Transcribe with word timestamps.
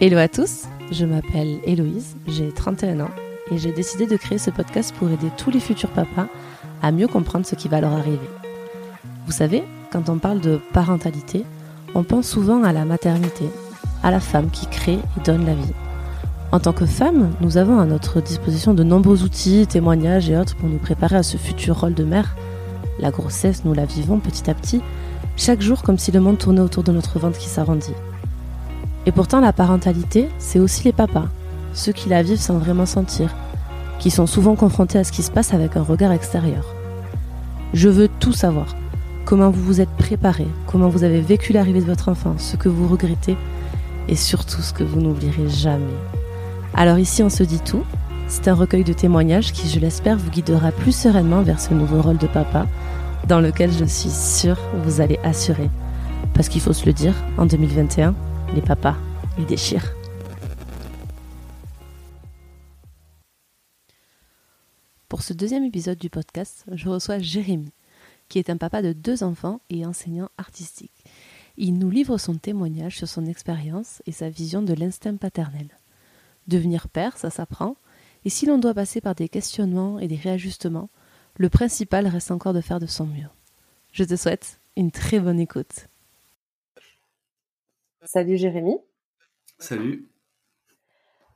Hello 0.00 0.16
à 0.18 0.28
tous, 0.28 0.66
je 0.92 1.04
m'appelle 1.04 1.58
Héloïse, 1.64 2.14
j'ai 2.28 2.52
31 2.52 3.00
ans 3.00 3.10
et 3.50 3.58
j'ai 3.58 3.72
décidé 3.72 4.06
de 4.06 4.16
créer 4.16 4.38
ce 4.38 4.48
podcast 4.48 4.94
pour 4.96 5.10
aider 5.10 5.26
tous 5.36 5.50
les 5.50 5.58
futurs 5.58 5.90
papas 5.90 6.28
à 6.82 6.92
mieux 6.92 7.08
comprendre 7.08 7.44
ce 7.44 7.56
qui 7.56 7.66
va 7.66 7.80
leur 7.80 7.94
arriver. 7.94 8.30
Vous 9.26 9.32
savez, 9.32 9.64
quand 9.90 10.08
on 10.08 10.18
parle 10.18 10.40
de 10.40 10.60
parentalité, 10.72 11.44
on 11.96 12.04
pense 12.04 12.28
souvent 12.28 12.62
à 12.62 12.72
la 12.72 12.84
maternité, 12.84 13.46
à 14.04 14.12
la 14.12 14.20
femme 14.20 14.50
qui 14.50 14.68
crée 14.68 15.00
et 15.16 15.20
donne 15.24 15.44
la 15.44 15.54
vie. 15.54 15.72
En 16.52 16.60
tant 16.60 16.72
que 16.72 16.86
femme, 16.86 17.32
nous 17.40 17.56
avons 17.56 17.80
à 17.80 17.84
notre 17.84 18.20
disposition 18.20 18.74
de 18.74 18.84
nombreux 18.84 19.24
outils, 19.24 19.66
témoignages 19.66 20.30
et 20.30 20.38
autres 20.38 20.54
pour 20.54 20.68
nous 20.68 20.78
préparer 20.78 21.16
à 21.16 21.24
ce 21.24 21.38
futur 21.38 21.80
rôle 21.80 21.94
de 21.94 22.04
mère. 22.04 22.36
La 23.00 23.10
grossesse, 23.10 23.64
nous 23.64 23.74
la 23.74 23.84
vivons 23.84 24.20
petit 24.20 24.48
à 24.48 24.54
petit, 24.54 24.80
chaque 25.36 25.60
jour 25.60 25.82
comme 25.82 25.98
si 25.98 26.12
le 26.12 26.20
monde 26.20 26.38
tournait 26.38 26.60
autour 26.60 26.84
de 26.84 26.92
notre 26.92 27.18
ventre 27.18 27.38
qui 27.38 27.48
s'arrondit. 27.48 27.94
Et 29.08 29.10
pourtant, 29.10 29.40
la 29.40 29.54
parentalité, 29.54 30.28
c'est 30.38 30.58
aussi 30.58 30.84
les 30.84 30.92
papas, 30.92 31.28
ceux 31.72 31.92
qui 31.92 32.10
la 32.10 32.22
vivent 32.22 32.38
sans 32.38 32.58
vraiment 32.58 32.84
sentir, 32.84 33.34
qui 33.98 34.10
sont 34.10 34.26
souvent 34.26 34.54
confrontés 34.54 34.98
à 34.98 35.04
ce 35.04 35.12
qui 35.12 35.22
se 35.22 35.30
passe 35.30 35.54
avec 35.54 35.78
un 35.78 35.82
regard 35.82 36.12
extérieur. 36.12 36.74
Je 37.72 37.88
veux 37.88 38.08
tout 38.20 38.34
savoir. 38.34 38.76
Comment 39.24 39.48
vous 39.48 39.62
vous 39.62 39.80
êtes 39.80 39.88
préparé, 39.96 40.46
comment 40.66 40.90
vous 40.90 41.04
avez 41.04 41.22
vécu 41.22 41.54
l'arrivée 41.54 41.80
de 41.80 41.86
votre 41.86 42.10
enfant, 42.10 42.34
ce 42.36 42.56
que 42.56 42.68
vous 42.68 42.86
regrettez 42.86 43.38
et 44.08 44.14
surtout 44.14 44.60
ce 44.60 44.74
que 44.74 44.84
vous 44.84 45.00
n'oublierez 45.00 45.48
jamais. 45.48 45.86
Alors 46.74 46.98
ici, 46.98 47.22
on 47.22 47.30
se 47.30 47.44
dit 47.44 47.60
tout. 47.60 47.84
C'est 48.26 48.48
un 48.48 48.54
recueil 48.54 48.84
de 48.84 48.92
témoignages 48.92 49.52
qui, 49.52 49.70
je 49.70 49.80
l'espère, 49.80 50.18
vous 50.18 50.30
guidera 50.30 50.70
plus 50.70 50.94
sereinement 50.94 51.40
vers 51.40 51.62
ce 51.62 51.72
nouveau 51.72 52.02
rôle 52.02 52.18
de 52.18 52.26
papa, 52.26 52.66
dans 53.26 53.40
lequel 53.40 53.72
je 53.72 53.86
suis 53.86 54.10
sûre 54.10 54.58
vous 54.84 55.00
allez 55.00 55.18
assurer. 55.24 55.70
Parce 56.34 56.50
qu'il 56.50 56.60
faut 56.60 56.74
se 56.74 56.84
le 56.84 56.92
dire, 56.92 57.14
en 57.38 57.46
2021, 57.46 58.14
les 58.54 58.62
papas, 58.62 58.96
ils 59.38 59.46
déchirent. 59.46 59.94
Pour 65.08 65.22
ce 65.22 65.32
deuxième 65.32 65.64
épisode 65.64 65.98
du 65.98 66.10
podcast, 66.10 66.64
je 66.72 66.88
reçois 66.88 67.18
Jérémy, 67.18 67.72
qui 68.28 68.38
est 68.38 68.50
un 68.50 68.56
papa 68.56 68.82
de 68.82 68.92
deux 68.92 69.22
enfants 69.22 69.60
et 69.70 69.84
enseignant 69.86 70.28
artistique. 70.38 71.04
Il 71.56 71.78
nous 71.78 71.90
livre 71.90 72.18
son 72.18 72.36
témoignage 72.36 72.96
sur 72.98 73.08
son 73.08 73.26
expérience 73.26 74.02
et 74.06 74.12
sa 74.12 74.28
vision 74.30 74.62
de 74.62 74.74
l'instinct 74.74 75.16
paternel. 75.16 75.68
Devenir 76.46 76.88
père, 76.88 77.16
ça 77.16 77.30
s'apprend, 77.30 77.76
et 78.24 78.30
si 78.30 78.46
l'on 78.46 78.58
doit 78.58 78.74
passer 78.74 79.00
par 79.00 79.14
des 79.14 79.28
questionnements 79.28 79.98
et 79.98 80.08
des 80.08 80.16
réajustements, 80.16 80.90
le 81.36 81.48
principal 81.48 82.06
reste 82.06 82.30
encore 82.30 82.52
de 82.52 82.60
faire 82.60 82.80
de 82.80 82.86
son 82.86 83.06
mieux. 83.06 83.28
Je 83.92 84.04
te 84.04 84.16
souhaite 84.16 84.60
une 84.76 84.90
très 84.90 85.20
bonne 85.20 85.40
écoute. 85.40 85.88
Salut 88.04 88.36
Jérémy. 88.36 88.76
Salut. 89.58 90.08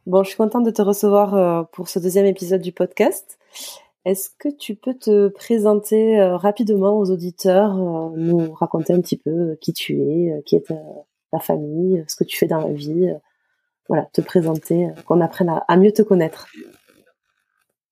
Bon, 0.06 0.22
je 0.22 0.28
suis 0.28 0.36
contente 0.36 0.64
de 0.64 0.70
te 0.70 0.80
recevoir 0.80 1.34
euh, 1.34 1.62
pour 1.72 1.88
ce 1.88 1.98
deuxième 1.98 2.26
épisode 2.26 2.60
du 2.60 2.72
podcast. 2.72 3.38
Est-ce 4.04 4.30
que 4.38 4.48
tu 4.48 4.76
peux 4.76 4.94
te 4.94 5.28
présenter 5.28 6.20
euh, 6.20 6.36
rapidement 6.36 6.98
aux 6.98 7.10
auditeurs, 7.10 7.76
euh, 7.76 8.16
nous 8.16 8.52
raconter 8.52 8.92
un 8.92 9.00
petit 9.00 9.16
peu 9.16 9.56
qui 9.60 9.72
tu 9.72 10.00
es, 10.02 10.42
qui 10.46 10.56
est 10.56 10.72
ta, 11.30 11.40
famille, 11.40 12.04
ce 12.06 12.14
que 12.14 12.24
tu 12.24 12.38
fais 12.38 12.46
dans 12.46 12.66
la 12.66 12.72
vie, 12.72 13.12
voilà, 13.88 14.06
te 14.12 14.20
présenter, 14.20 14.88
qu'on 15.04 15.20
apprenne 15.20 15.52
à, 15.66 15.76
mieux 15.76 15.92
te 15.92 16.02
connaître. 16.02 16.46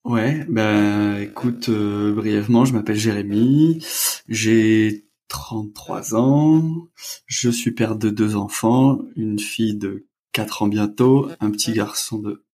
Ouais, 0.05 0.45
ben 0.49 1.17
écoute, 1.21 1.71
brièvement, 1.71 2.65
je 2.65 2.73
m'appelle 2.73 2.97
Jérémy, 2.97 3.85
j'ai 4.29 5.10
33 5.31 6.17
ans, 6.17 6.89
je 7.27 7.51
suis 7.51 7.71
père 7.71 7.97
de 7.97 8.11
deux 8.11 8.35
enfants, 8.35 8.99
une 9.15 9.39
fille 9.39 9.77
de 9.77 10.05
4 10.33 10.63
ans 10.63 10.67
bientôt, 10.67 11.31
un 11.39 11.53
petit 11.53 11.73
garçon 11.73 12.19
de 12.19 12.45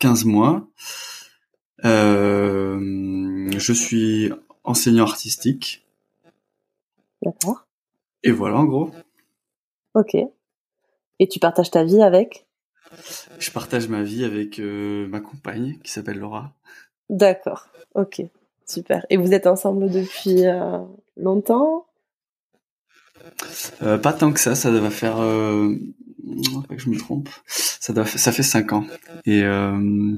15 0.00 0.24
mois. 0.24 0.68
Euh, 1.84 3.48
je 3.56 3.72
suis 3.72 4.32
enseignant 4.64 5.04
artistique. 5.04 5.86
D'accord. 7.22 7.66
Et 8.24 8.32
voilà 8.32 8.56
en 8.56 8.64
gros. 8.64 8.90
Ok. 9.94 10.16
Et 11.20 11.28
tu 11.28 11.38
partages 11.38 11.70
ta 11.70 11.84
vie 11.84 12.02
avec? 12.02 12.46
Je 13.38 13.50
partage 13.52 13.88
ma 13.88 14.02
vie 14.02 14.24
avec 14.24 14.58
euh, 14.58 15.06
ma 15.06 15.20
compagne 15.20 15.78
qui 15.84 15.92
s'appelle 15.92 16.18
Laura. 16.18 16.52
D'accord. 17.10 17.68
Ok. 17.94 18.22
Super. 18.66 19.06
Et 19.08 19.16
vous 19.18 19.32
êtes 19.32 19.46
ensemble 19.46 19.88
depuis 19.88 20.46
euh, 20.46 20.78
longtemps? 21.16 21.86
Euh, 23.82 23.98
pas 23.98 24.12
tant 24.12 24.32
que 24.32 24.40
ça, 24.40 24.54
ça 24.54 24.70
va 24.70 24.90
faire, 24.90 25.20
euh, 25.20 25.74
que 26.68 26.78
je 26.78 26.88
me 26.88 26.98
trompe, 26.98 27.28
ça, 27.46 27.92
doit, 27.92 28.06
ça 28.06 28.32
fait 28.32 28.42
cinq 28.42 28.72
ans. 28.72 28.84
Et, 29.26 29.42
euh, 29.42 30.16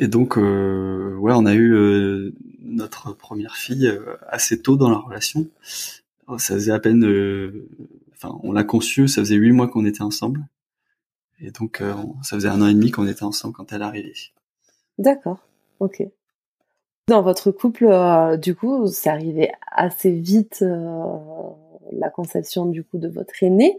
donc, 0.00 0.38
euh, 0.38 1.14
ouais, 1.16 1.32
on 1.34 1.46
a 1.46 1.54
eu 1.54 2.32
notre 2.62 3.12
première 3.12 3.56
fille 3.56 3.90
assez 4.28 4.60
tôt 4.60 4.76
dans 4.76 4.90
la 4.90 4.98
relation. 4.98 5.46
Ça 6.38 6.54
faisait 6.54 6.72
à 6.72 6.80
peine, 6.80 7.04
enfin, 8.14 8.38
on 8.42 8.52
l'a 8.52 8.64
conçue, 8.64 9.08
ça 9.08 9.20
faisait 9.20 9.36
huit 9.36 9.52
mois 9.52 9.68
qu'on 9.68 9.84
était 9.84 10.02
ensemble. 10.02 10.44
Et 11.40 11.50
donc, 11.50 11.82
ça 12.22 12.36
faisait 12.36 12.48
un 12.48 12.62
an 12.62 12.66
et 12.66 12.74
demi 12.74 12.90
qu'on 12.90 13.06
était 13.06 13.22
ensemble 13.22 13.54
quand 13.54 13.72
elle 13.72 13.82
arrivait. 13.82 14.14
D'accord, 14.98 15.38
ok. 15.80 16.02
Dans 17.08 17.22
votre 17.22 17.52
couple, 17.52 17.88
du 18.42 18.56
coup, 18.56 18.88
c'est 18.88 19.10
arrivé 19.10 19.52
assez 19.70 20.10
vite 20.10 20.64
la 21.92 22.10
conception 22.10 22.66
du 22.66 22.84
coup 22.84 22.98
de 22.98 23.08
votre 23.08 23.42
aîné. 23.42 23.78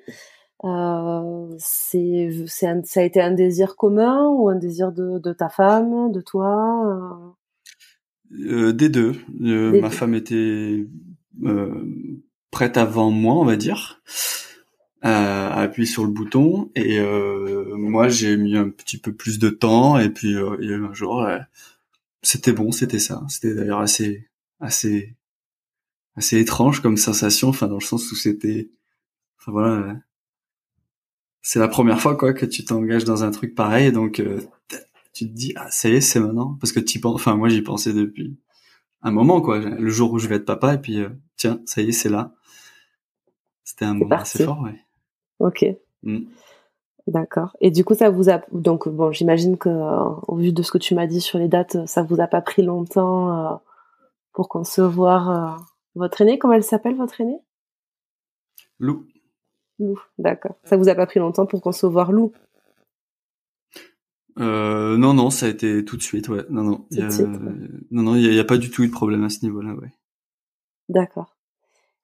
Euh, 0.63 1.55
c'est, 1.59 2.29
ça 2.47 2.73
a 2.95 3.03
été 3.03 3.21
un 3.21 3.31
désir 3.31 3.75
commun 3.75 4.27
ou 4.29 4.49
un 4.49 4.55
désir 4.55 4.91
de, 4.91 5.33
ta 5.33 5.49
femme, 5.49 6.11
de 6.11 6.21
toi 6.21 7.35
euh? 8.31 8.67
Euh, 8.67 8.73
Des 8.73 8.89
deux. 8.89 9.13
ma 9.39 9.89
femme 9.89 10.15
était 10.15 10.85
prête 12.51 12.77
avant 12.77 13.11
moi, 13.11 13.35
on 13.35 13.45
va 13.45 13.55
dire, 13.55 14.01
à 15.01 15.61
appuyer 15.61 15.87
sur 15.87 16.03
le 16.03 16.11
bouton, 16.11 16.71
et 16.75 16.99
moi 17.75 18.09
j'ai 18.09 18.35
mis 18.35 18.57
un 18.57 18.69
petit 18.69 18.97
peu 18.97 19.13
plus 19.13 19.37
de 19.37 19.49
temps, 19.49 19.99
et 19.99 20.09
puis 20.09 20.29
il 20.29 20.65
y 20.65 20.73
a 20.73 20.77
eu 20.77 20.85
un 20.85 20.93
jour, 20.93 21.25
c'était 22.23 22.51
bon, 22.51 22.71
c'était 22.71 22.99
ça. 22.99 23.23
C'était 23.29 23.53
d'ailleurs 23.53 23.79
assez 23.79 24.27
assez 24.59 25.15
assez 26.17 26.39
étrange 26.39 26.81
comme 26.81 26.97
sensation, 26.97 27.49
enfin 27.49 27.67
dans 27.67 27.75
le 27.75 27.81
sens 27.81 28.11
où 28.11 28.15
c'était, 28.15 28.69
enfin 29.39 29.51
voilà, 29.51 29.95
c'est 31.41 31.59
la 31.59 31.67
première 31.67 32.01
fois 32.01 32.15
quoi 32.17 32.33
que 32.33 32.45
tu 32.45 32.65
t'engages 32.65 33.05
dans 33.05 33.23
un 33.23 33.31
truc 33.31 33.55
pareil, 33.55 33.91
donc 33.91 34.19
euh, 34.19 34.41
tu 35.13 35.27
te 35.27 35.33
dis 35.33 35.53
ah 35.55 35.69
ça 35.71 35.89
y 35.89 35.93
est 35.93 36.01
c'est 36.01 36.19
maintenant, 36.19 36.57
parce 36.59 36.73
que 36.73 36.79
tu 36.79 36.99
penses, 36.99 37.15
enfin 37.15 37.35
moi 37.35 37.49
j'y 37.49 37.61
pensais 37.61 37.93
depuis 37.93 38.37
un 39.03 39.11
moment 39.11 39.41
quoi, 39.41 39.59
le 39.59 39.89
jour 39.89 40.11
où 40.11 40.19
je 40.19 40.27
vais 40.27 40.35
être 40.35 40.45
papa 40.45 40.73
et 40.73 40.79
puis 40.79 40.99
euh, 40.99 41.09
tiens 41.37 41.61
ça 41.65 41.81
y 41.81 41.89
est 41.89 41.93
c'est 41.93 42.09
là, 42.09 42.33
c'était 43.63 43.85
un 43.85 43.93
moment 43.93 44.15
assez 44.15 44.43
fort 44.43 44.61
ouais. 44.61 44.75
Ok. 45.39 45.65
Mm. 46.03 46.25
D'accord. 47.07 47.55
Et 47.61 47.71
du 47.71 47.85
coup, 47.85 47.93
ça 47.93 48.09
vous 48.09 48.29
a 48.29 48.41
donc 48.51 48.89
bon, 48.89 49.11
j'imagine 49.13 49.57
que 49.57 49.69
au 49.69 50.35
vu 50.35 50.51
de 50.51 50.61
ce 50.61 50.71
que 50.71 50.77
tu 50.77 50.93
m'as 50.93 51.07
dit 51.07 51.21
sur 51.21 51.39
les 51.39 51.47
dates, 51.47 51.87
ça 51.87 52.03
vous 52.03 52.19
a 52.19 52.27
pas 52.27 52.41
pris 52.41 52.63
longtemps 52.63 53.31
euh, 53.31 53.55
pour 54.33 54.49
concevoir 54.49 55.57
votre 55.97 56.21
aîné, 56.21 56.37
comment 56.37 56.53
elle 56.53 56.63
s'appelle, 56.63 56.95
votre 56.95 57.19
aîné 57.21 57.39
Lou. 58.79 59.07
Lou, 59.79 59.99
d'accord. 60.17 60.55
Ça 60.63 60.77
vous 60.77 60.89
a 60.89 60.95
pas 60.95 61.05
pris 61.05 61.19
longtemps 61.19 61.45
pour 61.45 61.61
concevoir 61.61 62.11
Lou? 62.11 62.31
Euh, 64.39 64.97
non, 64.97 65.13
non, 65.13 65.29
ça 65.29 65.47
a 65.47 65.49
été 65.49 65.83
tout 65.83 65.97
de 65.97 66.01
suite, 66.01 66.29
ouais. 66.29 66.43
Non, 66.49 66.63
non, 66.63 66.85
il 66.91 67.07
non, 67.89 68.03
non, 68.03 68.15
il 68.15 68.29
n'y 68.29 68.39
a, 68.39 68.43
pas 68.43 68.57
du 68.57 68.69
tout 68.69 68.83
eu 68.83 68.87
de 68.87 68.91
problème 68.91 69.23
à 69.23 69.29
ce 69.29 69.43
niveau-là, 69.43 69.73
ouais. 69.73 69.91
D'accord. 70.89 71.35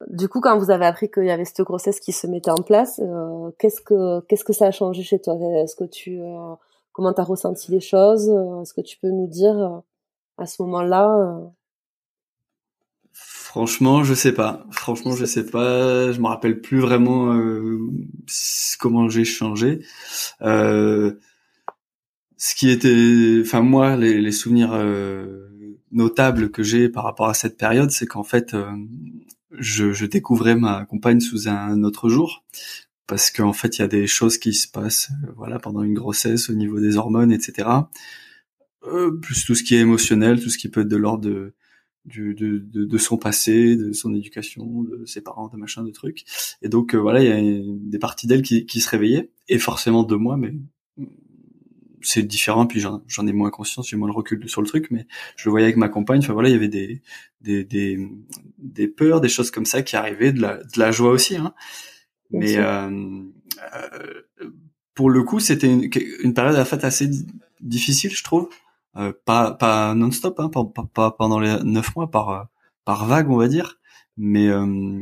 Du 0.08 0.28
coup, 0.28 0.42
quand 0.42 0.58
vous 0.58 0.72
avez 0.72 0.86
appris 0.86 1.10
qu'il 1.10 1.26
y 1.26 1.32
avait 1.32 1.46
cette 1.46 1.62
grossesse 1.62 2.00
qui 2.00 2.12
se 2.12 2.28
mettait 2.28 2.52
en 2.52 2.62
place, 2.62 3.00
euh, 3.04 3.52
qu'est-ce 3.60 3.82
que 3.82 4.20
qu'est-ce 4.22 4.44
que 4.44 4.52
ça 4.52 4.66
a 4.66 4.72
changé 4.72 5.04
chez 5.04 5.20
toi? 5.20 5.38
Est-ce 5.64 5.76
que 5.76 5.86
tu 5.86 6.20
euh, 6.20 6.56
comment 6.92 7.14
t'as 7.14 7.24
ressenti 7.24 7.72
les 7.72 7.80
choses? 7.80 8.28
Est-ce 8.62 8.74
que 8.74 8.82
tu 8.82 8.98
peux 9.00 9.10
nous 9.10 9.28
dire 9.28 9.82
à 10.38 10.46
ce 10.46 10.62
moment-là 10.64 11.40
Franchement, 13.14 14.04
je 14.04 14.16
sais 14.16 14.32
pas. 14.32 14.66
Franchement, 14.72 15.16
je 15.16 15.26
sais 15.26 15.46
pas. 15.46 16.12
Je 16.12 16.20
me 16.20 16.26
rappelle 16.26 16.60
plus 16.60 16.80
vraiment 16.80 17.36
euh, 17.36 17.78
comment 18.80 19.10
j'ai 19.10 19.26
changé. 19.26 19.86
Euh, 20.42 21.14
ce 22.36 22.56
qui 22.56 22.72
était, 22.72 23.42
enfin 23.42 23.62
moi, 23.62 23.96
les, 23.96 24.32
souvenirs 24.32 24.72
euh, 24.74 25.78
notables 25.92 26.50
que 26.50 26.64
j'ai 26.64 26.90
par 26.90 27.04
rapport 27.04 27.28
à 27.30 27.36
cette 27.36 27.56
période, 27.56 27.92
c'est 27.92 28.08
qu'en 28.08 28.24
fait, 28.24 28.56
je, 29.52 29.94
je, 29.94 30.06
découvrais 30.08 30.56
ma 30.56 30.86
compagne 30.86 31.20
sous 31.20 31.48
un 31.48 31.84
autre 31.84 32.10
jour, 32.10 32.44
parce 33.06 33.30
qu'en 33.30 33.54
fait, 33.54 33.78
il 33.78 33.82
y 33.82 33.86
a 33.86 33.88
des 33.88 34.08
choses 34.08 34.40
qui 34.40 34.54
se 34.54 34.68
passent, 34.68 35.12
voilà, 35.38 35.60
pendant 35.60 35.84
une 35.84 35.94
grossesse, 35.94 36.50
au 36.50 36.54
niveau 36.54 36.80
des 36.80 36.98
hormones, 36.98 37.32
etc. 37.32 37.70
plus 39.22 39.46
tout 39.46 39.54
ce 39.54 39.62
qui 39.62 39.76
est 39.76 39.82
émotionnel, 39.82 40.42
tout 40.42 40.50
ce 40.50 40.58
qui 40.58 40.70
peut 40.70 40.82
être 40.82 40.88
de 40.88 40.98
l'ordre 40.98 41.24
de 41.24 41.54
du, 42.06 42.34
de, 42.36 42.58
de, 42.58 42.86
de, 42.86 42.98
son 42.98 43.18
passé, 43.18 43.76
de 43.76 43.94
son 43.94 44.14
éducation, 44.14 44.84
de 44.84 45.06
ses 45.06 45.22
parents, 45.22 45.48
de 45.48 45.58
machin, 45.58 45.84
de 45.84 45.92
trucs. 45.92 46.26
Et 46.62 46.70
donc 46.70 46.94
euh, 46.94 46.98
voilà, 46.98 47.24
il 47.24 47.28
y 47.28 47.60
a 47.60 47.64
des 47.66 48.00
parties 48.00 48.28
d'elle 48.28 48.42
qui, 48.42 48.66
qui 48.66 48.82
se 48.82 48.90
réveillaient, 48.90 49.30
et 49.48 49.60
forcément 49.60 50.04
de 50.04 50.16
moi, 50.16 50.38
mais 50.38 50.54
c'est 52.04 52.24
différent. 52.24 52.68
Puis 52.68 52.80
j'en 52.80 53.28
ai 53.28 53.34
moins 53.34 53.50
conscience 53.50 53.90
j'ai 53.90 53.98
moins 53.98 54.08
le 54.08 54.14
recul 54.14 54.48
sur 54.50 54.62
le 54.62 54.68
truc. 54.68 54.88
Mais 54.92 55.08
je 55.36 55.46
le 55.46 55.52
voyais 55.52 55.66
avec 55.66 55.78
ma 55.78 55.90
compagne. 55.90 56.20
Enfin 56.20 56.34
voilà 56.34 56.50
il 56.50 56.54
y 56.54 56.56
avait 56.56 56.68
des 56.68 57.02
des 57.42 57.64
des, 57.64 58.10
des 58.58 58.88
peurs 58.88 59.22
des 59.22 59.30
choses 59.30 59.52
comme 59.52 59.66
ça 59.66 59.82
qui 59.82 59.96
arrivaient 59.96 60.34
de 60.34 60.42
la 60.42 60.58
de 60.58 60.80
la 60.80 60.92
joie 60.92 61.12
aussi 61.12 61.36
hein. 61.36 61.54
mais 62.32 62.58
euh, 62.58 62.90
euh, 63.76 64.22
pour 64.96 65.10
le 65.10 65.24
coup 65.24 65.40
c'était 65.40 65.68
une, 65.68 65.90
une, 66.24 66.34
période 66.34 66.56
à 66.56 66.64
fait 66.64 66.84
assez 66.86 67.10
difficile 67.60 68.12
je 68.12 68.24
trouve 68.24 68.50
pas 69.26 69.52
pas 69.52 69.96
non-stop 69.96 70.40
hein, 70.40 70.50
pas, 70.50 70.66
pas, 70.94 71.12
pendant 71.12 71.40
les 71.40 71.58
neuf 71.64 71.96
mois 71.96 72.12
par 72.12 72.48
par 72.86 73.06
vague 73.06 73.30
on 73.30 73.38
va 73.38 73.48
dire. 73.48 73.80
Mais 74.16 74.48
euh, 74.48 75.02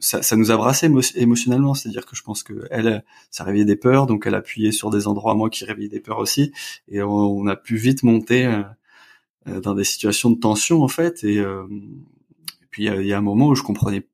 ça, 0.00 0.22
ça, 0.22 0.34
nous 0.34 0.50
a 0.50 0.56
brassé 0.56 0.90
émotionnellement, 1.14 1.74
c'est-à-dire 1.74 2.06
que 2.06 2.16
je 2.16 2.22
pense 2.22 2.42
que 2.42 2.66
elle, 2.70 3.04
ça 3.30 3.44
réveillait 3.44 3.66
des 3.66 3.76
peurs, 3.76 4.06
donc 4.06 4.26
elle 4.26 4.34
appuyait 4.34 4.72
sur 4.72 4.88
des 4.88 5.06
endroits 5.06 5.34
moi 5.34 5.50
qui 5.50 5.64
réveillaient 5.64 5.88
des 5.88 6.00
peurs 6.00 6.18
aussi, 6.18 6.52
et 6.88 7.02
on, 7.02 7.46
a 7.46 7.56
pu 7.56 7.76
vite 7.76 8.02
monter 8.02 8.46
euh, 8.46 8.62
euh, 9.48 9.60
dans 9.60 9.74
des 9.74 9.84
situations 9.84 10.30
de 10.30 10.38
tension 10.38 10.82
en 10.82 10.88
fait, 10.88 11.22
et, 11.22 11.44
puis 12.70 12.86
il 12.86 13.06
y, 13.06 13.12
a 13.12 13.18
un 13.18 13.22
moment 13.22 13.48
où 13.48 13.54
je 13.54 13.62
comprenais 13.62 14.06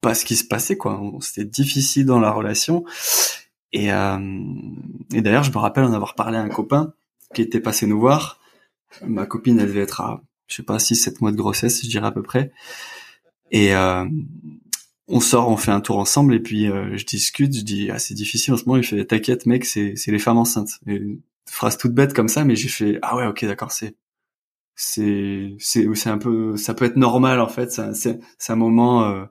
pas 0.00 0.14
ce 0.14 0.24
qui 0.24 0.36
se 0.36 0.44
passait 0.44 0.76
quoi, 0.76 1.00
c'était 1.20 1.44
difficile 1.44 2.06
dans 2.06 2.20
la 2.20 2.30
relation, 2.30 2.84
et, 3.72 3.88
et 3.88 5.20
d'ailleurs 5.22 5.44
je 5.44 5.50
me 5.50 5.58
rappelle 5.58 5.84
en 5.84 5.92
avoir 5.92 6.14
parlé 6.14 6.38
à 6.38 6.40
un 6.40 6.48
copain 6.48 6.94
qui 7.34 7.42
était 7.42 7.60
passé 7.60 7.86
nous 7.86 7.98
voir, 7.98 8.40
ma 9.06 9.26
copine 9.26 9.58
elle 9.60 9.68
devait 9.68 9.80
être 9.80 10.00
à 10.00 10.22
je 10.48 10.56
sais 10.56 10.62
pas 10.62 10.78
6 10.78 10.96
7 10.96 11.20
mois 11.20 11.30
de 11.30 11.36
grossesse, 11.36 11.82
je 11.82 11.88
dirais 11.88 12.06
à 12.06 12.12
peu 12.12 12.22
près. 12.22 12.52
Et 13.50 13.74
euh, 13.74 14.06
on 15.06 15.20
sort, 15.20 15.48
on 15.48 15.56
fait 15.56 15.70
un 15.70 15.80
tour 15.80 15.98
ensemble 15.98 16.34
et 16.34 16.40
puis 16.40 16.70
euh, 16.70 16.96
je 16.96 17.04
discute, 17.04 17.54
je 17.54 17.62
dis 17.62 17.90
ah 17.90 17.98
c'est 17.98 18.14
difficile 18.14 18.54
en 18.54 18.56
ce 18.56 18.64
moment. 18.64 18.78
Il 18.78 18.84
fait 18.84 19.04
t'inquiète 19.04 19.46
mec, 19.46 19.64
c'est 19.64 19.94
c'est 19.96 20.10
les 20.10 20.18
femmes 20.18 20.38
enceintes. 20.38 20.80
une 20.86 21.20
phrase 21.46 21.78
toute 21.78 21.92
bête 21.92 22.14
comme 22.14 22.28
ça, 22.28 22.44
mais 22.44 22.56
j'ai 22.56 22.68
fait 22.68 22.98
ah 23.02 23.16
ouais 23.16 23.26
ok 23.26 23.44
d'accord 23.46 23.72
c'est 23.72 23.94
c'est 24.80 25.56
c'est 25.58 25.92
c'est 25.94 26.08
un 26.08 26.18
peu 26.18 26.56
ça 26.56 26.72
peut 26.72 26.84
être 26.84 26.96
normal 26.96 27.40
en 27.40 27.48
fait. 27.48 27.72
C'est 27.94 28.20
c'est 28.38 28.52
un 28.52 28.56
moment. 28.56 29.04
Euh, 29.04 29.24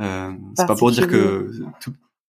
euh, 0.00 0.32
c'est 0.56 0.66
pas 0.66 0.74
pour 0.74 0.90
dire 0.90 1.06
que 1.06 1.50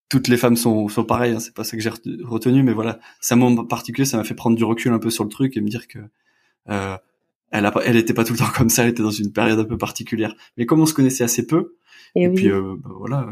toutes 0.09 0.27
les 0.27 0.37
femmes 0.37 0.55
sont 0.55 0.87
sont 0.87 1.03
pareilles. 1.03 1.33
Hein, 1.33 1.39
c'est 1.39 1.55
pas 1.55 1.63
ça 1.63 1.75
que 1.75 1.81
j'ai 1.81 1.89
retenu, 1.89 2.61
mais 2.61 2.73
voilà, 2.73 2.99
c'est 3.21 3.33
un 3.33 3.37
moment 3.37 3.65
particulier. 3.65 4.05
Ça 4.05 4.17
m'a 4.17 4.23
fait 4.23 4.35
prendre 4.35 4.55
du 4.55 4.63
recul 4.63 4.93
un 4.93 4.99
peu 4.99 5.09
sur 5.09 5.23
le 5.23 5.31
truc 5.31 5.57
et 5.57 5.61
me 5.61 5.69
dire 5.69 5.87
que 5.87 5.97
euh, 6.69 6.97
elle 7.51 7.65
a, 7.65 7.73
elle 7.85 7.97
était 7.97 8.13
pas 8.13 8.23
tout 8.23 8.33
le 8.33 8.39
temps 8.39 8.51
comme 8.55 8.69
ça, 8.69 8.83
elle 8.83 8.89
était 8.89 9.03
dans 9.03 9.11
une 9.11 9.31
période 9.31 9.59
un 9.59 9.65
peu 9.65 9.77
particulière. 9.77 10.35
Mais 10.57 10.65
comme 10.65 10.81
on 10.81 10.85
se 10.85 10.93
connaissait 10.93 11.23
assez 11.23 11.45
peu, 11.45 11.75
et, 12.15 12.29
puis 12.29 12.49
euh, 12.49 12.75
bah, 12.77 12.91
voilà, 12.97 13.27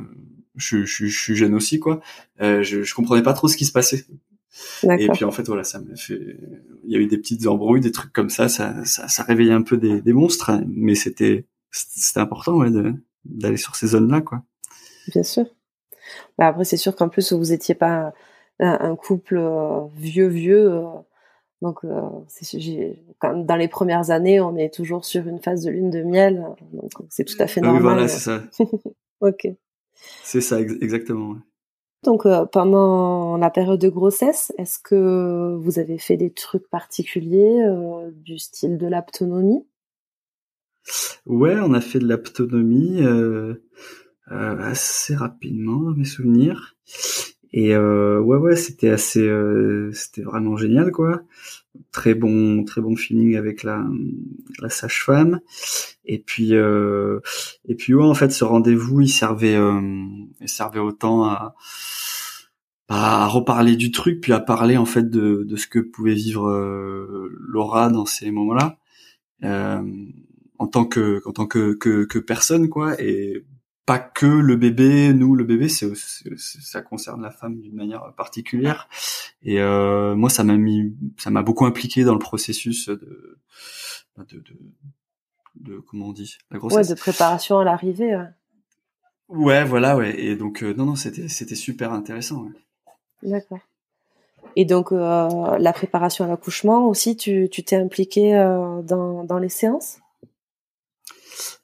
je, 0.55 0.83
je, 0.83 1.05
je, 1.05 1.19
suis 1.19 1.35
jeune 1.35 1.53
aussi 1.53 1.79
quoi, 1.79 2.01
euh, 2.41 2.63
je, 2.63 2.83
je 2.83 2.95
comprenais 2.95 3.23
pas 3.23 3.33
trop 3.33 3.47
ce 3.47 3.57
qui 3.57 3.65
se 3.65 3.71
passait. 3.71 4.05
Et 4.83 5.07
puis 5.09 5.23
en 5.23 5.31
fait 5.31 5.47
voilà, 5.47 5.63
ça 5.63 5.79
m'a 5.79 5.95
fait, 5.95 6.37
il 6.83 6.91
y 6.91 6.95
a 6.95 6.99
eu 6.99 7.07
des 7.07 7.17
petites 7.17 7.47
embrouilles, 7.47 7.79
des 7.79 7.91
trucs 7.91 8.11
comme 8.11 8.29
ça, 8.29 8.49
ça, 8.49 8.83
ça, 8.85 9.07
ça 9.07 9.23
réveillait 9.23 9.53
un 9.53 9.61
peu 9.61 9.77
des, 9.77 10.01
des 10.01 10.13
monstres, 10.13 10.51
mais 10.67 10.93
c'était, 10.93 11.45
c'était 11.71 12.19
important 12.19 12.57
ouais, 12.57 12.69
d'aller 13.23 13.57
sur 13.57 13.75
ces 13.75 13.87
zones-là 13.87 14.21
quoi. 14.21 14.43
Bien 15.07 15.23
sûr. 15.23 15.45
Bah 16.37 16.47
après 16.47 16.65
c'est 16.65 16.77
sûr 16.77 16.95
qu'en 16.95 17.07
plus 17.07 17.31
vous 17.31 17.53
étiez 17.53 17.75
pas 17.75 18.13
un, 18.59 18.77
un 18.81 18.95
couple 18.95 19.37
euh, 19.37 19.87
vieux 19.95 20.27
vieux. 20.27 20.81
Donc, 21.61 21.83
euh, 21.83 22.01
dans 23.21 23.55
les 23.55 23.67
premières 23.67 24.09
années, 24.09 24.41
on 24.41 24.55
est 24.55 24.73
toujours 24.73 25.05
sur 25.05 25.27
une 25.27 25.39
phase 25.39 25.63
de 25.63 25.69
lune 25.69 25.91
de 25.91 26.01
miel, 26.01 26.43
donc 26.73 26.91
c'est 27.09 27.23
tout 27.23 27.35
à 27.39 27.45
fait 27.45 27.61
normal. 27.61 27.81
oui, 27.81 27.87
voilà, 27.87 28.07
c'est 28.07 28.19
ça. 28.19 28.41
ok. 29.21 29.47
C'est 30.23 30.41
ça, 30.41 30.59
exactement. 30.59 31.35
Donc, 32.03 32.25
euh, 32.25 32.45
pendant 32.45 33.37
la 33.37 33.51
période 33.51 33.79
de 33.79 33.89
grossesse, 33.89 34.51
est-ce 34.57 34.79
que 34.79 35.55
vous 35.61 35.77
avez 35.77 35.99
fait 35.99 36.17
des 36.17 36.31
trucs 36.31 36.67
particuliers 36.67 37.61
euh, 37.63 38.09
du 38.11 38.39
style 38.39 38.79
de 38.79 38.87
l'aptonomie? 38.87 39.63
Ouais, 41.27 41.59
on 41.59 41.75
a 41.75 41.81
fait 41.81 41.99
de 41.99 42.07
l'aptonomie 42.07 43.01
assez 44.27 45.15
rapidement, 45.15 45.91
mes 45.95 46.05
souvenirs. 46.05 46.75
Et 47.53 47.75
euh, 47.75 48.19
ouais, 48.19 48.37
ouais, 48.37 48.55
c'était 48.55 48.89
assez, 48.89 49.27
euh, 49.27 49.91
c'était 49.93 50.21
vraiment 50.21 50.55
génial, 50.55 50.91
quoi. 50.91 51.21
Très 51.91 52.13
bon, 52.13 52.63
très 52.63 52.81
bon 52.81 52.95
feeling 52.95 53.35
avec 53.35 53.63
la, 53.63 53.85
la 54.59 54.69
sage-femme. 54.69 55.41
Et 56.05 56.19
puis, 56.19 56.55
euh, 56.55 57.19
et 57.67 57.75
puis 57.75 57.93
ouais, 57.93 58.05
en 58.05 58.13
fait, 58.13 58.31
ce 58.31 58.43
rendez-vous, 58.45 59.01
il 59.01 59.09
servait, 59.09 59.55
euh, 59.55 59.81
il 60.39 60.49
servait 60.49 60.79
autant 60.79 61.25
à, 61.25 61.55
à 62.87 63.27
reparler 63.27 63.75
du 63.75 63.91
truc, 63.91 64.21
puis 64.21 64.33
à 64.33 64.39
parler 64.39 64.77
en 64.77 64.85
fait 64.85 65.09
de, 65.09 65.43
de 65.43 65.55
ce 65.55 65.67
que 65.67 65.79
pouvait 65.79 66.13
vivre 66.13 66.47
euh, 66.49 67.29
Laura 67.39 67.89
dans 67.89 68.05
ces 68.05 68.31
moments-là, 68.31 68.77
euh, 69.43 69.81
en 70.57 70.67
tant 70.67 70.85
que, 70.85 71.21
en 71.25 71.31
tant 71.31 71.47
que, 71.47 71.73
que, 71.73 72.05
que 72.05 72.19
personne, 72.19 72.69
quoi. 72.69 73.01
Et 73.01 73.43
pas 73.85 73.97
que 73.99 74.27
le 74.27 74.55
bébé, 74.55 75.11
nous 75.13 75.35
le 75.35 75.43
bébé, 75.43 75.67
c'est 75.67 75.91
ça 76.37 76.81
concerne 76.81 77.21
la 77.21 77.31
femme 77.31 77.59
d'une 77.59 77.73
manière 77.75 78.13
particulière. 78.15 78.87
Et 79.41 79.59
euh, 79.59 80.15
moi, 80.15 80.29
ça 80.29 80.43
m'a 80.43 80.55
mis, 80.55 80.95
ça 81.17 81.31
m'a 81.31 81.41
beaucoup 81.41 81.65
impliqué 81.65 82.03
dans 82.03 82.13
le 82.13 82.19
processus 82.19 82.89
de, 82.89 83.39
de, 84.17 84.37
de, 84.37 84.43
de 85.55 85.79
comment 85.79 86.09
on 86.09 86.13
dit, 86.13 86.37
la 86.51 86.59
grossesse. 86.59 86.89
Ouais, 86.89 86.95
de 86.95 86.99
préparation 86.99 87.57
à 87.57 87.63
l'arrivée. 87.63 88.15
Ouais. 88.15 88.29
ouais. 89.29 89.63
voilà, 89.65 89.97
ouais. 89.97 90.19
Et 90.19 90.35
donc 90.35 90.61
euh, 90.61 90.73
non, 90.75 90.85
non, 90.85 90.95
c'était 90.95 91.27
c'était 91.27 91.55
super 91.55 91.91
intéressant. 91.91 92.43
Ouais. 92.43 93.29
D'accord. 93.31 93.59
Et 94.55 94.65
donc 94.65 94.91
euh, 94.91 95.57
la 95.57 95.73
préparation 95.73 96.25
à 96.25 96.27
l'accouchement 96.27 96.87
aussi, 96.87 97.17
tu 97.17 97.47
tu 97.49 97.63
t'es 97.63 97.77
impliqué 97.77 98.33
dans 98.83 99.23
dans 99.23 99.39
les 99.39 99.49
séances? 99.49 100.00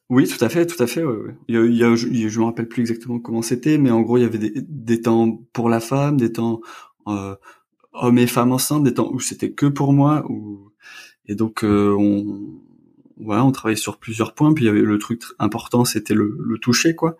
Oui, 0.09 0.27
tout 0.27 0.43
à 0.43 0.49
fait, 0.49 0.65
tout 0.65 0.81
à 0.81 0.87
fait. 0.87 1.03
Ouais, 1.03 1.35
Il, 1.47 1.55
y 1.55 1.57
a, 1.57 1.65
il 1.65 1.75
y 1.75 1.83
a, 1.83 1.95
je, 1.95 2.39
me 2.39 2.45
rappelle 2.45 2.67
plus 2.67 2.81
exactement 2.81 3.19
comment 3.19 3.41
c'était, 3.41 3.77
mais 3.77 3.91
en 3.91 4.01
gros, 4.01 4.17
il 4.17 4.21
y 4.21 4.25
avait 4.25 4.37
des, 4.37 4.53
des 4.55 5.01
temps 5.01 5.43
pour 5.53 5.69
la 5.69 5.79
femme, 5.79 6.17
des 6.17 6.31
temps 6.31 6.61
euh, 7.07 7.35
hommes 7.93 8.17
et 8.17 8.27
femmes 8.27 8.51
enceintes, 8.51 8.83
des 8.83 8.93
temps 8.93 9.11
où 9.11 9.19
c'était 9.19 9.51
que 9.51 9.65
pour 9.65 9.93
moi. 9.93 10.25
Où... 10.29 10.71
Et 11.25 11.35
donc, 11.35 11.63
euh, 11.63 11.93
on, 11.97 12.61
voilà, 13.17 13.43
on 13.43 13.51
travaillait 13.51 13.75
sur 13.75 13.97
plusieurs 13.97 14.33
points. 14.33 14.53
Puis 14.53 14.63
il 14.63 14.67
y 14.67 14.69
avait 14.69 14.81
le 14.81 14.97
truc 14.97 15.23
important, 15.39 15.83
c'était 15.83 16.13
le, 16.13 16.37
le 16.39 16.57
toucher, 16.57 16.95
quoi. 16.95 17.17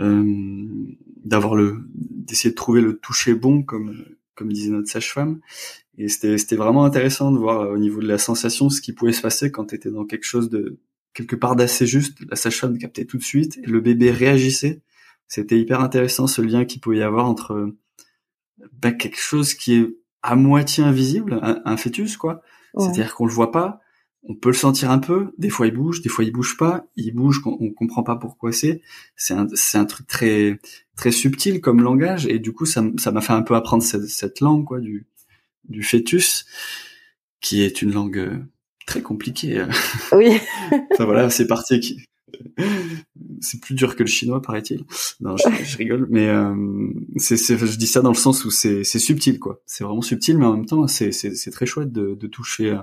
Euh, 0.00 0.66
d'avoir 1.24 1.54
le, 1.54 1.78
d'essayer 1.94 2.50
de 2.50 2.56
trouver 2.56 2.80
le 2.80 2.98
toucher 2.98 3.34
bon, 3.34 3.62
comme 3.62 3.94
comme 4.34 4.52
disait 4.52 4.70
notre 4.70 4.88
sage-femme. 4.88 5.40
Et 5.98 6.08
c'était 6.08 6.38
c'était 6.38 6.56
vraiment 6.56 6.84
intéressant 6.84 7.32
de 7.32 7.38
voir 7.38 7.60
euh, 7.60 7.74
au 7.74 7.78
niveau 7.78 8.00
de 8.00 8.08
la 8.08 8.18
sensation 8.18 8.70
ce 8.70 8.80
qui 8.80 8.92
pouvait 8.92 9.12
se 9.12 9.22
passer 9.22 9.50
quand 9.50 9.66
tu 9.66 9.74
étais 9.74 9.90
dans 9.90 10.04
quelque 10.04 10.24
chose 10.24 10.50
de 10.50 10.78
quelque 11.14 11.36
part 11.36 11.56
d'assez 11.56 11.86
juste. 11.86 12.18
La 12.28 12.36
sage-femme 12.36 12.78
captait 12.78 13.04
tout 13.04 13.18
de 13.18 13.22
suite 13.22 13.58
et 13.58 13.66
le 13.66 13.80
bébé 13.80 14.10
réagissait. 14.10 14.82
C'était 15.28 15.58
hyper 15.58 15.80
intéressant 15.80 16.26
ce 16.26 16.42
lien 16.42 16.64
qu'il 16.64 16.80
pouvait 16.80 16.98
y 16.98 17.02
avoir 17.02 17.26
entre 17.26 17.74
bah, 18.72 18.92
quelque 18.92 19.20
chose 19.20 19.54
qui 19.54 19.74
est 19.74 19.96
à 20.22 20.36
moitié 20.36 20.84
invisible, 20.84 21.40
un, 21.42 21.76
fœtus 21.76 22.16
quoi. 22.16 22.42
C'est-à-dire 22.78 23.14
qu'on 23.14 23.26
le 23.26 23.32
voit 23.32 23.50
pas, 23.50 23.80
on 24.22 24.34
peut 24.34 24.50
le 24.50 24.54
sentir 24.54 24.90
un 24.90 24.98
peu. 24.98 25.32
Des 25.36 25.50
fois 25.50 25.66
il 25.66 25.74
bouge, 25.74 26.00
des 26.00 26.08
fois 26.08 26.24
il 26.24 26.32
bouge 26.32 26.56
pas. 26.56 26.86
Il 26.96 27.14
bouge, 27.14 27.42
on, 27.44 27.70
comprend 27.72 28.02
pas 28.02 28.16
pourquoi 28.16 28.52
c'est. 28.52 28.82
C'est 29.16 29.34
un, 29.34 29.46
c'est 29.54 29.78
un 29.78 29.84
truc 29.84 30.06
très 30.06 30.60
très 30.96 31.10
subtil 31.10 31.60
comme 31.60 31.82
langage 31.82 32.26
et 32.26 32.38
du 32.38 32.52
coup 32.52 32.66
ça 32.66 32.84
ça 32.98 33.10
m'a 33.10 33.20
fait 33.20 33.32
un 33.32 33.42
peu 33.42 33.54
apprendre 33.56 33.82
cette, 33.82 34.06
cette 34.08 34.40
langue 34.40 34.64
quoi 34.64 34.80
du 34.80 35.06
du 35.68 35.82
fœtus 35.82 36.44
qui 37.40 37.62
est 37.62 37.82
une 37.82 37.92
langue 37.92 38.44
très 38.86 39.02
compliqué. 39.02 39.58
Euh. 39.58 39.66
Oui. 40.12 40.38
enfin 40.92 41.04
voilà, 41.04 41.30
c'est 41.30 41.46
parti. 41.46 42.04
C'est 43.40 43.60
plus 43.60 43.74
dur 43.74 43.96
que 43.96 44.02
le 44.02 44.08
chinois, 44.08 44.40
paraît-il. 44.40 44.84
Non, 45.20 45.36
je, 45.36 45.76
rigole, 45.76 46.06
mais 46.10 46.28
euh, 46.28 46.54
c'est, 47.16 47.36
je 47.36 47.76
dis 47.76 47.86
ça 47.86 48.00
dans 48.00 48.10
le 48.10 48.16
sens 48.16 48.44
où 48.44 48.50
c'est, 48.50 48.84
c'est 48.84 48.98
subtil, 48.98 49.38
quoi. 49.38 49.60
C'est 49.66 49.84
vraiment 49.84 50.02
subtil, 50.02 50.38
mais 50.38 50.46
en 50.46 50.56
même 50.56 50.66
temps, 50.66 50.86
c'est, 50.86 51.10
très 51.52 51.66
chouette 51.66 51.92
de, 51.92 52.14
de 52.14 52.26
toucher. 52.26 52.70
Euh, 52.70 52.82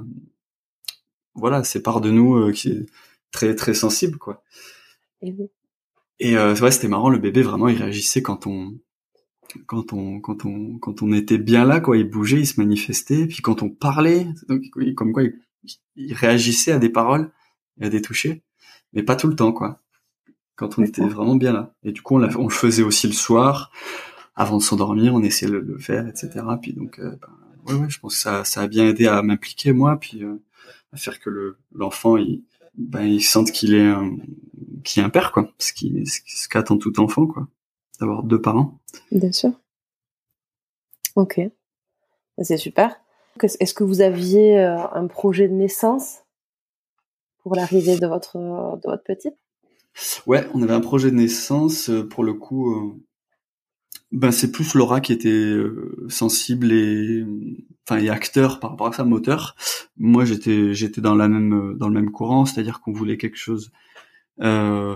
voilà, 1.35 1.63
c'est 1.63 1.81
part 1.81 2.01
de 2.01 2.11
nous 2.11 2.35
euh, 2.35 2.51
qui 2.51 2.69
est 2.69 2.85
très 3.31 3.55
très 3.55 3.73
sensible, 3.73 4.17
quoi. 4.17 4.43
Et, 5.21 5.33
et 6.19 6.37
euh, 6.37 6.55
ouais, 6.55 6.71
c'était 6.71 6.87
marrant. 6.87 7.09
Le 7.09 7.19
bébé 7.19 7.41
vraiment, 7.41 7.67
il 7.67 7.77
réagissait 7.77 8.21
quand 8.21 8.47
on 8.47 8.77
quand 9.65 9.93
on 9.93 10.19
quand 10.19 10.45
on 10.45 10.77
quand 10.77 11.01
on 11.01 11.13
était 11.13 11.37
bien 11.37 11.65
là, 11.65 11.79
quoi. 11.79 11.97
Il 11.97 12.09
bougeait, 12.09 12.39
il 12.39 12.47
se 12.47 12.59
manifestait. 12.59 13.25
Puis 13.27 13.41
quand 13.41 13.63
on 13.63 13.69
parlait, 13.69 14.27
donc, 14.47 14.63
comme 14.95 15.13
quoi 15.13 15.23
il 15.23 15.33
il 15.95 16.13
réagissait 16.13 16.71
à 16.71 16.79
des 16.79 16.89
paroles 16.89 17.31
et 17.79 17.85
à 17.85 17.89
des 17.89 18.01
touchés, 18.01 18.43
mais 18.93 19.03
pas 19.03 19.15
tout 19.15 19.27
le 19.27 19.35
temps, 19.35 19.51
quoi. 19.51 19.79
Quand 20.55 20.77
on 20.77 20.83
était 20.83 21.07
vraiment 21.07 21.35
bien 21.35 21.53
là. 21.53 21.73
Et 21.83 21.91
du 21.91 22.01
coup, 22.01 22.17
on, 22.17 22.23
on 22.37 22.43
le 22.43 22.53
faisait 22.53 22.83
aussi 22.83 23.07
le 23.07 23.13
soir, 23.13 23.71
avant 24.35 24.57
de 24.57 24.63
s'endormir, 24.63 25.13
on 25.13 25.21
essayait 25.23 25.51
de 25.51 25.57
le 25.57 25.77
faire, 25.77 26.07
etc. 26.07 26.45
Puis 26.61 26.73
donc, 26.73 26.99
euh, 26.99 27.17
ben, 27.21 27.73
ouais, 27.73 27.79
ouais, 27.81 27.89
je 27.89 27.99
pense 27.99 28.15
que 28.15 28.21
ça, 28.21 28.43
ça 28.45 28.61
a 28.61 28.67
bien 28.67 28.87
aidé 28.87 29.07
à 29.07 29.21
m'impliquer 29.21 29.73
moi, 29.73 29.97
puis 29.99 30.23
euh, 30.23 30.35
à 30.93 30.97
faire 30.97 31.19
que 31.19 31.29
le 31.29 31.57
l'enfant, 31.73 32.17
il, 32.17 32.43
ben, 32.75 33.03
il 33.03 33.21
sente 33.21 33.51
qu'il 33.51 33.73
est, 33.73 33.87
un, 33.87 34.15
qu'il 34.83 35.01
est 35.01 35.05
un 35.05 35.09
père, 35.09 35.31
quoi. 35.31 35.51
Ce 35.59 35.73
qui, 35.73 36.05
ce 36.05 36.47
qu'attend 36.47 36.77
tout 36.77 36.99
enfant, 36.99 37.27
quoi, 37.27 37.47
d'avoir 37.99 38.23
deux 38.23 38.41
parents. 38.41 38.79
Bien 39.11 39.31
sûr. 39.31 39.51
Ok. 41.15 41.41
C'est 42.41 42.57
super. 42.57 42.95
Est-ce 43.43 43.73
que 43.73 43.83
vous 43.83 44.01
aviez 44.01 44.59
un 44.59 45.07
projet 45.07 45.47
de 45.47 45.53
naissance 45.53 46.19
pour 47.43 47.55
l'arrivée 47.55 47.97
de 47.97 48.07
votre 48.07 48.37
de 48.37 48.89
votre 48.89 49.03
petite? 49.03 49.35
Ouais, 50.25 50.47
on 50.53 50.61
avait 50.61 50.73
un 50.73 50.81
projet 50.81 51.11
de 51.11 51.15
naissance. 51.15 51.91
Pour 52.09 52.23
le 52.23 52.33
coup, 52.33 52.99
ben 54.11 54.31
c'est 54.31 54.51
plus 54.51 54.73
Laura 54.73 55.01
qui 55.01 55.13
était 55.13 55.29
euh, 55.29 56.07
sensible 56.09 56.71
et 56.71 57.25
enfin 57.87 57.99
et 57.99 58.09
acteur 58.09 58.59
par 58.59 58.71
rapport 58.71 58.87
à 58.87 58.93
ça, 58.93 59.03
moteur. 59.03 59.55
Moi 59.97 60.25
j'étais 60.25 60.73
j'étais 60.73 61.01
dans 61.01 61.15
la 61.15 61.27
même 61.27 61.75
dans 61.77 61.87
le 61.87 61.93
même 61.93 62.11
courant, 62.11 62.45
c'est-à-dire 62.45 62.81
qu'on 62.81 62.91
voulait 62.91 63.17
quelque 63.17 63.37
chose 63.37 63.71
euh, 64.41 64.95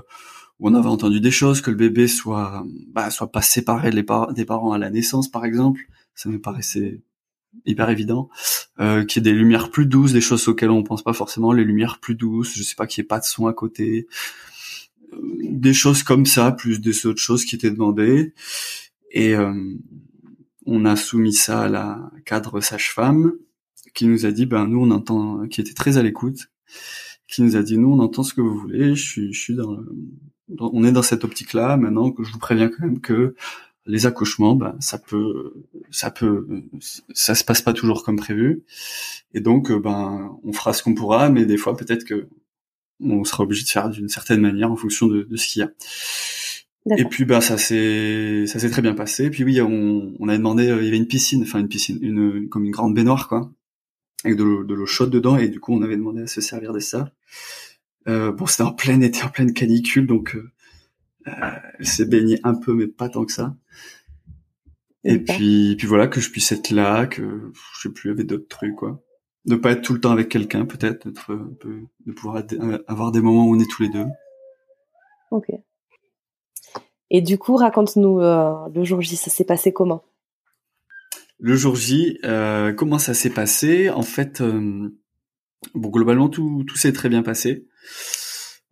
où 0.60 0.70
on 0.70 0.74
avait 0.74 0.90
entendu 0.90 1.20
des 1.22 1.32
choses, 1.32 1.62
que 1.62 1.70
le 1.70 1.78
bébé 1.78 2.08
soit 2.08 2.64
bah, 2.88 3.10
soit 3.12 3.32
pas 3.32 3.42
séparé 3.42 3.92
des 3.92 4.04
parents 4.04 4.72
à 4.72 4.78
la 4.80 4.90
naissance 4.90 5.30
par 5.30 5.46
exemple, 5.46 5.82
ça 6.16 6.30
me 6.30 6.40
paraissait 6.42 7.02
hyper 7.66 7.90
évident, 7.90 8.30
euh, 8.80 9.06
qu'il 9.06 9.26
y 9.26 9.30
ait 9.30 9.32
des 9.32 9.38
lumières 9.38 9.72
plus 9.72 9.86
douces, 9.86 10.14
des 10.14 10.22
choses 10.22 10.48
auxquelles 10.48 10.70
on 10.70 10.84
pense 10.84 11.04
pas 11.04 11.14
forcément, 11.14 11.54
les 11.54 11.64
lumières 11.64 12.00
plus 12.00 12.16
douces, 12.16 12.54
je 12.56 12.64
sais 12.64 12.76
pas 12.76 12.88
qu'il 12.88 13.02
y 13.02 13.06
ait 13.06 13.08
pas 13.08 13.20
de 13.20 13.26
son 13.26 13.48
à 13.48 13.54
côté, 13.54 14.08
euh, 15.14 15.18
des 15.44 15.74
choses 15.74 16.04
comme 16.04 16.26
ça, 16.26 16.52
plus 16.52 16.82
des 16.82 17.06
autres 17.06 17.22
choses 17.22 17.46
qui 17.46 17.56
étaient 17.56 17.72
demandées. 17.72 18.34
Et 19.12 19.36
euh, 19.36 19.54
on 20.66 20.86
a 20.86 20.96
soumis 20.96 21.34
ça 21.34 21.64
à 21.64 21.70
la 21.70 22.12
cadre 22.26 22.62
sage-femme 22.62 23.34
qui 23.94 24.08
nous 24.08 24.26
a 24.26 24.32
dit, 24.32 24.46
ben 24.46 24.68
nous 24.68 24.82
on 24.82 24.92
entend, 24.92 25.48
qui 25.48 25.62
était 25.62 25.74
très 25.74 25.98
à 25.98 26.04
l'écoute, 26.04 26.50
qui 27.28 27.44
nous 27.44 27.56
a 27.56 27.62
dit, 27.62 27.78
nous 27.78 27.94
on 27.94 28.00
entend 28.00 28.24
ce 28.24 28.34
que 28.34 28.42
vous 28.42 28.58
voulez, 28.58 28.96
je 28.96 29.04
suis, 29.04 29.34
je 29.34 29.40
suis 29.40 29.56
dans, 29.56 29.78
on 30.60 30.84
est 30.84 30.92
dans 30.92 31.04
cette 31.04 31.24
optique-là. 31.24 31.78
Maintenant 31.78 32.12
que 32.12 32.24
je 32.24 32.32
vous 32.32 32.40
préviens 32.40 32.70
quand 32.70 32.84
même 32.84 33.00
que 33.00 33.36
les 33.86 34.06
accouchements, 34.06 34.56
ben 34.56 34.76
ça 34.80 34.98
peut, 34.98 35.54
ça 35.92 36.10
peut, 36.12 36.48
ça 37.14 37.36
se 37.36 37.44
passe 37.44 37.62
pas 37.62 37.74
toujours 37.74 38.04
comme 38.04 38.18
prévu, 38.18 38.64
et 39.34 39.42
donc 39.42 39.72
ben 39.72 40.38
on 40.44 40.54
fera 40.54 40.74
ce 40.74 40.84
qu'on 40.84 40.94
pourra, 40.94 41.30
mais 41.30 41.46
des 41.46 41.58
fois 41.58 41.76
peut-être 41.76 42.06
que 42.06 42.28
on 43.00 43.24
sera 43.24 43.44
obligé 43.44 43.64
de 43.64 43.70
faire 43.70 43.90
d'une 43.90 44.10
certaine 44.10 44.42
manière 44.42 44.72
en 44.72 44.76
fonction 44.76 45.08
de, 45.08 45.24
de 45.24 45.36
ce 45.36 45.48
qu'il 45.48 45.62
y 45.62 45.64
a. 45.64 45.72
Et 46.98 47.06
puis 47.06 47.24
bah 47.24 47.40
ça 47.40 47.58
s'est 47.58 48.46
ça 48.46 48.60
s'est 48.60 48.70
très 48.70 48.82
bien 48.82 48.94
passé. 48.94 49.26
Et 49.26 49.30
puis 49.30 49.44
oui, 49.44 49.62
on, 49.62 50.14
on 50.20 50.28
avait 50.28 50.38
demandé, 50.38 50.68
euh, 50.68 50.82
il 50.82 50.86
y 50.86 50.88
avait 50.90 50.98
une 50.98 51.08
piscine, 51.08 51.44
enfin 51.44 51.60
une 51.60 51.70
piscine, 51.70 51.98
une 52.02 52.50
comme 52.50 52.66
une 52.66 52.72
grande 52.72 52.94
baignoire 52.94 53.30
quoi, 53.30 53.52
avec 54.26 54.38
de 54.38 54.44
l'eau 54.44 54.64
de 54.64 54.74
l'eau 54.74 54.86
chaude 54.86 55.10
dedans. 55.10 55.38
Et 55.38 55.48
du 55.48 55.60
coup, 55.62 55.74
on 55.74 55.82
avait 55.82 55.96
demandé 55.96 56.24
à 56.24 56.28
se 56.28 56.42
servir 56.42 56.74
de 56.74 56.80
ça. 56.80 57.12
Euh, 58.10 58.34
bon, 58.34 58.46
c'était 58.48 58.64
en 58.64 58.74
plein 58.74 59.00
été, 59.00 59.24
en 59.24 59.30
pleine 59.30 59.54
canicule, 59.54 60.08
donc 60.08 60.36
euh, 60.36 60.52
euh 61.28 61.52
elle 61.80 61.88
s'est 61.88 62.06
baignée 62.06 62.40
un 62.44 62.54
peu, 62.54 62.74
mais 62.74 62.88
pas 62.88 63.08
tant 63.08 63.26
que 63.26 63.32
ça. 63.32 63.56
Et 65.04 65.20
puis 65.20 65.76
puis 65.78 65.88
voilà 65.88 66.08
que 66.08 66.22
je 66.22 66.32
puisse 66.32 66.52
être 66.52 66.72
là, 66.72 67.06
que 67.08 67.52
je 67.76 67.82
sais 67.82 67.94
plus, 67.94 68.10
il 68.10 68.12
y 68.12 68.16
avait 68.16 68.24
d'autres 68.24 68.48
trucs 68.48 68.76
quoi. 68.76 69.02
De 69.46 69.56
pas 69.56 69.72
être 69.72 69.82
tout 69.82 69.94
le 69.94 70.00
temps 70.00 70.12
avec 70.12 70.30
quelqu'un, 70.30 70.66
peut-être, 70.66 71.08
de 71.10 72.12
pouvoir 72.14 72.44
avoir 72.88 73.12
des 73.12 73.20
moments 73.20 73.46
où 73.46 73.56
on 73.56 73.60
est 73.60 73.70
tous 73.70 73.84
les 73.84 73.90
deux. 73.90 74.06
Ok. 75.32 75.50
Et 77.10 77.22
du 77.22 77.38
coup, 77.38 77.56
raconte-nous 77.56 78.22
euh, 78.22 78.70
le 78.74 78.84
jour 78.84 79.02
J, 79.02 79.16
ça 79.16 79.30
s'est 79.30 79.44
passé 79.44 79.72
comment? 79.72 80.04
Le 81.40 81.56
jour 81.56 81.76
J, 81.76 82.18
euh, 82.24 82.74
comment 82.74 83.00
ça 83.00 83.14
s'est 83.14 83.30
passé? 83.30 83.90
En 83.90 84.02
fait, 84.02 84.42
euh, 84.42 84.90
bon, 85.76 85.90
globalement, 85.90 86.30
tout, 86.30 86.64
tout 86.66 86.78
s'est 86.78 86.94
très 86.94 87.10
bien 87.10 87.22
passé. 87.22 87.68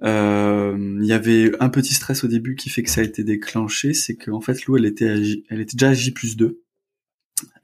Il 0.01 1.05
y 1.05 1.13
avait 1.13 1.51
un 1.59 1.69
petit 1.69 1.93
stress 1.93 2.23
au 2.23 2.27
début 2.27 2.55
qui 2.55 2.69
fait 2.69 2.83
que 2.83 2.89
ça 2.89 3.01
a 3.01 3.03
été 3.03 3.23
déclenché, 3.23 3.93
c'est 3.93 4.15
qu'en 4.15 4.41
fait, 4.41 4.65
Lou, 4.65 4.77
elle 4.77 4.85
était, 4.85 5.21
elle 5.49 5.61
était 5.61 5.75
déjà 5.75 5.89
à 5.89 5.93
J 5.93 6.11
plus 6.11 6.37
2. 6.37 6.61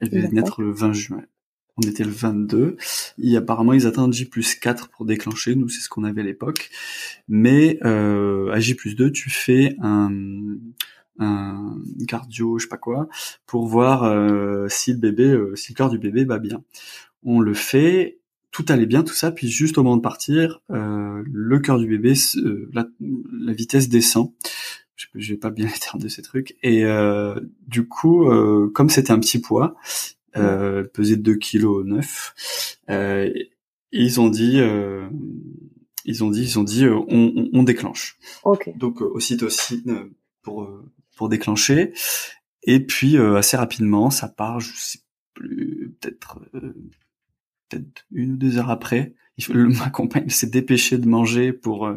Elle 0.00 0.10
devait 0.10 0.28
naître 0.28 0.62
le 0.62 0.72
20 0.72 0.92
juin 0.92 1.22
on 1.78 1.88
était 1.88 2.04
le 2.04 2.10
22. 2.10 2.76
Et 3.22 3.36
apparemment, 3.36 3.72
ils 3.72 3.86
attendent 3.86 4.12
J 4.12 4.24
plus 4.24 4.54
4 4.54 4.88
pour 4.88 5.06
déclencher. 5.06 5.54
Nous, 5.54 5.68
c'est 5.68 5.80
ce 5.80 5.88
qu'on 5.88 6.04
avait 6.04 6.20
à 6.20 6.24
l'époque. 6.24 6.70
Mais 7.28 7.78
euh, 7.84 8.50
à 8.52 8.60
J 8.60 8.74
plus 8.74 8.96
2, 8.96 9.12
tu 9.12 9.30
fais 9.30 9.76
un, 9.80 10.10
un 11.18 11.76
cardio, 12.06 12.58
je 12.58 12.64
sais 12.64 12.68
pas 12.68 12.76
quoi, 12.76 13.08
pour 13.46 13.66
voir 13.66 14.04
euh, 14.04 14.66
si 14.68 14.92
le 14.92 14.98
bébé, 14.98 15.24
euh, 15.24 15.54
si 15.56 15.72
le 15.72 15.76
corps 15.76 15.90
du 15.90 15.98
bébé 15.98 16.24
va 16.24 16.38
bien. 16.38 16.62
On 17.22 17.40
le 17.40 17.54
fait, 17.54 18.18
tout 18.50 18.64
allait 18.68 18.86
bien, 18.86 19.02
tout 19.02 19.14
ça, 19.14 19.30
puis 19.30 19.48
juste 19.48 19.78
au 19.78 19.82
moment 19.82 19.96
de 19.96 20.02
partir, 20.02 20.60
euh, 20.70 21.22
le 21.26 21.58
cœur 21.58 21.78
du 21.78 21.86
bébé, 21.86 22.14
la, 22.72 22.86
la, 23.00 23.52
vitesse 23.52 23.88
descend. 23.88 24.32
Je, 24.96 25.32
vais 25.32 25.38
pas 25.38 25.50
bien 25.50 25.66
les 25.80 25.98
de 25.98 26.08
ces 26.08 26.22
trucs. 26.22 26.56
Et 26.62 26.84
du 27.66 27.86
coup, 27.86 28.28
comme 28.74 28.90
c'était 28.90 29.12
un 29.12 29.20
petit 29.20 29.40
poids, 29.40 29.76
euh, 30.36 30.84
pesait 30.84 31.16
2 31.16 31.36
kg 31.36 31.84
9. 31.84 32.76
Euh, 32.90 33.32
ils 33.92 34.20
ont 34.20 34.28
dit, 34.28 34.60
euh, 34.60 35.08
ils 36.04 36.22
ont 36.24 36.30
dit, 36.30 36.42
ils 36.42 36.58
ont 36.58 36.64
dit, 36.64 36.84
euh, 36.84 36.98
on, 37.08 37.48
on, 37.52 37.62
déclenche. 37.62 38.18
Okay. 38.44 38.72
Donc 38.76 39.00
ocytocine 39.00 40.10
pour 40.42 40.70
pour 41.16 41.28
déclencher. 41.28 41.92
Et 42.62 42.80
puis 42.80 43.16
assez 43.16 43.56
rapidement, 43.56 44.10
ça 44.10 44.28
part, 44.28 44.60
je 44.60 44.72
sais 44.74 44.98
plus, 45.34 45.94
peut-être 46.00 46.40
peut-être 47.68 48.06
une 48.12 48.32
ou 48.32 48.36
deux 48.36 48.58
heures 48.58 48.70
après. 48.70 49.14
ma 49.54 49.88
compagne 49.90 50.28
s'est 50.30 50.48
dépêchée 50.48 50.98
de 50.98 51.06
manger 51.06 51.52
pour 51.52 51.88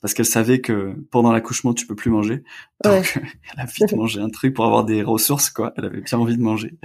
parce 0.00 0.14
qu'elle 0.14 0.24
savait 0.24 0.62
que 0.62 0.94
pendant 1.10 1.30
l'accouchement 1.30 1.74
tu 1.74 1.86
peux 1.86 1.94
plus 1.94 2.10
manger. 2.10 2.42
Donc 2.82 3.18
elle 3.52 3.60
a 3.60 3.66
vite 3.66 3.92
mangé 3.96 4.20
un 4.20 4.30
truc 4.30 4.54
pour 4.54 4.64
avoir 4.64 4.84
des 4.84 5.02
ressources 5.02 5.50
quoi. 5.50 5.74
Elle 5.76 5.84
avait 5.84 6.00
bien 6.00 6.18
envie 6.18 6.38
de 6.38 6.42
manger. 6.42 6.78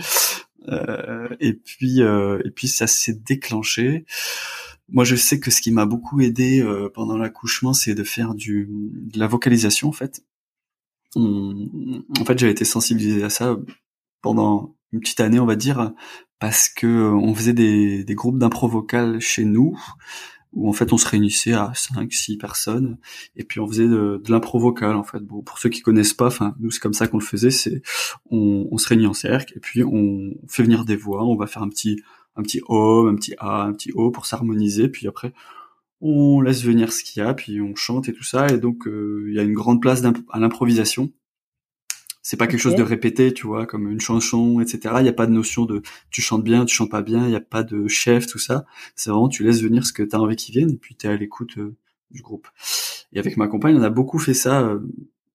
Euh, 0.70 1.28
et 1.40 1.54
puis 1.54 2.02
euh, 2.02 2.42
et 2.46 2.52
puis 2.52 2.68
ça 2.68 2.88
s'est 2.88 3.14
déclenché. 3.14 4.06
Moi, 4.90 5.06
je 5.06 5.16
sais 5.16 5.40
que 5.40 5.52
ce 5.52 5.62
qui 5.62 5.72
m'a 5.72 5.86
beaucoup 5.86 6.20
aidé 6.22 6.62
euh, 6.62 6.90
pendant 6.94 7.18
l'accouchement, 7.18 7.74
c'est 7.74 7.96
de 7.96 8.04
faire 8.04 8.36
du 8.36 8.68
de 8.70 9.20
la 9.20 9.28
vocalisation 9.28 9.88
en 9.90 9.94
fait. 9.94 10.24
en 11.16 12.26
fait, 12.26 12.38
j'avais 12.38 12.52
été 12.52 12.66
sensibilisé 12.66 13.24
à 13.24 13.30
ça 13.30 13.58
pendant 14.22 14.76
une 14.92 15.00
petite 15.00 15.22
année, 15.22 15.40
on 15.40 15.46
va 15.46 15.56
dire, 15.56 15.94
parce 16.42 16.70
que 16.70 16.88
on 16.88 17.36
faisait 17.36 17.54
des, 17.54 18.04
groupes 18.10 18.40
d'impro 18.40 18.68
vocal 18.68 19.22
chez 19.22 19.46
nous 19.46 19.80
où 20.54 20.68
en 20.68 20.74
fait 20.74 20.92
on 20.92 20.98
se 20.98 21.08
réunissait 21.08 21.54
à 21.54 21.72
5 21.76 22.12
6 22.12 22.38
personnes 22.38 22.98
et 23.36 23.44
puis 23.44 23.60
on 23.60 23.68
faisait 23.68 23.88
de, 23.88 24.20
de 24.22 24.32
l'impro 24.32 24.60
vocal 24.60 24.96
en 24.96 25.04
fait. 25.04 25.20
Pour 25.20 25.60
ceux 25.60 25.70
qui 25.70 25.82
connaissent 25.82 26.16
pas 26.16 26.26
enfin 26.26 26.56
nous 26.60 26.72
c'est 26.72 26.80
comme 26.80 26.94
ça 26.94 27.08
qu'on 27.08 27.20
le 27.20 27.24
faisait 27.24 27.52
c'est 27.52 27.84
on, 28.32 28.68
on, 28.72 28.78
se 28.80 28.88
réunit 28.88 29.06
en 29.06 29.14
cercle 29.14 29.54
et 29.56 29.60
puis 29.60 29.84
on 29.84 30.32
fait 30.48 30.64
venir 30.64 30.84
des 30.84 30.96
voix 30.96 31.24
on 31.24 31.36
va 31.36 31.46
faire 31.46 31.62
un 31.62 31.70
petit 31.70 32.02
un 32.36 32.42
petit 32.42 32.62
o 32.68 33.08
un 33.08 33.16
petit 33.16 33.36
a 33.38 33.62
un 33.62 33.74
petit 33.74 33.92
o 33.94 34.10
pour 34.10 34.26
s'harmoniser 34.26 34.90
puis 34.90 35.08
après 35.08 35.34
on 36.02 36.42
laisse 36.42 36.64
venir 36.64 36.92
ce 36.92 37.04
qu'il 37.04 37.22
y 37.22 37.26
a 37.26 37.36
puis 37.36 37.62
on 37.62 37.76
chante 37.76 38.10
et 38.10 38.14
tout 38.14 38.24
ça 38.24 38.48
et 38.48 38.58
donc 38.58 38.88
euh, 38.88 39.26
il 39.30 39.36
y 39.36 39.40
a 39.40 39.44
une 39.44 39.54
grande 39.54 39.80
place 39.80 40.04
à 40.04 40.40
l'improvisation 40.40 41.12
c'est 42.22 42.38
pas 42.38 42.48
quelque 42.48 42.60
chose 42.60 42.76
de 42.76 42.84
répété, 42.84 43.34
tu 43.34 43.48
vois, 43.48 43.66
comme 43.66 43.90
une 43.90 44.00
chanson, 44.00 44.60
etc. 44.60 44.96
Il 45.00 45.04
n'y 45.04 45.10
a 45.10 45.14
pas 45.14 45.26
de 45.26 45.32
notion 45.32 45.66
de 45.66 45.82
tu 46.12 46.22
chantes 46.22 46.44
bien, 46.44 46.66
tu 46.66 46.76
chantes 46.76 46.92
pas 46.92 47.02
bien, 47.02 47.24
il 47.26 47.30
n'y 47.30 47.36
a 47.36 47.42
pas 47.42 47.64
de 47.64 47.88
chef, 47.88 48.28
tout 48.28 48.38
ça. 48.38 48.66
C'est 48.96 49.10
vraiment 49.10 49.28
tu 49.28 49.44
laisses 49.44 49.62
venir 49.62 49.86
ce 49.86 49.94
que 49.94 50.04
tu 50.04 50.16
as 50.16 50.20
envie 50.20 50.36
qu'il 50.36 50.54
vienne 50.54 50.72
et 50.72 50.78
puis 50.78 50.96
tu 50.96 51.08
es 51.08 51.10
à 51.10 51.16
l'écoute 51.16 51.58
euh, 51.58 51.76
du 52.12 52.22
groupe. 52.22 52.48
Et 53.14 53.20
avec 53.20 53.38
ma 53.38 53.48
compagne, 53.48 53.76
on 53.76 53.82
a 53.82 53.90
beaucoup 53.90 54.20
fait 54.20 54.36
ça 54.36 54.62
euh, 54.62 54.80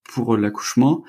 pour 0.04 0.36
l'accouchement. 0.36 1.02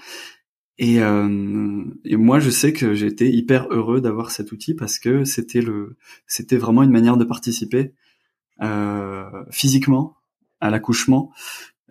Et, 0.79 1.01
euh, 1.01 1.83
et 2.05 2.17
moi, 2.17 2.39
je 2.39 2.49
sais 2.49 2.73
que 2.73 2.93
j'ai 2.93 3.07
été 3.07 3.31
hyper 3.31 3.67
heureux 3.71 4.01
d'avoir 4.01 4.31
cet 4.31 4.51
outil 4.51 4.73
parce 4.73 4.99
que 4.99 5.25
c'était 5.25 5.61
le, 5.61 5.95
c'était 6.27 6.57
vraiment 6.57 6.83
une 6.83 6.91
manière 6.91 7.17
de 7.17 7.25
participer 7.25 7.93
physiquement 9.51 10.15
à 10.59 10.71
l'accouchement 10.71 11.31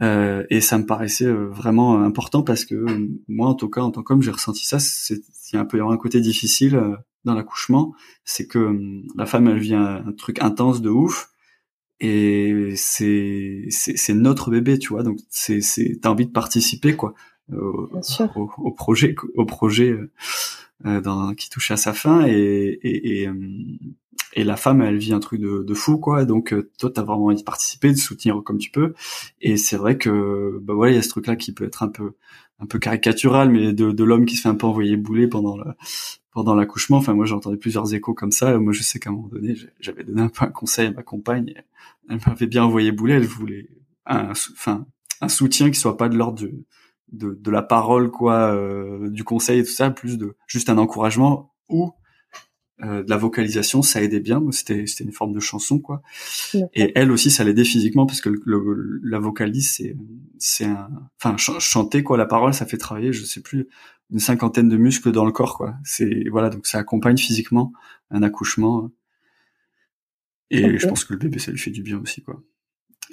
euh, 0.03 0.45
et 0.51 0.61
ça 0.61 0.77
me 0.79 0.85
paraissait 0.85 1.27
euh, 1.27 1.49
vraiment 1.49 2.03
important 2.03 2.43
parce 2.43 2.65
que 2.65 2.75
euh, 2.75 3.09
moi, 3.29 3.49
en 3.49 3.55
tout 3.55 3.71
cas, 3.71 3.81
en 3.81 3.91
tant 3.91 4.03
qu'homme, 4.03 4.23
j'ai 4.23 4.31
ressenti 4.31 4.65
ça. 4.65 4.79
C'est 4.79 5.23
il 5.53 5.55
y 5.55 5.57
a 5.57 5.61
un 5.61 5.65
peu 5.65 5.83
un 5.83 5.97
côté 5.97 6.21
difficile 6.21 6.81
dans 7.25 7.35
l'accouchement, 7.35 7.95
c'est 8.25 8.47
que 8.47 8.77
la 9.17 9.27
femme, 9.27 9.47
elle 9.47 9.59
vient 9.59 10.05
un, 10.07 10.13
truc 10.13 10.43
intense 10.43 10.83
de 10.83 10.91
ouf, 10.91 11.31
et 12.01 12.73
c'est 12.77 13.67
c'est 13.71 14.15
notre 14.15 14.51
bébé, 14.51 14.79
tu 14.79 14.89
vois. 14.89 15.05
Donc 15.05 15.19
c'est 15.31 15.61
c'est 15.61 16.01
t'as 16.03 16.11
envie 16.11 16.27
de 16.27 16.33
participer 16.33 16.97
quoi 16.97 17.15
au, 17.53 17.89
au, 18.59 18.73
projet 18.73 19.15
au 19.37 19.45
projet 19.45 19.97
dans, 20.85 21.35
qui 21.35 21.51
touche 21.51 21.71
à 21.71 21.77
sa 21.77 21.93
fin 21.93 22.27
et 22.27 22.33
et, 22.83 23.23
et, 23.23 23.31
et 24.35 24.45
la 24.45 24.57
femme 24.57 24.83
elle 24.83 24.99
vit 24.99 25.15
un 25.15 25.21
truc 25.21 25.41
de, 25.41 25.63
de 25.63 25.75
fou 25.75 25.99
quoi. 25.99 26.25
Donc 26.25 26.53
euh, 26.53 26.71
toi 26.79 26.91
t'as 26.91 27.03
vraiment 27.03 27.27
envie 27.27 27.37
de 27.37 27.43
participer 27.43 27.91
de 27.91 27.97
soutenir 27.97 28.41
comme 28.45 28.59
tu 28.59 28.71
peux. 28.71 28.95
Et 29.41 29.57
c'est 29.57 29.77
vrai 29.77 29.97
que 29.97 30.59
bah 30.63 30.75
voilà 30.75 30.93
il 30.93 30.97
y 30.97 30.99
a 30.99 31.03
ce 31.03 31.09
truc 31.09 31.27
là 31.27 31.37
qui 31.37 31.53
peut 31.53 31.65
être 31.65 31.83
un 31.83 31.89
peu 31.89 32.13
un 32.61 32.67
peu 32.67 32.79
caricatural 32.79 33.51
mais 33.51 33.73
de, 33.73 33.93
de 33.93 34.05
l'homme 34.05 34.27
qui 34.27 34.37
se 34.37 34.43
fait 34.43 34.49
un 34.49 34.55
peu 34.55 34.67
envoyer 34.67 34.97
bouler 34.97 35.27
pendant 35.27 35.57
le, 35.57 35.65
pendant 36.33 36.55
l'accouchement. 36.55 36.99
Enfin 36.99 37.15
moi 37.15 37.25
j'ai 37.25 37.35
entendu 37.35 37.57
plusieurs 37.57 37.95
échos 37.95 38.15
comme 38.15 38.33
ça. 38.33 38.59
Moi 38.59 38.73
je 38.75 38.83
sais 38.83 38.99
qu'à 38.99 39.11
un 39.11 39.15
moment 39.15 39.29
donné 39.29 39.57
j'avais 39.81 40.05
donné 40.05 40.23
un 40.23 40.29
peu 40.29 40.45
un 40.45 40.49
conseil 40.49 40.89
à 40.89 40.93
ma 40.93 41.03
compagne. 41.03 41.55
Elle 42.11 42.21
m'avait 42.27 42.47
bien 42.47 42.65
envoyé 42.65 42.93
bouler. 42.93 43.15
Elle 43.15 43.27
voulait 43.27 43.69
un 44.05 44.31
enfin 44.31 44.87
un 45.23 45.29
soutien 45.29 45.71
qui 45.71 45.81
soit 45.81 45.97
pas 45.97 46.11
de 46.11 46.17
l'ordre 46.17 46.47
de, 47.13 47.39
de, 47.41 47.51
la 47.51 47.63
parole 47.63 48.11
quoi 48.11 48.53
euh, 48.53 49.09
du 49.11 49.25
conseil 49.25 49.61
et 49.61 49.65
tout 49.65 49.71
ça 49.71 49.91
plus 49.91 50.19
de 50.19 50.37
juste 50.47 50.69
un 50.69 50.79
encouragement 50.79 51.55
ou 51.69 51.93
euh, 52.83 53.03
de 53.03 53.09
la 53.09 53.17
vocalisation, 53.17 53.81
ça 53.81 54.03
aidait 54.03 54.21
bien. 54.21 54.43
C'était 54.51 54.87
c'était 54.87 55.05
une 55.05 55.13
forme 55.13 55.33
de 55.33 55.41
chanson 55.41 55.79
quoi. 55.79 56.03
Et 56.75 56.93
elle 56.95 57.11
aussi, 57.11 57.31
ça 57.31 57.43
l'aidait 57.43 57.65
physiquement 57.65 58.05
parce 58.05 58.21
que 58.21 58.29
le, 58.29 59.01
la 59.03 59.19
vocalise 59.19 59.71
c'est 59.71 59.97
c'est 60.39 60.67
un 60.67 60.91
enfin 61.19 61.37
chanter 61.39 62.03
quoi, 62.03 62.19
la 62.19 62.27
parole, 62.27 62.53
ça 62.53 62.67
fait 62.67 62.77
travailler, 62.77 63.15
je 63.15 63.25
sais 63.25 63.41
plus 63.41 63.67
une 64.11 64.19
cinquantaine 64.19 64.69
de 64.69 64.77
muscles 64.77 65.11
dans 65.11 65.25
le 65.25 65.33
corps 65.33 65.57
quoi. 65.57 65.75
C'est 65.85 66.29
voilà 66.31 66.51
donc 66.51 66.67
ça 66.67 66.79
accompagne 66.79 67.17
physiquement 67.17 67.73
un 68.11 68.23
accouchement. 68.23 68.91
Et 70.51 70.79
je 70.79 70.87
pense 70.87 71.05
que 71.05 71.15
le 71.15 71.19
bébé 71.19 71.39
ça 71.39 71.51
lui 71.53 71.59
fait 71.59 71.71
du 71.71 71.83
bien 71.83 71.99
aussi 71.99 72.23
quoi 72.23 72.43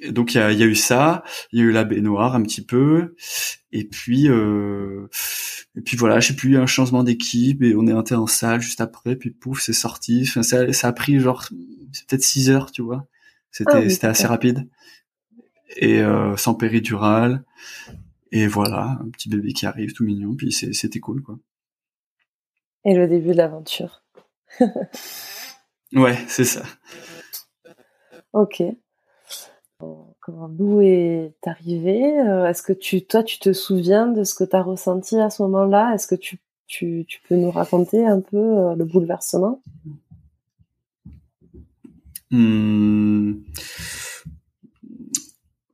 donc 0.10 0.34
il 0.34 0.38
y 0.38 0.42
a, 0.42 0.52
y 0.52 0.64
a, 0.64 0.66
eu 0.66 0.76
ça, 0.76 1.24
il 1.52 1.60
y 1.60 1.62
a 1.62 1.66
eu 1.66 1.72
la 1.72 1.84
baignoire 1.84 2.36
un 2.36 2.44
petit 2.44 2.66
peu, 2.66 3.16
et 3.72 3.84
puis 3.86 4.30
euh, 4.30 5.08
et 5.76 5.82
puis 5.82 5.98
voilà, 5.98 6.20
j'ai 6.20 6.36
plus 6.36 6.58
un 6.58 6.66
changement 6.66 7.04
d'équipe 7.04 7.62
et 7.64 7.76
on 7.76 7.88
est 7.88 7.94
entré 7.94 8.16
en 8.16 8.28
salle 8.28 8.62
juste 8.62 8.82
après, 8.82 9.16
puis 9.16 9.32
pouf 9.32 9.62
c'est 9.62 9.74
sorti. 9.74 10.26
Enfin 10.28 10.44
ça, 10.44 10.72
ça 10.74 10.88
a 10.88 10.94
pris 10.94 11.20
genre 11.20 11.48
c'est 11.92 12.08
peut-être 12.08 12.24
six 12.24 12.50
heures, 12.50 12.72
tu 12.72 12.82
vois. 12.82 13.08
C'était 13.52 13.72
ah 13.74 13.90
c'était 13.90 14.08
assez 14.08 14.28
rapide 14.28 14.68
et 15.78 16.02
euh, 16.02 16.36
sans 16.38 16.56
péridurale 16.56 17.44
et 18.32 18.48
voilà 18.48 19.00
un 19.02 19.10
petit 19.10 19.30
bébé 19.30 19.54
qui 19.54 19.66
arrive 19.66 19.94
tout 19.94 20.04
mignon, 20.04 20.36
puis 20.36 20.52
c'était 20.52 21.00
cool 21.00 21.22
quoi. 21.22 21.38
Et 22.86 22.96
le 22.96 23.08
début 23.08 23.30
de 23.30 23.38
l'aventure. 23.38 24.04
ouais 25.94 26.18
c'est 26.28 26.46
ça. 26.46 26.64
Ok 28.34 28.64
comment 30.24 30.48
Lou 30.48 30.82
est 30.82 31.36
arrivé 31.46 32.20
euh, 32.20 32.48
Est-ce 32.48 32.64
que 32.64 32.74
tu, 32.74 33.06
toi, 33.06 33.24
tu 33.24 33.40
te 33.40 33.54
souviens 33.54 34.08
de 34.08 34.24
ce 34.24 34.34
que 34.34 34.44
tu 34.44 34.56
as 34.56 34.62
ressenti 34.62 35.18
à 35.20 35.30
ce 35.30 35.42
moment-là? 35.44 35.94
Est-ce 35.94 36.08
que 36.08 36.16
tu, 36.16 36.40
tu, 36.66 37.06
tu, 37.08 37.22
peux 37.28 37.36
nous 37.36 37.52
raconter 37.52 38.06
un 38.06 38.22
peu 38.22 38.38
euh, 38.38 38.76
le 38.76 38.86
bouleversement? 38.86 39.62
Hmm. 42.32 43.34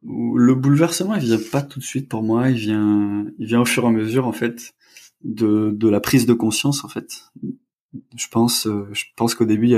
Le 0.04 0.56
bouleversement, 0.56 1.16
il 1.16 1.22
vient 1.22 1.40
pas 1.52 1.62
tout 1.62 1.80
de 1.80 1.84
suite 1.84 2.10
pour 2.10 2.24
moi. 2.24 2.50
Il 2.50 2.58
vient, 2.58 3.28
il 3.38 3.46
vient 3.46 3.62
au 3.62 3.66
fur 3.66 3.84
et 3.84 3.88
à 3.88 3.92
mesure, 3.92 4.26
en 4.28 4.32
fait, 4.32 4.74
de, 5.24 5.72
de 5.72 5.88
la 5.88 6.00
prise 6.00 6.26
de 6.26 6.34
conscience, 6.34 6.84
en 6.84 6.88
fait. 6.88 7.32
Je 8.16 8.28
pense, 8.30 8.66
euh, 8.66 8.88
je 8.94 9.06
pense 9.16 9.36
qu'au 9.36 9.46
début, 9.46 9.76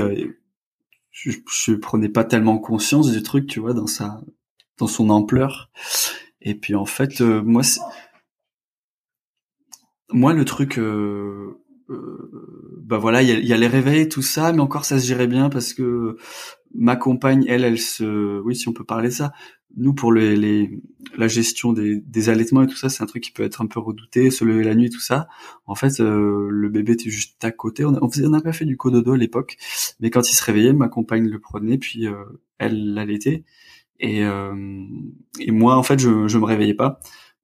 je, 1.12 1.30
je 1.30 1.74
prenais 1.74 2.08
pas 2.08 2.24
tellement 2.24 2.58
conscience 2.58 3.12
du 3.12 3.22
truc, 3.22 3.46
tu 3.46 3.60
vois, 3.60 3.74
dans 3.74 3.86
sa, 3.86 4.20
dans 4.78 4.88
son 4.88 5.10
ampleur. 5.10 5.70
Et 6.40 6.54
puis 6.54 6.74
en 6.74 6.86
fait, 6.86 7.20
euh, 7.20 7.42
moi, 7.42 7.62
moi 10.10 10.32
le 10.32 10.44
truc, 10.44 10.78
euh, 10.78 11.60
euh, 11.90 12.80
bah 12.82 12.98
voilà, 12.98 13.22
il 13.22 13.46
y 13.46 13.52
a, 13.52 13.56
les 13.56 13.66
réveils, 13.68 14.08
tout 14.08 14.22
ça, 14.22 14.52
mais 14.52 14.60
encore 14.60 14.84
ça 14.84 14.98
se 14.98 15.06
gérait 15.06 15.28
bien 15.28 15.50
parce 15.50 15.74
que 15.74 16.16
ma 16.74 16.96
compagne, 16.96 17.44
elle, 17.48 17.64
elle 17.64 17.78
se, 17.78 18.40
oui, 18.40 18.56
si 18.56 18.68
on 18.68 18.72
peut 18.72 18.84
parler 18.84 19.08
de 19.08 19.14
ça. 19.14 19.32
Nous, 19.76 19.94
pour 19.94 20.12
les, 20.12 20.36
les 20.36 20.70
la 21.16 21.28
gestion 21.28 21.72
des, 21.72 21.96
des 22.00 22.28
allaitements 22.28 22.62
et 22.62 22.66
tout 22.66 22.76
ça, 22.76 22.90
c'est 22.90 23.02
un 23.02 23.06
truc 23.06 23.22
qui 23.22 23.32
peut 23.32 23.42
être 23.42 23.62
un 23.62 23.66
peu 23.66 23.80
redouté, 23.80 24.30
se 24.30 24.44
lever 24.44 24.64
la 24.64 24.74
nuit, 24.74 24.90
tout 24.90 25.00
ça. 25.00 25.28
En 25.66 25.74
fait, 25.74 25.98
le 25.98 26.68
bébé 26.68 26.92
était 26.92 27.08
juste 27.08 27.42
à 27.42 27.50
côté. 27.50 27.84
On, 27.84 27.98
on 28.02 28.28
n'a 28.28 28.40
pas 28.42 28.52
fait 28.52 28.66
du 28.66 28.76
cododo 28.76 29.12
à 29.12 29.16
l'époque, 29.16 29.56
mais 30.00 30.10
quand 30.10 30.30
il 30.30 30.34
se 30.34 30.44
réveillait, 30.44 30.74
ma 30.74 30.88
compagne 30.88 31.26
le 31.26 31.38
prenait, 31.38 31.78
puis 31.78 32.06
elle 32.58 32.92
l'allaitait. 32.92 33.44
Et, 34.02 34.24
euh, 34.24 34.84
et 35.38 35.52
moi, 35.52 35.76
en 35.76 35.82
fait, 35.82 35.98
je, 35.98 36.26
je 36.26 36.38
me 36.38 36.44
réveillais 36.44 36.74
pas. 36.74 37.00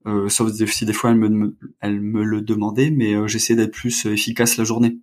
Euh, 0.07 0.29
sauf 0.29 0.53
si 0.53 0.87
des 0.87 0.93
fois 0.93 1.11
elle 1.11 1.17
me, 1.17 1.57
elle 1.81 2.01
me 2.01 2.23
le 2.23 2.41
demandait, 2.41 2.91
mais 2.91 3.15
euh, 3.15 3.27
j'essayais 3.27 3.57
d'être 3.57 3.73
plus 3.73 4.07
efficace 4.07 4.57
la 4.57 4.65
journée. 4.65 4.99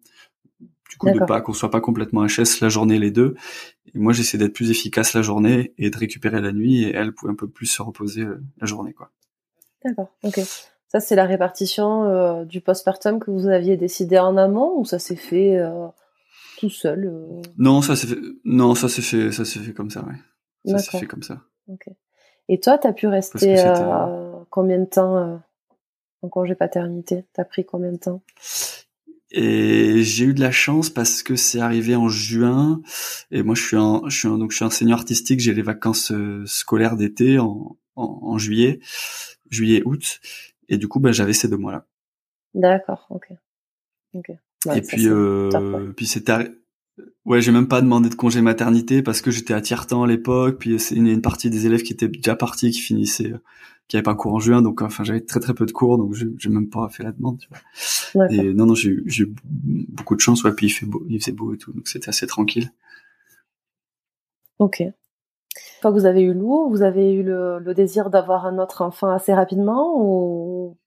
Du 0.89 0.98
coup, 0.98 1.10
de 1.12 1.20
pas 1.25 1.41
qu'on 1.41 1.53
soit 1.53 1.71
pas 1.71 1.82
complètement 1.82 2.26
HS 2.26 2.62
la 2.62 2.69
journée 2.69 2.99
les 2.99 3.12
deux. 3.12 3.36
Et 3.95 3.99
moi, 3.99 4.13
j'essayais 4.13 4.43
d'être 4.43 4.53
plus 4.53 4.69
efficace 4.69 5.13
la 5.13 5.21
journée 5.21 5.73
et 5.77 5.89
de 5.89 5.97
récupérer 5.97 6.41
la 6.41 6.51
nuit, 6.51 6.84
et 6.84 6.93
elle 6.93 7.13
pouvait 7.13 7.31
un 7.31 7.36
peu 7.36 7.47
plus 7.47 7.65
se 7.65 7.81
reposer 7.81 8.25
la 8.60 8.67
journée, 8.67 8.93
quoi. 8.93 9.12
D'accord. 9.84 10.10
Ok. 10.23 10.39
Ça, 10.89 10.99
c'est 10.99 11.15
la 11.15 11.25
répartition 11.25 12.43
du 12.43 12.62
postpartum 12.62 13.19
que 13.19 13.31
vous 13.31 13.47
aviez 13.47 13.77
décidé 13.77 14.19
en 14.19 14.38
amont, 14.38 14.77
ou 14.77 14.86
ça 14.86 14.99
s'est 14.99 15.15
fait 15.15 15.58
tout 16.60 16.69
seul 16.69 17.12
Non, 17.58 17.81
ça 17.81 17.95
s'est 17.95 18.08
fait. 18.08 18.19
Non, 18.43 18.75
ça 18.75 18.89
s'est 18.89 19.01
fait. 19.01 19.31
Ça 19.31 19.45
s'est 19.45 19.60
fait 19.60 19.73
comme 19.73 19.89
ça, 19.89 20.03
ouais. 20.05 20.71
Ça 20.71 20.77
s'est 20.79 20.99
fait 20.99 21.08
comme 21.08 21.23
ça. 21.23 21.41
Et 22.47 22.60
toi, 22.60 22.77
tu 22.77 22.88
as 22.88 22.93
pu 22.93 23.08
rester 23.08 23.55
euh, 23.60 24.31
combien 24.49 24.79
de 24.79 24.86
temps 24.86 25.17
euh, 25.17 25.38
en 26.21 26.29
congé 26.29 26.55
paternité? 26.55 27.25
T'as 27.34 27.43
pris 27.43 27.65
combien 27.65 27.91
de 27.91 27.97
temps? 27.97 28.21
Et 29.38 30.02
j'ai 30.02 30.26
eu 30.26 30.34
de 30.34 30.39
la 30.39 30.52
chance 30.52 30.89
parce 30.89 31.21
que 31.21 31.36
c'est 31.36 31.60
arrivé 31.60 31.93
en 31.93 32.08
juin. 32.08 32.82
Et 33.32 33.43
moi 33.43 33.54
je 33.54 33.63
suis 33.63 33.76
un 33.76 34.02
je 34.08 34.17
suis 34.17 34.28
un, 34.30 34.38
donc 34.38 34.52
je 34.52 34.56
suis 34.56 34.65
enseignant 34.65 34.95
artistique. 34.95 35.41
J'ai 35.41 35.54
les 35.54 35.62
vacances 35.62 36.13
euh, 36.13 36.43
scolaires 36.45 36.95
d'été 36.95 37.38
en, 37.38 37.78
en, 37.98 38.38
juillet 38.38 38.80
juillet 39.50 39.82
août. 39.84 40.21
Et 40.69 40.78
du 40.78 40.88
coup 40.88 41.02
bah, 41.02 41.12
j'avais 41.12 41.34
ces 41.34 41.50
deux 41.50 41.58
mois 41.58 41.74
là 41.74 41.86
d'accord 42.54 43.08
ok. 43.10 43.28
Ok. 44.13 44.32
Et 44.74 44.82
puis 44.82 45.08
euh, 45.10 45.91
puis 45.98 46.06
c'était 46.08 46.50
Ouais, 47.26 47.41
j'ai 47.41 47.52
même 47.52 47.67
pas 47.67 47.82
demandé 47.82 48.08
de 48.08 48.15
congé 48.15 48.41
maternité 48.41 49.02
parce 49.02 49.19
que 49.19 49.32
j'étais 49.32 49.54
à 49.54 49.60
tiers-temps 49.60 50.04
à 50.04 50.08
l'époque, 50.08 50.60
puis 50.60 50.80
c'est 50.80 50.95
une, 50.95 51.08
une, 51.08 51.21
partie 51.21 51.50
des 51.50 51.65
élèves 51.65 51.82
qui 51.82 51.91
étaient 51.91 52.08
déjà 52.08 52.38
partis, 52.38 52.71
qui 52.71 52.80
finissaient, 52.80 53.34
euh, 53.34 53.41
qui 53.88 53.98
avaient 53.98 54.04
pas 54.04 54.15
cours 54.15 54.34
en 54.34 54.39
juin, 54.39 54.62
donc 54.62 54.82
enfin 54.82 55.04
j'avais 55.04 55.21
très 55.21 55.39
très 55.39 55.54
peu 55.54 55.65
de 55.65 55.71
cours, 55.71 55.98
donc 55.98 56.13
j'ai 56.13 56.50
même 56.50 56.69
pas 56.69 56.89
fait 56.89 57.04
la 57.04 57.12
demande. 57.12 57.39
Tu 57.39 57.48
vois. 58.15 58.32
Et 58.32 58.54
non 58.54 58.65
non, 58.65 58.74
j'ai 58.76 58.91
eu 58.91 59.36
beaucoup 59.54 60.15
de 60.15 60.21
chance, 60.21 60.43
ouais, 60.43 60.54
puis 60.54 60.67
il 60.67 60.69
fait 60.71 60.86
beau, 60.86 61.06
il 61.08 61.19
faisait 61.19 61.32
beau 61.32 61.54
et 61.54 61.58
tout, 61.58 61.71
donc 61.71 61.88
c'était 61.88 62.10
assez 62.10 62.26
tranquille. 62.26 62.71
Ok. 64.58 64.82
Quand 65.82 65.91
vous 65.91 66.06
avez 66.06 66.21
eu 66.21 66.34
Lou, 66.34 66.69
vous 66.69 66.82
avez 66.82 67.13
eu 67.13 67.21
le, 67.21 67.60
le 67.60 67.74
désir 67.76 68.10
d'avoir 68.10 68.45
un 68.48 68.58
autre 68.58 68.82
enfant 68.82 69.10
assez 69.12 69.34
rapidement 69.34 69.93
ou 70.02 70.78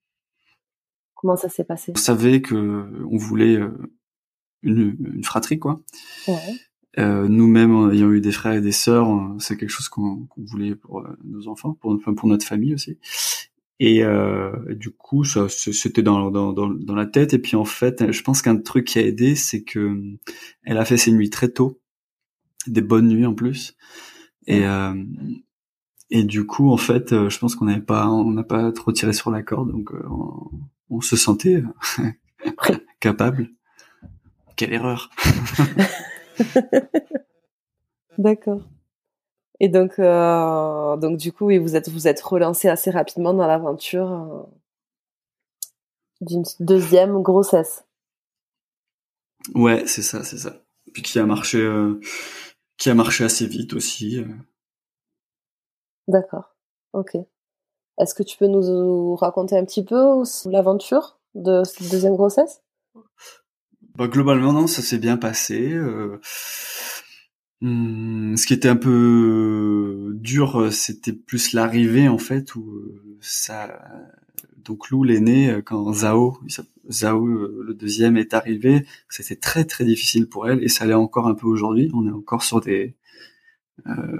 comment 1.14 1.36
ça 1.36 1.48
s'est 1.48 1.64
passé? 1.64 1.92
On 1.94 1.98
savait 1.98 2.42
que 2.42 2.54
on 3.08 3.16
voulait 3.16 3.56
euh, 3.56 3.70
une, 4.62 4.96
une 5.14 5.24
fratrie 5.24 5.58
quoi. 5.58 5.80
Euh, 6.28 6.32
Nous-mêmes 6.98 7.90
ayant 7.92 8.10
eu 8.10 8.20
des 8.20 8.32
frères 8.32 8.54
et 8.54 8.60
des 8.60 8.72
sœurs, 8.72 9.08
c'est 9.38 9.56
quelque 9.56 9.70
chose 9.70 9.88
qu'on 9.88 10.28
voulait 10.36 10.74
pour 10.74 11.00
euh, 11.00 11.16
nos 11.24 11.48
enfants, 11.48 11.74
pour, 11.80 11.96
pour 12.00 12.28
notre 12.28 12.46
famille 12.46 12.74
aussi. 12.74 12.98
Et 13.80 14.02
euh, 14.02 14.52
du 14.74 14.90
coup, 14.90 15.24
ça, 15.24 15.48
c'était 15.48 16.02
dans, 16.02 16.30
dans, 16.30 16.52
dans, 16.52 16.68
dans, 16.68 16.94
la 16.94 17.06
tête. 17.06 17.34
Et 17.34 17.38
puis 17.38 17.54
en 17.54 17.64
fait, 17.64 18.10
je 18.10 18.22
pense 18.22 18.42
qu'un 18.42 18.56
truc 18.56 18.86
qui 18.86 18.98
a 18.98 19.02
aidé, 19.02 19.36
c'est 19.36 19.62
que 19.62 20.02
elle 20.64 20.78
a 20.78 20.84
fait 20.84 20.96
ses 20.96 21.12
nuits 21.12 21.30
très 21.30 21.48
tôt, 21.48 21.80
des 22.66 22.82
bonnes 22.82 23.08
nuits 23.08 23.26
en 23.26 23.34
plus. 23.34 23.76
Et 24.48 24.66
euh, 24.66 24.94
et 26.10 26.24
du 26.24 26.46
coup, 26.46 26.70
en 26.70 26.76
fait, 26.76 27.12
euh, 27.12 27.28
je 27.28 27.38
pense 27.38 27.54
qu'on 27.54 27.66
n'avait 27.66 27.80
pas, 27.80 28.08
on 28.08 28.30
n'a 28.30 28.42
pas 28.42 28.72
trop 28.72 28.92
tiré 28.92 29.12
sur 29.12 29.30
la 29.30 29.42
corde, 29.42 29.70
donc 29.70 29.92
euh, 29.92 30.02
on, 30.10 30.50
on 30.88 31.00
se 31.00 31.16
sentait 31.16 31.62
capable. 33.00 33.50
Quelle 34.56 34.72
erreur. 34.72 35.10
D'accord. 38.18 38.62
Et 39.60 39.68
donc, 39.68 39.98
euh, 39.98 40.96
donc 40.96 41.16
du 41.18 41.32
coup, 41.32 41.46
vous 41.46 41.76
êtes 41.76 41.88
vous 41.88 42.06
êtes 42.06 42.20
relancé 42.20 42.68
assez 42.68 42.90
rapidement 42.90 43.34
dans 43.34 43.46
l'aventure 43.46 44.12
euh, 44.12 44.42
d'une 46.20 46.44
deuxième 46.60 47.22
grossesse. 47.22 47.84
Ouais, 49.54 49.86
c'est 49.86 50.02
ça, 50.02 50.22
c'est 50.24 50.38
ça. 50.38 50.62
Puis 50.92 51.02
qui 51.02 51.18
a 51.18 51.26
marché, 51.26 51.58
euh, 51.58 52.00
qui 52.76 52.90
a 52.90 52.94
marché 52.94 53.24
assez 53.24 53.46
vite 53.46 53.72
aussi. 53.72 54.24
D'accord. 56.06 56.56
Ok. 56.92 57.16
Est-ce 57.98 58.14
que 58.14 58.22
tu 58.22 58.38
peux 58.38 58.46
nous 58.46 59.16
raconter 59.16 59.56
un 59.58 59.64
petit 59.64 59.84
peu 59.84 60.22
l'aventure 60.46 61.18
de 61.34 61.64
cette 61.64 61.90
deuxième 61.90 62.16
grossesse? 62.16 62.62
Bah, 63.98 64.08
globalement, 64.08 64.52
non, 64.52 64.68
ça 64.68 64.80
s'est 64.80 64.98
bien 64.98 65.16
passé. 65.16 65.72
Euh, 65.72 66.20
hmm, 67.60 68.36
ce 68.36 68.46
qui 68.46 68.54
était 68.54 68.68
un 68.68 68.76
peu 68.76 70.12
dur, 70.14 70.60
euh, 70.60 70.70
c'était 70.70 71.12
plus 71.12 71.52
l'arrivée 71.52 72.08
en 72.08 72.18
fait 72.18 72.54
où 72.54 72.62
euh, 72.76 73.18
ça. 73.20 73.80
Donc 74.56 74.90
Lou 74.90 75.02
l'aîné 75.02 75.60
quand 75.64 75.92
Zao, 75.94 76.38
Zao 76.90 77.26
le 77.26 77.74
deuxième 77.74 78.16
est 78.18 78.34
arrivé, 78.34 78.84
c'était 79.08 79.36
très 79.36 79.64
très 79.64 79.84
difficile 79.84 80.28
pour 80.28 80.48
elle 80.48 80.62
et 80.62 80.68
ça 80.68 80.84
l'est 80.86 80.94
encore 80.94 81.26
un 81.26 81.34
peu 81.34 81.46
aujourd'hui. 81.46 81.90
On 81.94 82.06
est 82.06 82.12
encore 82.12 82.42
sur 82.42 82.60
des 82.60 82.94
euh, 83.86 84.18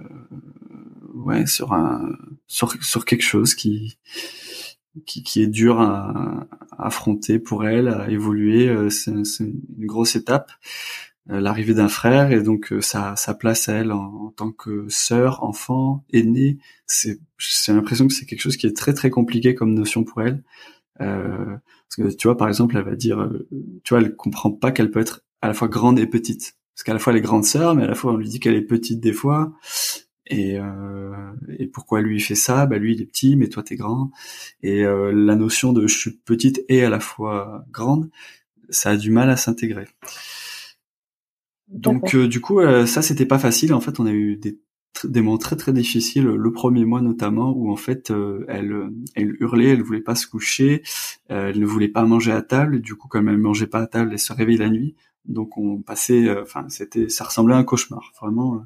ouais 1.15 1.47
sur 1.47 1.73
un 1.73 2.17
sur 2.47 2.83
sur 2.83 3.05
quelque 3.05 3.25
chose 3.25 3.55
qui 3.55 3.99
qui, 5.07 5.23
qui, 5.23 5.43
est 5.43 5.47
dur 5.47 5.81
à, 5.81 6.47
affronter 6.79 7.39
pour 7.39 7.67
elle, 7.67 7.89
à 7.89 8.11
évoluer. 8.11 8.69
Euh, 8.69 8.91
c'est 8.91 9.11
une 9.11 9.87
grosse 9.87 10.17
étape, 10.17 10.51
euh, 11.31 11.41
l'arrivée 11.41 11.75
d'un 11.75 11.89
frère 11.89 12.33
et 12.33 12.43
donc 12.43 12.73
euh, 12.73 12.81
sa, 12.81 13.15
sa 13.17 13.35
place 13.35 13.69
à 13.69 13.75
elle 13.75 13.93
en, 13.93 14.33
tant 14.35 14.51
que 14.51 14.87
sœur, 14.89 15.43
enfant, 15.43 16.05
aînée. 16.13 16.59
C'est, 16.87 17.21
j'ai 17.39 17.73
l'impression 17.73 18.07
que 18.09 18.15
c'est 18.15 18.25
quelque 18.25 18.41
chose 18.41 18.57
qui 18.57 18.67
est 18.67 18.77
très 18.77 18.95
très 18.95 19.11
compliqué 19.11 19.55
comme 19.55 19.75
notion 19.75 20.05
pour 20.05 20.23
elle. 20.23 20.43
Euh, 21.01 21.57
parce 21.89 21.97
que 21.97 22.17
tu 22.17 22.29
vois, 22.29 22.37
par 22.37 22.49
exemple, 22.49 22.77
elle 22.77 22.85
va 22.85 22.97
dire, 22.97 23.31
tu 23.85 23.95
vois, 23.95 24.01
elle 24.01 24.17
comprend 24.17 24.51
pas 24.51 24.73
qu'elle 24.73 24.91
peut 24.91 25.01
être 25.01 25.23
à 25.43 25.49
la 25.49 25.55
fois 25.55 25.69
grande 25.69 25.99
et 25.99 26.07
petite. 26.07 26.55
Parce 26.75 26.85
qu'à 26.85 26.93
la 26.93 26.99
fois 26.99 27.13
elle 27.13 27.19
est 27.19 27.23
grande 27.23 27.45
sœur, 27.45 27.75
mais 27.75 27.83
à 27.83 27.89
la 27.89 27.95
fois 27.95 28.13
on 28.13 28.17
lui 28.17 28.29
dit 28.29 28.41
qu'elle 28.41 28.55
est 28.55 28.63
petite 28.63 29.01
des 29.01 29.13
fois. 29.13 29.53
Et, 30.29 30.59
euh, 30.59 31.33
et 31.59 31.67
pourquoi 31.67 32.01
lui 32.03 32.17
il 32.17 32.21
fait 32.21 32.35
ça? 32.35 32.67
Bah 32.67 32.79
lui 32.79 32.95
il 32.95 33.03
est 33.03 33.07
petit, 33.07 33.37
mais 33.37 33.49
toi 33.49 33.63
t'es 33.63 33.77
grand. 33.77 34.11
Et 34.63 34.85
euh, 34.85 35.13
la 35.13 35.37
notion 35.37 35.73
de 35.73 35.87
je 35.87 35.97
suis 35.99 36.13
petite 36.13 36.65
et 36.69 36.85
à 36.85 36.91
la 36.91 37.01
fois 37.01 37.65
grande, 37.71 38.11
ça 38.71 38.91
a 38.91 38.97
du 38.97 39.11
mal 39.11 39.31
à 39.31 39.37
s'intégrer. 39.37 39.87
Donc 41.69 42.15
euh, 42.15 42.29
du 42.29 42.41
coup 42.41 42.61
euh, 42.61 42.87
ça 42.87 43.03
c'était 43.03 43.27
pas 43.27 43.39
facile. 43.39 43.75
En 43.75 43.81
fait 43.81 44.01
on 44.01 44.07
a 44.07 44.13
eu 44.13 44.37
des 44.37 44.59
des 45.05 45.21
moments 45.21 45.39
très 45.39 45.55
très 45.55 45.73
difficiles 45.73 46.25
le 46.25 46.53
premier 46.53 46.85
mois 46.85 47.01
notamment 47.03 47.53
où 47.53 47.71
en 47.71 47.77
fait 47.77 48.11
euh, 48.11 48.45
elle 48.49 48.91
elle 49.15 49.37
hurlait 49.39 49.69
elle 49.69 49.83
voulait 49.83 50.01
pas 50.01 50.17
se 50.17 50.27
coucher 50.27 50.83
elle 51.29 51.61
ne 51.61 51.67
voulait 51.67 51.89
pas 51.89 52.05
manger 52.05 52.33
à 52.33 52.43
table 52.43 52.81
du 52.81 52.97
coup 52.97 53.07
comme 53.07 53.29
elle 53.29 53.39
mangeait 53.39 53.69
pas 53.69 53.83
à 53.83 53.87
table 53.87 54.11
elle 54.13 54.19
se 54.19 54.33
réveillait 54.33 54.59
la 54.59 54.71
nuit 54.71 54.97
donc 55.27 55.57
on 55.57 55.83
passait 55.83 56.29
enfin 56.41 56.65
c'était 56.69 57.09
ça 57.11 57.25
ressemblait 57.25 57.55
à 57.55 57.59
un 57.59 57.65
cauchemar 57.65 58.13
vraiment 58.21 58.65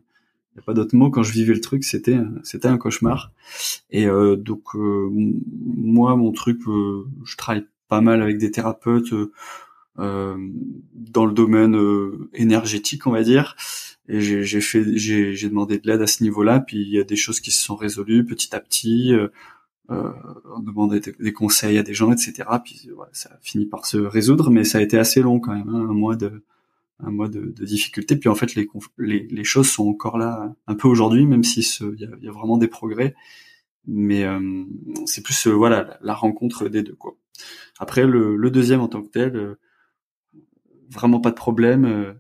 n'y 0.56 0.60
a 0.60 0.62
pas 0.62 0.74
d'autre 0.74 0.94
mot. 0.94 1.10
Quand 1.10 1.22
je 1.22 1.32
vivais 1.32 1.54
le 1.54 1.60
truc 1.60 1.84
c'était 1.84 2.18
c'était 2.42 2.68
un 2.68 2.78
cauchemar. 2.78 3.32
Et 3.90 4.06
euh, 4.06 4.36
donc 4.36 4.74
euh, 4.74 5.08
moi 5.10 6.16
mon 6.16 6.32
truc 6.32 6.60
euh, 6.66 7.04
je 7.24 7.36
travaille 7.36 7.66
pas 7.88 8.00
mal 8.00 8.22
avec 8.22 8.38
des 8.38 8.50
thérapeutes 8.50 9.14
dans 9.96 11.26
le 11.26 11.32
domaine 11.32 11.78
énergétique 12.34 13.06
on 13.06 13.10
va 13.10 13.22
dire. 13.22 13.56
Et 14.08 14.20
j'ai 14.20 14.60
fait 14.60 14.96
j'ai 14.96 15.48
demandé 15.48 15.78
de 15.78 15.86
l'aide 15.88 16.02
à 16.02 16.06
ce 16.06 16.22
niveau-là. 16.22 16.60
Puis 16.60 16.78
il 16.78 16.88
y 16.88 16.98
a 16.98 17.04
des 17.04 17.16
choses 17.16 17.40
qui 17.40 17.50
se 17.50 17.62
sont 17.62 17.76
résolues 17.76 18.24
petit 18.24 18.54
à 18.54 18.60
petit 18.60 19.12
on 19.88 20.60
demandait 20.60 21.00
des, 21.00 21.32
conseils 21.34 21.76
à 21.76 21.82
des 21.82 21.92
gens 21.92 22.10
etc 22.12 22.48
puis 22.64 22.88
ça 23.12 23.28
a 23.34 23.38
fini 23.42 23.66
par 23.66 23.86
se 23.86 23.98
résoudre. 23.98 24.50
Mais 24.50 24.64
ça 24.64 24.78
a 24.78 24.80
été 24.80 24.98
assez 24.98 25.20
long 25.20 25.40
quand 25.40 25.54
même 25.54 25.68
hein, 25.68 25.86
un 25.90 25.94
mois 25.94 26.16
de 26.16 26.42
un 27.02 27.10
mois 27.10 27.28
de, 27.28 27.40
de 27.40 27.64
difficulté. 27.64 28.16
Puis 28.16 28.28
en 28.28 28.34
fait, 28.34 28.54
les, 28.54 28.68
les, 28.98 29.26
les, 29.28 29.44
choses 29.44 29.68
sont 29.68 29.88
encore 29.88 30.18
là 30.18 30.54
un 30.66 30.74
peu 30.74 30.88
aujourd'hui, 30.88 31.26
même 31.26 31.44
si 31.44 31.60
il 31.60 31.98
y, 31.98 32.24
y 32.24 32.28
a, 32.28 32.32
vraiment 32.32 32.58
des 32.58 32.68
progrès. 32.68 33.14
Mais 33.86 34.24
euh, 34.24 34.64
c'est 35.06 35.22
plus 35.22 35.46
euh, 35.48 35.52
voilà 35.52 35.98
la, 36.02 36.14
rencontre 36.14 36.68
des 36.68 36.82
deux 36.82 36.94
quoi. 36.94 37.16
Après 37.80 38.06
le, 38.06 38.36
le, 38.36 38.50
deuxième 38.50 38.80
en 38.80 38.88
tant 38.88 39.02
que 39.02 39.08
tel, 39.08 39.36
euh, 39.36 39.58
vraiment 40.88 41.20
pas 41.20 41.30
de 41.30 41.36
problème. 41.36 42.14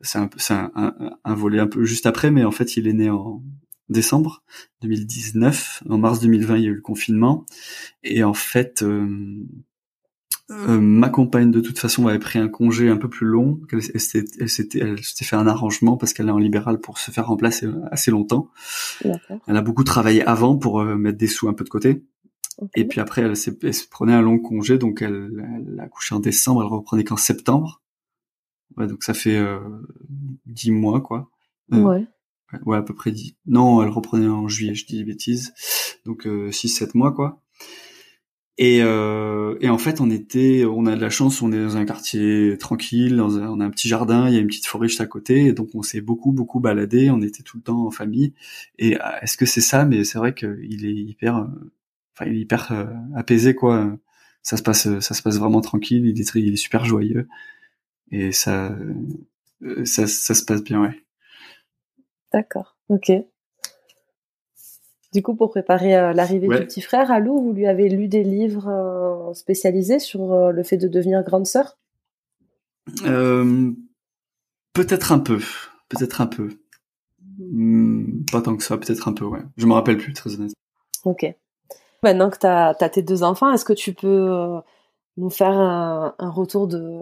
c'est 0.00 0.18
un, 0.18 0.28
un, 0.50 0.72
un, 0.74 1.18
un, 1.24 1.34
volet 1.34 1.60
un 1.60 1.68
peu 1.68 1.84
juste 1.84 2.06
après, 2.06 2.32
mais 2.32 2.44
en 2.44 2.50
fait 2.50 2.76
il 2.76 2.88
est 2.88 2.92
né 2.92 3.08
en 3.08 3.42
décembre 3.88 4.42
2019. 4.82 5.84
En 5.88 5.98
mars 5.98 6.18
2020 6.20 6.56
il 6.56 6.62
y 6.64 6.66
a 6.66 6.70
eu 6.70 6.74
le 6.74 6.80
confinement 6.80 7.46
et 8.02 8.24
en 8.24 8.34
fait 8.34 8.84
euh, 10.50 10.78
ma 10.80 11.08
compagne 11.08 11.50
de 11.50 11.60
toute 11.60 11.78
façon 11.78 12.06
avait 12.06 12.20
pris 12.20 12.38
un 12.38 12.48
congé 12.48 12.88
un 12.88 12.96
peu 12.96 13.08
plus 13.08 13.26
long. 13.26 13.60
Elle, 13.72 14.00
s'était, 14.00 14.24
elle 14.38 14.48
s'était 15.02 15.24
fait 15.24 15.34
un 15.34 15.46
arrangement 15.46 15.96
parce 15.96 16.12
qu'elle 16.12 16.28
est 16.28 16.32
en 16.32 16.38
libéral 16.38 16.78
pour 16.78 16.98
se 16.98 17.10
faire 17.10 17.26
remplacer 17.26 17.68
assez 17.90 18.12
longtemps. 18.12 18.50
Elle 19.02 19.56
a 19.56 19.62
beaucoup 19.62 19.82
travaillé 19.82 20.24
avant 20.24 20.56
pour 20.56 20.80
euh, 20.80 20.96
mettre 20.96 21.18
des 21.18 21.26
sous 21.26 21.48
un 21.48 21.52
peu 21.52 21.64
de 21.64 21.68
côté. 21.68 22.04
Et 22.74 22.86
puis 22.86 23.00
après, 23.00 23.22
elle, 23.22 23.36
se 23.36 23.50
prenait 23.90 24.14
un 24.14 24.22
long 24.22 24.38
congé, 24.38 24.78
donc 24.78 25.02
elle, 25.02 25.44
elle, 25.56 25.80
a 25.80 25.88
couché 25.88 26.14
en 26.14 26.20
décembre. 26.20 26.62
Elle 26.62 26.68
reprenait 26.68 27.04
qu'en 27.04 27.16
septembre. 27.16 27.82
Ouais, 28.76 28.86
donc 28.86 29.02
ça 29.02 29.14
fait 29.14 29.36
euh, 29.36 29.58
dix 30.46 30.70
mois, 30.70 31.00
quoi. 31.00 31.28
ouais. 31.72 32.06
Ouais, 32.64 32.76
à 32.76 32.82
peu 32.82 32.94
près 32.94 33.10
dix. 33.10 33.36
Non, 33.46 33.82
elle 33.82 33.88
reprenait 33.88 34.28
en 34.28 34.46
juillet, 34.46 34.74
je 34.74 34.86
dis 34.86 34.98
des 34.98 35.04
bêtises. 35.04 35.52
Donc 36.06 36.28
six, 36.52 36.68
sept 36.68 36.94
mois, 36.94 37.12
quoi. 37.12 37.42
Et, 38.58 38.80
euh, 38.82 39.56
et, 39.60 39.68
en 39.68 39.76
fait, 39.76 40.00
on 40.00 40.10
était, 40.10 40.64
on 40.64 40.86
a 40.86 40.96
de 40.96 41.00
la 41.00 41.10
chance, 41.10 41.42
on 41.42 41.52
est 41.52 41.62
dans 41.62 41.76
un 41.76 41.84
quartier 41.84 42.56
tranquille, 42.56 43.16
dans 43.16 43.38
un, 43.38 43.48
on 43.48 43.60
a 43.60 43.64
un 43.66 43.70
petit 43.70 43.88
jardin, 43.88 44.28
il 44.28 44.34
y 44.34 44.38
a 44.38 44.40
une 44.40 44.46
petite 44.46 44.66
forêt 44.66 44.88
juste 44.88 45.02
à 45.02 45.06
côté, 45.06 45.46
et 45.46 45.52
donc 45.52 45.74
on 45.74 45.82
s'est 45.82 46.00
beaucoup 46.00 46.32
beaucoup 46.32 46.58
baladé, 46.58 47.10
on 47.10 47.20
était 47.20 47.42
tout 47.42 47.58
le 47.58 47.62
temps 47.62 47.86
en 47.86 47.90
famille. 47.90 48.32
Et 48.78 48.96
euh, 48.96 49.04
est-ce 49.20 49.36
que 49.36 49.44
c'est 49.44 49.60
ça? 49.60 49.84
Mais 49.84 50.04
c'est 50.04 50.18
vrai 50.18 50.34
qu'il 50.34 50.86
est 50.86 50.94
hyper, 50.94 51.36
euh, 51.36 51.46
enfin, 52.14 52.30
il 52.30 52.36
est 52.38 52.40
hyper 52.40 52.72
euh, 52.72 52.86
apaisé 53.14 53.54
quoi. 53.54 53.94
Ça 54.42 54.56
se 54.56 54.62
passe, 54.62 55.00
ça 55.00 55.14
se 55.14 55.22
passe 55.22 55.38
vraiment 55.38 55.60
tranquille. 55.60 56.06
Il 56.06 56.18
est, 56.20 56.34
il 56.36 56.52
est 56.54 56.56
super 56.56 56.84
joyeux, 56.86 57.28
et 58.10 58.32
ça, 58.32 58.74
ça, 59.84 60.06
ça 60.06 60.34
se 60.34 60.44
passe 60.44 60.62
bien, 60.64 60.82
ouais. 60.82 61.02
D'accord. 62.32 62.76
Ok. 62.88 63.12
Du 65.16 65.22
coup, 65.22 65.34
pour 65.34 65.48
préparer 65.48 65.96
euh, 65.96 66.12
l'arrivée 66.12 66.46
du 66.46 66.66
petit 66.66 66.82
frère, 66.82 67.10
Alou, 67.10 67.40
vous 67.40 67.54
lui 67.54 67.66
avez 67.66 67.88
lu 67.88 68.06
des 68.06 68.22
livres 68.22 68.68
euh, 68.68 69.32
spécialisés 69.32 69.98
sur 69.98 70.30
euh, 70.30 70.52
le 70.52 70.62
fait 70.62 70.76
de 70.76 70.88
devenir 70.88 71.22
grande 71.22 71.46
sœur? 71.46 71.78
Peut-être 74.74 75.12
un 75.12 75.18
peu, 75.18 75.40
peut-être 75.88 76.20
un 76.20 76.26
peu. 76.26 76.50
Hmm, 77.38 78.26
pas 78.30 78.42
tant 78.42 78.58
que 78.58 78.62
ça, 78.62 78.76
peut-être 78.76 79.08
un 79.08 79.14
peu, 79.14 79.24
ouais. 79.24 79.40
Je 79.56 79.64
me 79.64 79.72
rappelle 79.72 79.96
plus, 79.96 80.12
très 80.12 80.34
honnêtement. 80.34 80.52
Ok. 81.06 81.24
Maintenant 82.02 82.28
que 82.28 82.36
tu 82.36 82.46
as, 82.46 82.74
tes 82.90 83.00
deux 83.00 83.22
enfants, 83.22 83.50
est-ce 83.50 83.64
que 83.64 83.72
tu 83.72 83.94
peux 83.94 84.60
nous 85.16 85.30
faire 85.30 85.58
un, 85.58 86.14
retour 86.28 86.68
de, 86.68 87.00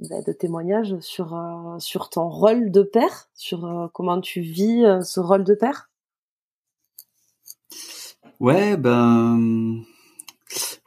bah, 0.00 0.22
de 0.26 0.32
témoignage 0.32 0.98
sur, 0.98 1.40
sur 1.78 2.10
ton 2.10 2.28
rôle 2.28 2.72
de 2.72 2.82
père, 2.82 3.28
sur 3.32 3.90
comment 3.94 4.20
tu 4.20 4.40
vis 4.40 4.84
ce 5.04 5.20
rôle 5.20 5.44
de 5.44 5.54
père? 5.54 5.88
Ouais, 8.44 8.76
ben, 8.76 9.82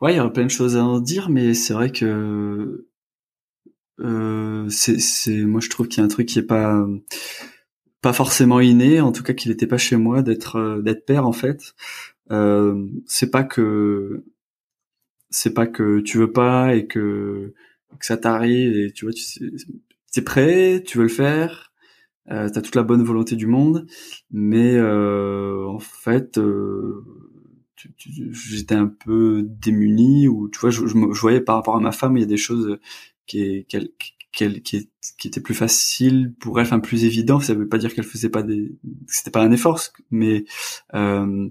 ouais, 0.01 0.13
il 0.13 0.17
y 0.17 0.19
aurait 0.19 0.31
plein 0.31 0.45
de 0.45 0.49
choses 0.51 0.77
à 0.77 0.83
en 0.83 0.99
dire, 0.99 1.29
mais 1.29 1.55
c'est 1.55 1.73
vrai 1.73 1.91
que 1.91 2.85
euh, 3.99 4.69
c'est, 4.69 4.99
c'est, 4.99 5.41
moi 5.43 5.59
je 5.61 5.69
trouve 5.69 5.87
qu'il 5.87 5.99
y 5.99 6.01
a 6.01 6.05
un 6.05 6.07
truc 6.07 6.27
qui 6.27 6.39
est 6.39 6.43
pas 6.43 6.85
pas 8.01 8.13
forcément 8.13 8.59
inné, 8.59 9.01
en 9.01 9.11
tout 9.11 9.23
cas 9.23 9.33
qu'il 9.33 9.51
n'était 9.51 9.67
pas 9.67 9.77
chez 9.77 9.95
moi 9.97 10.21
d'être 10.21 10.57
euh, 10.57 10.81
d'être 10.81 11.05
père 11.05 11.25
en 11.27 11.33
fait. 11.33 11.73
Euh, 12.31 12.87
c'est 13.07 13.31
pas 13.31 13.43
que 13.43 14.23
c'est 15.29 15.53
pas 15.53 15.67
que 15.67 15.99
tu 15.99 16.17
veux 16.17 16.31
pas 16.31 16.75
et 16.75 16.87
que 16.87 17.53
que 17.99 18.05
ça 18.05 18.17
t'arrive 18.17 18.77
et 18.77 18.91
tu 18.91 19.05
vois 19.05 19.13
tu 19.13 20.19
es 20.19 20.21
prêt, 20.21 20.83
tu 20.85 20.97
veux 20.97 21.03
le 21.05 21.09
faire, 21.09 21.73
euh, 22.31 22.49
t'as 22.49 22.61
toute 22.61 22.75
la 22.75 22.83
bonne 22.83 23.03
volonté 23.03 23.35
du 23.35 23.47
monde, 23.47 23.87
mais 24.31 24.75
euh, 24.75 25.65
en 25.67 25.79
fait 25.79 26.37
euh, 26.37 27.03
j'étais 27.99 28.75
un 28.75 28.87
peu 28.87 29.43
démuni 29.43 30.27
ou 30.27 30.49
tu 30.49 30.59
vois 30.59 30.69
je, 30.69 30.85
je, 30.87 30.95
voyais 30.95 31.41
par 31.41 31.55
rapport 31.55 31.75
à 31.75 31.79
ma 31.79 31.91
femme 31.91 32.17
il 32.17 32.21
y 32.21 32.23
a 32.23 32.27
des 32.27 32.37
choses 32.37 32.79
qui 33.25 33.65
qui, 33.65 33.91
qui, 34.31 34.89
qui 35.17 35.27
étaient 35.27 35.41
plus 35.41 35.53
faciles 35.53 36.33
pour 36.39 36.59
elle 36.59 36.65
enfin 36.65 36.79
plus 36.79 37.05
évident 37.05 37.39
ça 37.39 37.53
veut 37.53 37.67
pas 37.67 37.77
dire 37.77 37.93
qu'elle 37.93 38.05
faisait 38.05 38.29
pas 38.29 38.43
des 38.43 38.77
c'était 39.07 39.31
pas 39.31 39.41
un 39.41 39.51
effort 39.51 39.79
mais 40.11 40.45
euh, 40.93 41.49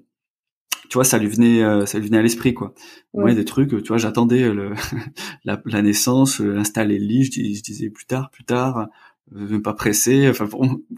tu 0.89 0.95
vois 0.95 1.05
ça 1.05 1.19
lui 1.19 1.29
venait 1.29 1.63
euh, 1.63 1.87
ça 1.87 1.99
lui 1.99 2.07
venait 2.07 2.19
à 2.19 2.23
l'esprit 2.23 2.55
quoi 2.55 2.75
ouais. 3.13 3.35
des 3.35 3.45
trucs 3.45 3.71
tu 3.83 3.89
vois 3.89 3.99
j'attendais 3.99 4.53
le 4.53 4.73
la, 5.45 5.61
la, 5.65 5.83
naissance 5.83 6.41
installer 6.41 6.99
le 6.99 7.07
lit 7.07 7.25
je, 7.25 7.33
je 7.33 7.63
disais 7.63 7.91
plus 7.91 8.07
tard 8.07 8.31
plus 8.31 8.45
tard 8.45 8.89
ne 9.33 9.59
pas 9.59 9.75
pressé 9.75 10.29
enfin 10.29 10.49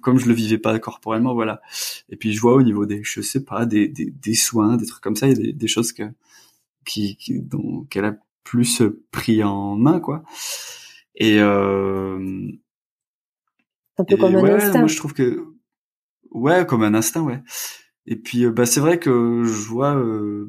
comme 0.03 0.19
je 0.19 0.27
le 0.27 0.35
vivais 0.35 0.59
pas 0.59 0.79
corporellement 0.79 1.35
voilà. 1.35 1.61
Et 2.09 2.17
puis 2.17 2.33
je 2.33 2.41
vois 2.41 2.55
au 2.55 2.62
niveau 2.62 2.87
des 2.87 3.03
je 3.03 3.21
sais 3.21 3.45
pas 3.45 3.67
des 3.67 3.88
des, 3.88 4.07
des 4.11 4.35
soins 4.35 4.77
des 4.77 4.87
trucs 4.87 5.03
comme 5.03 5.17
ça 5.17 5.29
il 5.29 5.37
y 5.37 5.41
a 5.41 5.43
des, 5.43 5.53
des 5.53 5.69
choses 5.69 5.93
que 5.93 6.03
qui, 6.85 7.17
qui 7.17 7.41
dont 7.41 7.85
qu'elle 7.85 8.05
a 8.05 8.17
plus 8.45 8.83
pris 9.11 9.43
en 9.45 9.77
main 9.77 10.01
quoi. 10.01 10.23
Et 11.14 11.38
euh, 11.41 12.51
un 13.99 14.05
peu 14.05 14.17
comme 14.17 14.37
un 14.37 14.45
instinct. 14.45 14.79
moi 14.79 14.88
je 14.88 14.97
trouve 14.97 15.12
que 15.12 15.45
ouais 16.31 16.67
comme 16.67 16.83
un 16.83 16.95
instinct 16.95 17.23
ouais. 17.23 17.43
Et 18.07 18.17
puis 18.17 18.45
euh, 18.45 18.51
bah 18.51 18.67
c'est 18.67 18.81
vrai 18.81 18.99
que 18.99 19.43
je 19.45 19.69
vois 19.69 19.97
euh, 19.97 20.49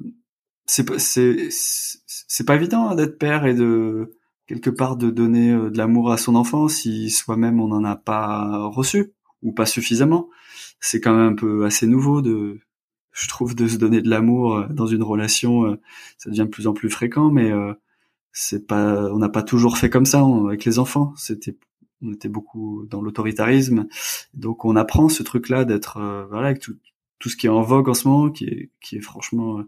c'est 0.65 0.99
c'est 0.99 1.49
c'est 1.49 2.45
pas 2.45 2.55
évident 2.55 2.89
hein, 2.89 2.95
d'être 2.95 3.17
père 3.17 3.45
et 3.45 3.53
de 3.53 4.17
quelque 4.49 4.71
part 4.71 4.97
de 4.97 5.11
donner 5.11 5.51
euh, 5.51 5.69
de 5.69 5.77
l'amour 5.77 6.11
à 6.11 6.17
son 6.17 6.33
enfant 6.33 6.67
si 6.67 7.11
soi-même 7.11 7.61
on 7.61 7.67
n'en 7.67 7.83
a 7.83 7.95
pas 7.95 8.65
reçu 8.67 9.13
ou 9.43 9.51
pas 9.51 9.67
suffisamment. 9.67 10.27
C'est 10.79 10.99
quand 10.99 11.13
même 11.13 11.33
un 11.33 11.35
peu 11.35 11.65
assez 11.65 11.85
nouveau 11.85 12.23
de, 12.23 12.59
je 13.11 13.27
trouve, 13.27 13.53
de 13.53 13.67
se 13.67 13.77
donner 13.77 14.01
de 14.01 14.09
l'amour 14.09 14.55
euh, 14.55 14.67
dans 14.71 14.87
une 14.87 15.03
relation. 15.03 15.65
Euh, 15.65 15.79
ça 16.17 16.31
devient 16.31 16.45
de 16.45 16.49
plus 16.49 16.65
en 16.65 16.73
plus 16.73 16.89
fréquent, 16.89 17.29
mais 17.29 17.51
c'est 18.31 18.65
pas, 18.65 19.11
on 19.13 19.19
n'a 19.19 19.29
pas 19.29 19.43
toujours 19.43 19.77
fait 19.77 19.91
comme 19.91 20.05
ça 20.07 20.25
avec 20.47 20.65
les 20.65 20.79
enfants. 20.79 21.13
C'était, 21.15 21.55
on 22.01 22.13
était 22.13 22.29
beaucoup 22.29 22.87
dans 22.89 23.01
l'autoritarisme, 23.01 23.87
donc 24.33 24.65
on 24.65 24.75
apprend 24.75 25.09
ce 25.09 25.21
truc-là 25.21 25.63
d'être, 25.63 25.99
voilà, 26.29 26.47
avec 26.47 26.59
tout, 26.59 26.75
tout 27.19 27.29
ce 27.29 27.37
qui 27.37 27.47
est 27.47 27.49
en 27.49 27.61
vogue 27.61 27.87
en 27.87 27.93
ce 27.93 28.07
moment, 28.07 28.29
qui 28.31 28.45
est, 28.45 28.71
qui 28.81 28.97
est 28.97 29.01
franchement 29.01 29.63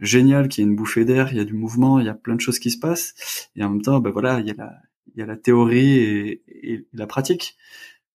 génial, 0.00 0.48
qu'il 0.48 0.62
y 0.62 0.66
ait 0.66 0.70
une 0.70 0.76
bouffée 0.76 1.04
d'air, 1.04 1.28
il 1.32 1.38
y 1.38 1.40
a 1.40 1.44
du 1.44 1.54
mouvement, 1.54 1.98
il 1.98 2.06
y 2.06 2.08
a 2.08 2.14
plein 2.14 2.34
de 2.34 2.40
choses 2.40 2.58
qui 2.58 2.70
se 2.70 2.78
passent. 2.78 3.48
Et 3.56 3.64
en 3.64 3.70
même 3.70 3.82
temps, 3.82 4.00
ben 4.00 4.10
voilà, 4.10 4.40
il 4.40 4.46
y 4.46 4.50
a 4.50 4.54
la, 4.54 4.72
il 5.14 5.20
y 5.20 5.22
a 5.22 5.26
la 5.26 5.36
théorie 5.36 5.98
et, 5.98 6.86
la 6.92 7.06
pratique 7.06 7.56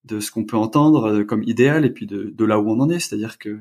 de 0.06 0.20
ce 0.20 0.32
qu'on 0.32 0.46
peut 0.46 0.58
entendre 0.58 1.10
euh, 1.10 1.24
comme 1.24 1.44
idéal 1.44 1.86
et 1.86 1.90
puis 1.90 2.06
de, 2.06 2.46
là 2.46 2.60
où 2.60 2.70
on 2.70 2.80
en 2.80 2.90
est. 2.90 3.00
C'est-à-dire 3.00 3.38
que 3.38 3.60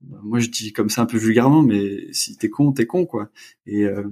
ben 0.00 0.20
moi 0.22 0.38
je 0.38 0.48
dis 0.48 0.72
comme 0.72 0.88
ça 0.90 1.02
un 1.02 1.06
peu 1.06 1.18
vulgairement, 1.18 1.62
mais 1.62 2.12
si 2.12 2.36
t'es 2.36 2.48
con, 2.50 2.72
t'es 2.72 2.86
con 2.86 3.06
quoi. 3.06 3.30
Et, 3.66 3.84
euh, 3.84 4.04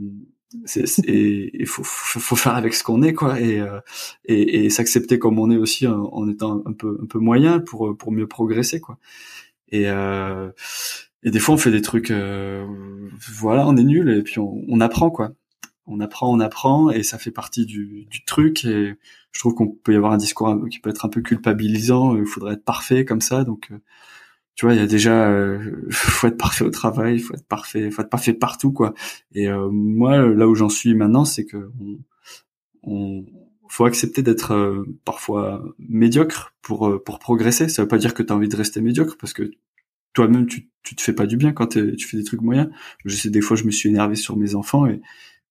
il 1.08 1.66
faut, 1.66 1.82
faut 1.84 2.36
faire 2.36 2.54
avec 2.54 2.72
ce 2.74 2.84
qu'on 2.84 3.02
est 3.02 3.12
quoi 3.12 3.40
et 3.40 3.60
euh, 3.60 3.80
et, 4.24 4.64
et 4.64 4.70
s'accepter 4.70 5.18
comme 5.18 5.38
on 5.38 5.50
est 5.50 5.56
aussi 5.56 5.86
en, 5.86 6.28
étant 6.28 6.62
un 6.64 6.72
peu 6.72 6.98
un 7.02 7.06
peu 7.06 7.18
moyen 7.18 7.58
pour 7.58 7.96
pour 7.96 8.12
mieux 8.12 8.28
progresser 8.28 8.80
quoi 8.80 8.98
et 9.68 9.88
euh, 9.88 10.50
et 11.26 11.30
des 11.30 11.38
fois 11.38 11.54
on 11.54 11.58
fait 11.58 11.70
des 11.70 11.82
trucs 11.82 12.10
euh, 12.10 12.66
voilà 13.32 13.68
on 13.68 13.76
est 13.76 13.84
nul 13.84 14.08
et 14.08 14.22
puis 14.22 14.38
on, 14.38 14.64
on, 14.66 14.80
apprend 14.80 15.10
quoi 15.10 15.32
on 15.86 16.00
apprend 16.00 16.34
on 16.34 16.40
apprend 16.40 16.88
et 16.88 17.02
ça 17.02 17.18
fait 17.18 17.30
partie 17.30 17.66
du, 17.66 18.06
du 18.06 18.24
truc 18.24 18.64
et 18.64 18.94
je 19.32 19.38
trouve 19.38 19.54
qu'on 19.54 19.68
peut 19.68 19.92
y 19.92 19.96
avoir 19.96 20.12
un 20.12 20.16
discours 20.16 20.56
qui 20.70 20.78
peut 20.78 20.88
être 20.88 21.04
un 21.04 21.10
peu 21.10 21.20
culpabilisant 21.20 22.16
il 22.16 22.24
faudrait 22.24 22.54
être 22.54 22.64
parfait 22.64 23.04
comme 23.04 23.20
ça 23.20 23.44
donc 23.44 23.70
tu 24.56 24.64
vois, 24.64 24.74
il 24.74 24.80
y 24.80 24.82
a 24.82 24.86
déjà, 24.86 25.28
euh, 25.28 25.86
faut 25.90 26.26
être 26.26 26.38
parfait 26.38 26.64
au 26.64 26.70
travail, 26.70 27.18
faut 27.18 27.34
être 27.34 27.46
parfait, 27.46 27.90
faut 27.90 28.02
être 28.02 28.10
parfait 28.10 28.32
partout, 28.32 28.72
quoi. 28.72 28.94
Et 29.34 29.48
euh, 29.48 29.68
moi, 29.70 30.18
là 30.26 30.48
où 30.48 30.54
j'en 30.54 30.70
suis 30.70 30.94
maintenant, 30.94 31.24
c'est 31.26 31.44
que 31.44 31.70
on, 31.80 31.98
on, 32.82 33.26
faut 33.68 33.84
accepter 33.84 34.22
d'être 34.22 34.54
euh, 34.54 34.84
parfois 35.04 35.62
médiocre 35.78 36.54
pour 36.62 36.88
euh, 36.88 37.02
pour 37.02 37.18
progresser. 37.18 37.68
Ça 37.68 37.82
veut 37.82 37.88
pas 37.88 37.98
dire 37.98 38.14
que 38.14 38.22
tu 38.22 38.32
as 38.32 38.36
envie 38.36 38.48
de 38.48 38.56
rester 38.56 38.80
médiocre, 38.80 39.16
parce 39.20 39.34
que 39.34 39.50
toi-même, 40.14 40.46
tu, 40.46 40.70
tu 40.86 40.96
te 40.96 41.02
fais 41.02 41.12
pas 41.12 41.26
du 41.26 41.36
bien 41.36 41.52
quand 41.52 41.68
tu 41.68 42.06
fais 42.06 42.16
des 42.16 42.24
trucs 42.24 42.42
moyens. 42.42 42.70
Je 43.04 43.14
sais, 43.14 43.30
des 43.30 43.40
fois, 43.40 43.56
je 43.56 43.64
me 43.64 43.70
suis 43.70 43.88
énervé 43.88 44.16
sur 44.16 44.36
mes 44.36 44.54
enfants 44.54 44.86
et 44.86 45.00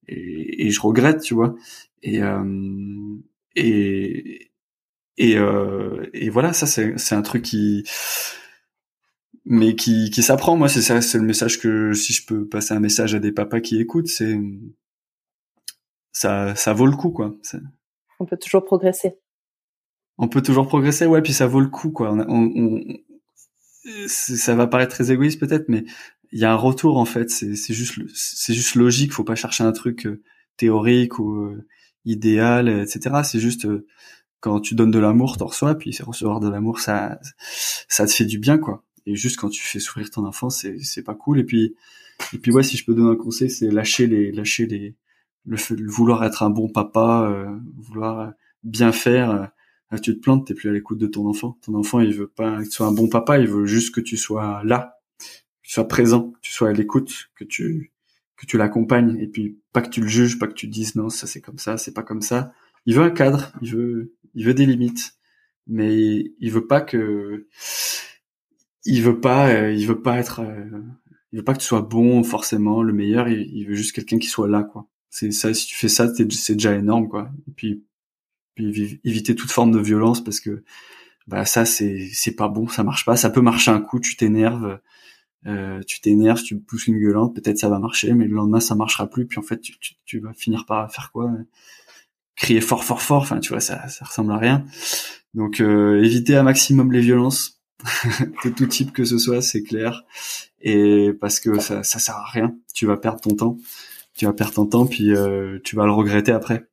et, 0.07 0.67
et 0.67 0.71
je 0.71 0.81
regrette, 0.81 1.21
tu 1.21 1.33
vois. 1.33 1.55
Et 2.03 2.21
et 3.55 4.51
et, 5.17 5.37
et 6.13 6.29
voilà, 6.29 6.53
ça 6.53 6.67
c'est 6.67 6.97
c'est 6.97 7.15
un 7.15 7.21
truc 7.21 7.43
qui 7.43 7.83
mais 9.45 9.75
qui, 9.75 10.09
qui 10.09 10.23
s'apprend. 10.23 10.57
Moi, 10.57 10.69
c'est 10.69 10.81
ça, 10.81 11.01
c'est 11.01 11.19
le 11.19 11.23
message 11.23 11.59
que 11.59 11.93
si 11.93 12.13
je 12.13 12.25
peux 12.25 12.47
passer 12.47 12.73
un 12.73 12.79
message 12.79 13.13
à 13.15 13.19
des 13.19 13.31
papas 13.31 13.61
qui 13.61 13.79
écoutent, 13.79 14.07
c'est 14.07 14.37
ça, 16.11 16.55
ça 16.55 16.73
vaut 16.73 16.87
le 16.87 16.95
coup, 16.95 17.11
quoi. 17.11 17.35
On 18.19 18.25
peut 18.25 18.37
toujours 18.37 18.65
progresser. 18.65 19.19
On 20.17 20.27
peut 20.27 20.41
toujours 20.41 20.67
progresser, 20.67 21.05
ouais. 21.05 21.21
Puis 21.21 21.33
ça 21.33 21.45
vaut 21.45 21.59
le 21.59 21.67
coup, 21.67 21.91
quoi. 21.91 22.11
On, 22.11 22.51
on, 22.55 22.81
ça 24.07 24.55
va 24.55 24.67
paraître 24.67 24.95
très 24.95 25.11
égoïste 25.11 25.39
peut-être, 25.39 25.69
mais 25.69 25.85
il 26.31 26.39
y 26.39 26.45
a 26.45 26.51
un 26.51 26.55
retour 26.55 26.97
en 26.97 27.05
fait. 27.05 27.29
C'est, 27.29 27.73
juste, 27.73 28.75
logique. 28.75 29.13
Faut 29.13 29.23
pas 29.23 29.35
chercher 29.35 29.63
un 29.63 29.71
truc 29.71 30.05
euh, 30.05 30.21
théorique 30.57 31.19
ou 31.19 31.35
euh, 31.35 31.67
idéal, 32.05 32.67
etc. 32.67 33.21
C'est 33.23 33.39
juste 33.39 33.65
euh, 33.65 33.85
quand 34.39 34.59
tu 34.59 34.75
donnes 34.75 34.91
de 34.91 34.99
l'amour, 34.99 35.37
t'en 35.37 35.47
reçois. 35.47 35.75
Puis 35.75 35.95
recevoir 36.01 36.39
de 36.39 36.49
l'amour, 36.49 36.79
ça, 36.79 37.19
ça 37.87 38.05
te 38.05 38.11
fait 38.11 38.25
du 38.25 38.39
bien, 38.39 38.57
quoi 38.57 38.85
et 39.05 39.15
juste 39.15 39.37
quand 39.37 39.49
tu 39.49 39.61
fais 39.61 39.79
sourire 39.79 40.09
ton 40.09 40.25
enfant 40.25 40.49
c'est 40.49 40.79
c'est 40.79 41.03
pas 41.03 41.15
cool 41.15 41.39
et 41.39 41.43
puis 41.43 41.75
et 42.33 42.37
puis 42.37 42.51
ouais 42.51 42.63
si 42.63 42.77
je 42.77 42.85
peux 42.85 42.93
donner 42.93 43.11
un 43.11 43.15
conseil 43.15 43.49
c'est 43.49 43.69
lâcher 43.69 44.07
les 44.07 44.31
lâcher 44.31 44.65
les 44.65 44.95
le, 45.45 45.57
vouloir 45.87 46.23
être 46.23 46.43
un 46.43 46.49
bon 46.49 46.69
papa 46.69 47.27
euh, 47.29 47.55
vouloir 47.77 48.33
bien 48.63 48.91
faire 48.91 49.51
euh, 49.93 49.97
tu 49.97 50.15
te 50.15 50.21
plantes 50.21 50.47
t'es 50.47 50.53
plus 50.53 50.69
à 50.69 50.73
l'écoute 50.73 50.97
de 50.97 51.07
ton 51.07 51.27
enfant 51.27 51.57
ton 51.61 51.75
enfant 51.75 51.99
il 51.99 52.13
veut 52.13 52.27
pas 52.27 52.59
que 52.59 52.65
tu 52.65 52.71
sois 52.71 52.87
un 52.87 52.91
bon 52.91 53.09
papa 53.09 53.37
il 53.39 53.47
veut 53.47 53.65
juste 53.65 53.93
que 53.93 54.01
tu 54.01 54.17
sois 54.17 54.61
là 54.63 54.99
que 55.19 55.25
tu 55.63 55.71
sois 55.71 55.87
présent 55.87 56.31
que 56.31 56.39
tu 56.41 56.51
sois 56.51 56.69
à 56.69 56.73
l'écoute 56.73 57.29
que 57.35 57.43
tu 57.43 57.91
que 58.37 58.45
tu 58.45 58.57
l'accompagnes 58.57 59.17
et 59.19 59.27
puis 59.27 59.59
pas 59.71 59.81
que 59.81 59.89
tu 59.89 60.01
le 60.01 60.07
juges 60.07 60.39
pas 60.39 60.47
que 60.47 60.53
tu 60.53 60.67
dises 60.67 60.95
non 60.95 61.09
ça 61.09 61.27
c'est 61.27 61.41
comme 61.41 61.57
ça 61.57 61.77
c'est 61.77 61.93
pas 61.93 62.03
comme 62.03 62.21
ça 62.21 62.53
il 62.85 62.95
veut 62.95 63.03
un 63.03 63.11
cadre 63.11 63.51
il 63.61 63.71
veut 63.71 64.13
il 64.33 64.45
veut 64.45 64.53
des 64.53 64.65
limites 64.65 65.15
mais 65.67 66.31
il 66.39 66.51
veut 66.51 66.67
pas 66.67 66.81
que 66.81 67.47
il 68.85 69.01
veut 69.01 69.19
pas, 69.19 69.49
euh, 69.49 69.73
il 69.73 69.85
veut 69.87 70.01
pas 70.01 70.17
être, 70.17 70.41
euh, 70.41 70.81
il 71.31 71.39
veut 71.39 71.43
pas 71.43 71.53
que 71.53 71.59
tu 71.59 71.65
sois 71.65 71.81
bon 71.81 72.23
forcément, 72.23 72.83
le 72.83 72.93
meilleur. 72.93 73.27
Il, 73.27 73.67
veut 73.67 73.75
juste 73.75 73.93
quelqu'un 73.93 74.19
qui 74.19 74.27
soit 74.27 74.47
là, 74.47 74.63
quoi. 74.63 74.87
C'est 75.09 75.31
ça. 75.31 75.53
Si 75.53 75.67
tu 75.67 75.75
fais 75.75 75.89
ça, 75.89 76.13
c'est 76.13 76.53
déjà 76.53 76.75
énorme, 76.75 77.09
quoi. 77.09 77.31
Et 77.47 77.51
puis 77.51 77.83
éviter 78.57 79.35
toute 79.35 79.51
forme 79.51 79.71
de 79.71 79.79
violence 79.79 80.23
parce 80.23 80.39
que 80.39 80.63
bah 81.27 81.45
ça 81.45 81.65
c'est 81.65 82.09
c'est 82.13 82.35
pas 82.35 82.47
bon, 82.47 82.67
ça 82.67 82.83
marche 82.83 83.05
pas. 83.05 83.15
Ça 83.17 83.29
peut 83.29 83.41
marcher 83.41 83.71
un 83.71 83.81
coup, 83.81 83.99
tu 83.99 84.15
t'énerves, 84.15 84.79
euh, 85.47 85.81
tu 85.83 86.01
t'énerves, 86.01 86.43
tu 86.43 86.59
pousses 86.59 86.87
une 86.87 86.99
gueulante, 86.99 87.35
peut-être 87.35 87.57
ça 87.57 87.69
va 87.69 87.79
marcher, 87.79 88.13
mais 88.13 88.25
le 88.25 88.35
lendemain 88.35 88.59
ça 88.59 88.75
marchera 88.75 89.07
plus. 89.07 89.25
Puis 89.25 89.39
en 89.39 89.43
fait, 89.43 89.59
tu, 89.59 89.73
tu, 90.05 90.19
vas 90.19 90.33
finir 90.33 90.65
par 90.65 90.91
faire 90.91 91.11
quoi 91.11 91.31
Crier 92.35 92.61
fort, 92.61 92.83
fort, 92.83 93.01
fort. 93.01 93.21
Enfin, 93.21 93.39
tu 93.39 93.49
vois, 93.49 93.61
ça 93.61 93.87
ça 93.87 94.05
ressemble 94.05 94.31
à 94.33 94.37
rien. 94.37 94.65
Donc 95.33 95.61
euh, 95.61 96.03
éviter 96.03 96.35
un 96.35 96.43
maximum 96.43 96.91
les 96.91 97.01
violences 97.01 97.61
de 98.45 98.49
tout 98.49 98.67
type 98.67 98.91
que 98.93 99.05
ce 99.05 99.17
soit, 99.17 99.41
c'est 99.41 99.63
clair. 99.63 100.03
Et 100.61 101.11
parce 101.19 101.39
que 101.39 101.59
ça, 101.59 101.83
ça 101.83 101.99
sert 101.99 102.15
à 102.15 102.25
rien. 102.25 102.55
Tu 102.73 102.85
vas 102.85 102.97
perdre 102.97 103.21
ton 103.21 103.35
temps. 103.35 103.57
Tu 104.15 104.25
vas 104.25 104.33
perdre 104.33 104.53
ton 104.53 104.65
temps, 104.65 104.85
puis 104.87 105.13
euh, 105.13 105.59
tu 105.63 105.75
vas 105.75 105.85
le 105.85 105.91
regretter 105.91 106.31
après. 106.31 106.67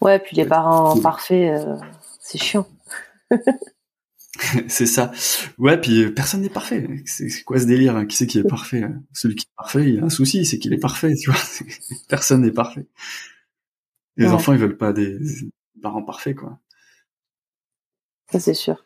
Ouais, 0.00 0.18
puis 0.18 0.36
les 0.36 0.44
parents 0.44 0.98
parfaits, 1.00 1.62
euh, 1.62 1.76
c'est 2.20 2.38
chiant. 2.38 2.66
c'est 4.68 4.86
ça. 4.86 5.12
Ouais, 5.58 5.80
puis 5.80 6.10
personne 6.10 6.42
n'est 6.42 6.50
parfait. 6.50 6.88
C'est 7.06 7.42
quoi 7.44 7.58
ce 7.58 7.64
délire 7.64 7.96
hein? 7.96 8.06
Qui 8.06 8.16
c'est 8.16 8.26
qui 8.26 8.38
est 8.38 8.48
parfait 8.48 8.82
hein? 8.82 9.02
Celui 9.12 9.36
qui 9.36 9.46
est 9.46 9.56
parfait, 9.56 9.90
il 9.90 10.00
a 10.00 10.04
un 10.04 10.10
souci, 10.10 10.44
c'est 10.44 10.58
qu'il 10.58 10.72
est 10.72 10.78
parfait, 10.78 11.14
tu 11.14 11.30
vois? 11.30 11.40
personne 12.08 12.42
n'est 12.42 12.50
parfait. 12.50 12.86
Les 14.16 14.28
enfants, 14.28 14.52
ils 14.52 14.58
veulent 14.58 14.76
pas 14.76 14.92
des 14.92 15.18
parents 15.82 16.02
parfaits, 16.02 16.36
quoi. 16.36 16.58
Ça, 18.30 18.40
c'est 18.40 18.54
sûr. 18.54 18.84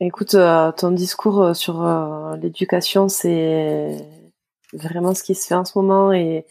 Écoute, 0.00 0.34
euh, 0.34 0.72
ton 0.72 0.90
discours 0.90 1.42
euh, 1.42 1.54
sur 1.54 1.82
euh, 1.82 2.36
l'éducation, 2.36 3.08
c'est 3.08 3.96
vraiment 4.72 5.14
ce 5.14 5.22
qui 5.22 5.34
se 5.34 5.46
fait 5.46 5.54
en 5.54 5.64
ce 5.64 5.78
moment. 5.78 6.12
Et 6.12 6.46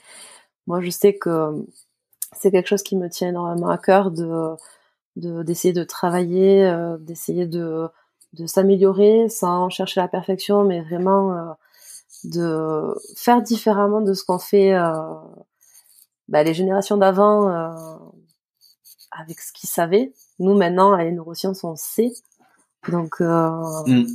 moi, 0.68 0.82
je 0.82 0.90
sais 0.90 1.16
que 1.16 1.66
c'est 2.40 2.52
quelque 2.52 2.68
chose 2.68 2.84
qui 2.84 2.96
me 2.96 3.10
tient 3.10 3.30
énormément 3.30 3.70
à 3.70 3.78
cœur 3.78 4.12
de 4.12 4.56
d'essayer 5.16 5.74
de, 5.76 5.84
travailler, 5.84 6.68
d'essayer 7.00 7.46
de, 7.46 7.88
de 8.34 8.48
s'améliorer 8.48 9.30
sans 9.30 9.70
chercher 9.70 10.02
la 10.02 10.08
perfection, 10.08 10.64
mais 10.64 10.82
vraiment 10.82 11.56
de 12.24 12.96
faire 13.16 13.44
différemment 13.44 14.02
de 14.02 14.16
ce 14.16 14.24
qu'on 14.24 14.40
fait 14.40 14.74
bah, 16.30 16.42
les 16.42 16.56
générations 16.56 16.98
d'avant 16.98 17.48
avec 19.18 19.40
ce 19.40 19.52
qu'ils 19.54 19.70
savaient. 19.70 20.14
Nous, 20.40 20.56
maintenant, 20.56 20.94
à 20.94 21.04
les 21.04 21.12
neurosciences, 21.12 21.64
on 21.64 21.76
sait. 21.76 22.14
Donc, 22.90 23.22
euh, 23.22 23.50
mm. 23.88 24.06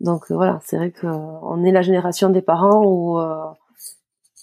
donc 0.00 0.30
euh, 0.30 0.34
voilà, 0.34 0.60
c'est 0.64 0.76
vrai 0.76 0.92
qu'on 0.92 1.64
est 1.64 1.72
la 1.72 1.82
génération 1.82 2.30
des 2.30 2.42
parents 2.42 2.84
où 2.84 3.18
euh, 3.18 3.44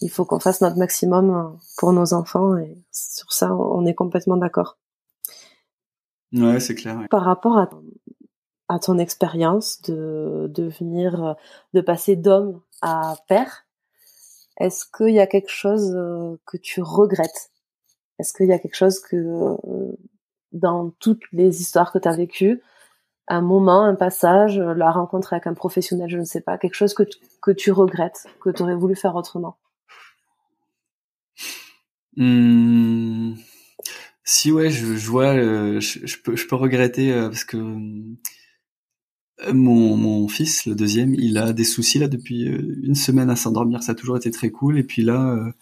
il 0.01 0.09
faut 0.09 0.25
qu'on 0.25 0.39
fasse 0.39 0.61
notre 0.61 0.77
maximum 0.77 1.57
pour 1.77 1.93
nos 1.93 2.13
enfants 2.13 2.57
et 2.57 2.77
sur 2.91 3.31
ça, 3.31 3.53
on 3.53 3.85
est 3.85 3.95
complètement 3.95 4.37
d'accord. 4.37 4.77
Ouais, 6.33 6.59
c'est 6.59 6.75
clair. 6.75 7.07
Par 7.09 7.23
rapport 7.23 7.57
à, 7.57 7.69
à 8.67 8.79
ton 8.79 8.97
expérience 8.97 9.81
de 9.83 10.47
devenir, 10.53 11.35
de 11.73 11.81
passer 11.81 12.15
d'homme 12.15 12.61
à 12.81 13.15
père, 13.27 13.65
est-ce 14.59 14.85
qu'il 14.85 15.13
y 15.13 15.19
a 15.19 15.27
quelque 15.27 15.51
chose 15.51 15.95
que 16.45 16.57
tu 16.57 16.81
regrettes? 16.81 17.51
Est-ce 18.19 18.33
qu'il 18.33 18.47
y 18.47 18.53
a 18.53 18.59
quelque 18.59 18.75
chose 18.75 18.99
que 18.99 19.55
dans 20.51 20.91
toutes 20.99 21.23
les 21.31 21.61
histoires 21.61 21.91
que 21.91 21.99
tu 21.99 22.07
as 22.07 22.15
vécues, 22.15 22.61
un 23.27 23.41
moment, 23.41 23.83
un 23.83 23.95
passage, 23.95 24.57
la 24.57 24.91
rencontre 24.91 25.33
avec 25.33 25.47
un 25.47 25.53
professionnel, 25.53 26.09
je 26.09 26.17
ne 26.17 26.23
sais 26.23 26.41
pas, 26.41 26.57
quelque 26.57 26.75
chose 26.75 26.93
que, 26.93 27.03
que 27.41 27.51
tu 27.51 27.71
regrettes, 27.71 28.25
que 28.41 28.49
tu 28.49 28.63
aurais 28.63 28.75
voulu 28.75 28.95
faire 28.95 29.15
autrement? 29.15 29.57
Mmh. 32.15 33.35
Si 34.29 34.51
ouais, 34.51 34.69
je, 34.69 35.09
vois, 35.09 35.35
euh, 35.37 35.79
je, 35.79 36.17
peux, 36.21 36.35
je 36.35 36.45
peux 36.47 36.57
regretter 36.57 37.13
euh, 37.13 37.29
parce 37.29 37.45
que 37.45 37.55
euh, 37.55 39.53
mon, 39.53 39.95
mon 39.95 40.27
fils, 40.27 40.65
le 40.65 40.75
deuxième, 40.75 41.13
il 41.13 41.37
a 41.37 41.53
des 41.53 41.63
soucis 41.63 41.97
là 41.97 42.09
depuis 42.09 42.41
une 42.43 42.93
semaine 42.93 43.29
à 43.29 43.37
s'endormir. 43.37 43.83
Ça 43.83 43.93
a 43.93 43.95
toujours 43.95 44.17
été 44.17 44.29
très 44.29 44.49
cool. 44.51 44.77
Et 44.77 44.83
puis 44.83 45.01
là, 45.01 45.53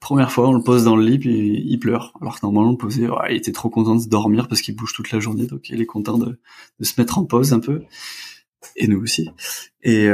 Première 0.00 0.32
fois, 0.32 0.48
on 0.48 0.54
le 0.54 0.62
pose 0.62 0.84
dans 0.84 0.96
le 0.96 1.04
lit, 1.04 1.18
puis 1.18 1.62
il 1.64 1.78
pleure. 1.78 2.14
Alors 2.22 2.40
que 2.40 2.46
normalement, 2.46 2.70
on 2.70 2.72
le 2.72 2.78
posait, 2.78 3.06
il 3.30 3.36
était 3.36 3.52
trop 3.52 3.68
content 3.70 3.94
de 3.94 4.00
se 4.00 4.08
dormir 4.08 4.48
parce 4.48 4.62
qu'il 4.62 4.74
bouge 4.74 4.94
toute 4.94 5.12
la 5.12 5.20
journée, 5.20 5.46
donc 5.46 5.68
il 5.68 5.80
est 5.80 5.86
content 5.86 6.18
de, 6.18 6.40
se 6.80 7.00
mettre 7.00 7.18
en 7.18 7.24
pause 7.24 7.52
un 7.52 7.60
peu. 7.60 7.82
Et 8.74 8.88
nous 8.88 9.00
aussi. 9.00 9.28
Et, 9.82 10.06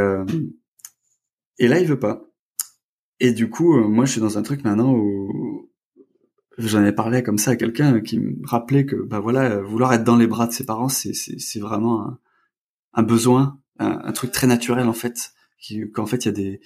et 1.58 1.68
là, 1.68 1.80
il 1.80 1.86
veut 1.86 1.98
pas. 1.98 2.27
Et 3.20 3.32
du 3.32 3.50
coup, 3.50 3.76
euh, 3.76 3.88
moi, 3.88 4.04
je 4.04 4.12
suis 4.12 4.20
dans 4.20 4.38
un 4.38 4.42
truc 4.42 4.64
maintenant 4.64 4.92
où 4.94 5.68
j'en 6.58 6.84
ai 6.84 6.92
parlé 6.92 7.22
comme 7.22 7.38
ça 7.38 7.52
à 7.52 7.56
quelqu'un 7.56 8.00
qui 8.00 8.18
me 8.18 8.36
rappelait 8.44 8.84
que, 8.84 8.96
bah 8.96 9.20
voilà, 9.20 9.60
vouloir 9.60 9.92
être 9.92 10.04
dans 10.04 10.16
les 10.16 10.26
bras 10.26 10.46
de 10.46 10.52
ses 10.52 10.64
parents, 10.66 10.88
c'est, 10.88 11.14
c'est, 11.14 11.60
vraiment 11.60 12.18
un, 12.94 13.02
besoin, 13.02 13.60
un, 13.78 14.12
truc 14.12 14.32
très 14.32 14.46
naturel 14.46 14.88
en 14.88 14.92
fait. 14.92 15.32
Qu'en 15.94 16.06
fait, 16.06 16.24
il 16.24 16.26
y 16.26 16.28
a 16.28 16.32
des, 16.32 16.60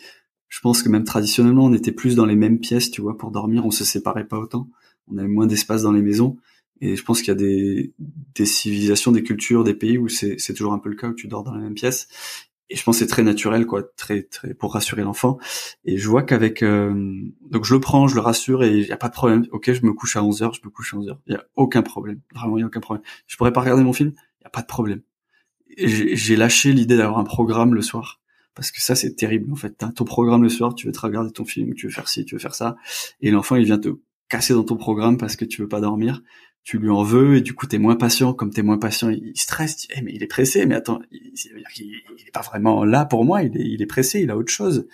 je 0.49 0.61
pense 0.61 0.83
que 0.83 0.89
même 0.89 1.05
traditionnellement, 1.05 1.65
on 1.65 1.73
était 1.73 1.93
plus 1.93 2.15
dans 2.15 2.27
les 2.27 2.37
mêmes 2.37 2.59
pièces, 2.59 2.91
tu 2.91 3.01
vois, 3.01 3.17
pour 3.17 3.31
dormir, 3.31 3.65
on 3.65 3.71
se 3.71 3.85
séparait 3.85 4.27
pas 4.27 4.39
autant. 4.39 4.69
On 5.09 5.19
avait 5.19 5.29
moins 5.29 5.47
d'espace 5.47 5.83
dans 5.83 5.93
les 5.93 6.03
maisons. 6.03 6.37
Et 6.81 6.97
je 6.97 7.05
pense 7.05 7.21
qu'il 7.21 7.29
y 7.29 7.31
a 7.31 7.37
des, 7.37 7.95
des 8.35 8.45
civilisations, 8.47 9.13
des 9.13 9.23
cultures, 9.23 9.65
des 9.65 9.75
pays 9.75 9.99
où 9.99 10.09
c'est 10.09 10.37
toujours 10.55 10.73
un 10.73 10.79
peu 10.79 10.91
le 10.91 10.97
cas, 10.97 11.09
où 11.09 11.15
tu 11.15 11.29
dors 11.29 11.45
dans 11.45 11.55
la 11.55 11.61
même 11.61 11.75
pièce. 11.75 12.09
Et 12.71 12.77
je 12.77 12.83
pense 12.83 12.99
c'est 12.99 13.07
très 13.07 13.23
naturel 13.23 13.67
quoi 13.67 13.83
très 13.83 14.23
très 14.23 14.55
pour 14.55 14.73
rassurer 14.73 15.03
l'enfant. 15.03 15.39
Et 15.85 15.99
je 15.99 16.09
vois 16.09 16.23
qu'avec 16.23 16.63
euh, 16.63 17.21
donc 17.51 17.65
je 17.65 17.75
le 17.75 17.81
prends 17.81 18.09
je 18.09 18.15
le 18.15 18.21
rassure 18.21 18.65
et 18.65 18.79
il 18.79 18.87
y 18.87 18.93
a 18.93 18.97
pas 18.97 19.09
de 19.09 19.15
problème. 19.15 19.47
Ok 19.53 19.73
je 19.73 19.85
me 19.85 19.93
couche 19.93 20.17
à 20.17 20.23
11 20.23 20.43
heures 20.43 20.55
je 20.55 20.61
me 20.65 20.71
couche 20.71 20.95
à 20.95 20.97
11 20.97 21.09
heures. 21.11 21.21
Il 21.27 21.35
y 21.35 21.37
a 21.37 21.45
aucun 21.55 21.83
problème. 21.83 22.21
Vraiment 22.35 22.57
il 22.57 22.61
y 22.61 22.65
a 22.65 22.67
aucun 22.67 22.81
problème. 22.81 23.05
Je 23.27 23.37
pourrais 23.37 23.53
pas 23.53 23.61
regarder 23.61 23.85
mon 23.85 23.93
film 23.93 24.13
il 24.41 24.45
y 24.45 24.47
a 24.47 24.51
pas 24.51 24.63
de 24.63 24.67
problème. 24.67 25.03
J'ai 25.77 26.37
lâché 26.37 26.73
l'idée 26.73 26.97
d'avoir 26.97 27.19
un 27.19 27.25
programme 27.25 27.75
le 27.75 27.83
soir. 27.83 28.21
Parce 28.55 28.71
que 28.71 28.83
ça 28.83 28.95
c'est 28.95 29.15
terrible 29.15 29.53
en 29.53 29.57
fait. 29.57 29.77
T'as 29.79 29.91
ton 29.93 30.05
programme 30.05 30.43
le 30.43 30.49
soir 30.49 30.75
tu 30.75 30.87
veux 30.87 30.93
te 30.93 31.01
regarder 31.01 31.31
ton 31.31 31.45
film 31.45 31.75
tu 31.75 31.87
veux 31.87 31.93
faire 31.93 32.09
ci 32.09 32.25
tu 32.25 32.35
veux 32.35 32.41
faire 32.41 32.55
ça. 32.55 32.77
Et 33.21 33.31
l'enfant 33.31 33.57
il 33.57 33.65
vient 33.65 33.79
te 33.79 33.91
casser 34.29 34.55
dans 34.55 34.65
ton 34.65 34.77
programme 34.77 35.19
parce 35.19 35.37
que 35.37 35.45
tu 35.45 35.61
veux 35.61 35.69
pas 35.69 35.81
dormir 35.81 36.23
tu 36.65 36.79
lui 36.79 36.91
en 36.91 37.03
veux 37.03 37.37
et 37.37 37.41
du 37.41 37.55
coup 37.55 37.67
t'es 37.67 37.79
moins 37.79 37.97
patient. 37.97 38.33
Comme 38.33 38.51
t'es 38.51 38.63
moins 38.63 38.79
patient 38.79 39.11
il 39.11 39.33
stresse 39.37 39.87
hey, 39.91 40.03
mais 40.03 40.13
il 40.15 40.23
est 40.23 40.29
pressé. 40.29 40.65
Mais 40.67 40.75
attends 40.75 41.01
il, 41.11 41.33
il, 41.35 42.27
est 42.27 42.33
pas 42.33 42.43
vraiment 42.43 42.85
là 42.85 43.05
pour 43.05 43.25
moi. 43.25 43.43
Il 43.43 43.57
est, 43.57 43.65
il 43.65 43.83
est 43.83 43.87
pressé 43.87 44.21
il 44.21 44.31
a 44.31 44.37
autre 44.37 44.53
chose. 44.53 44.87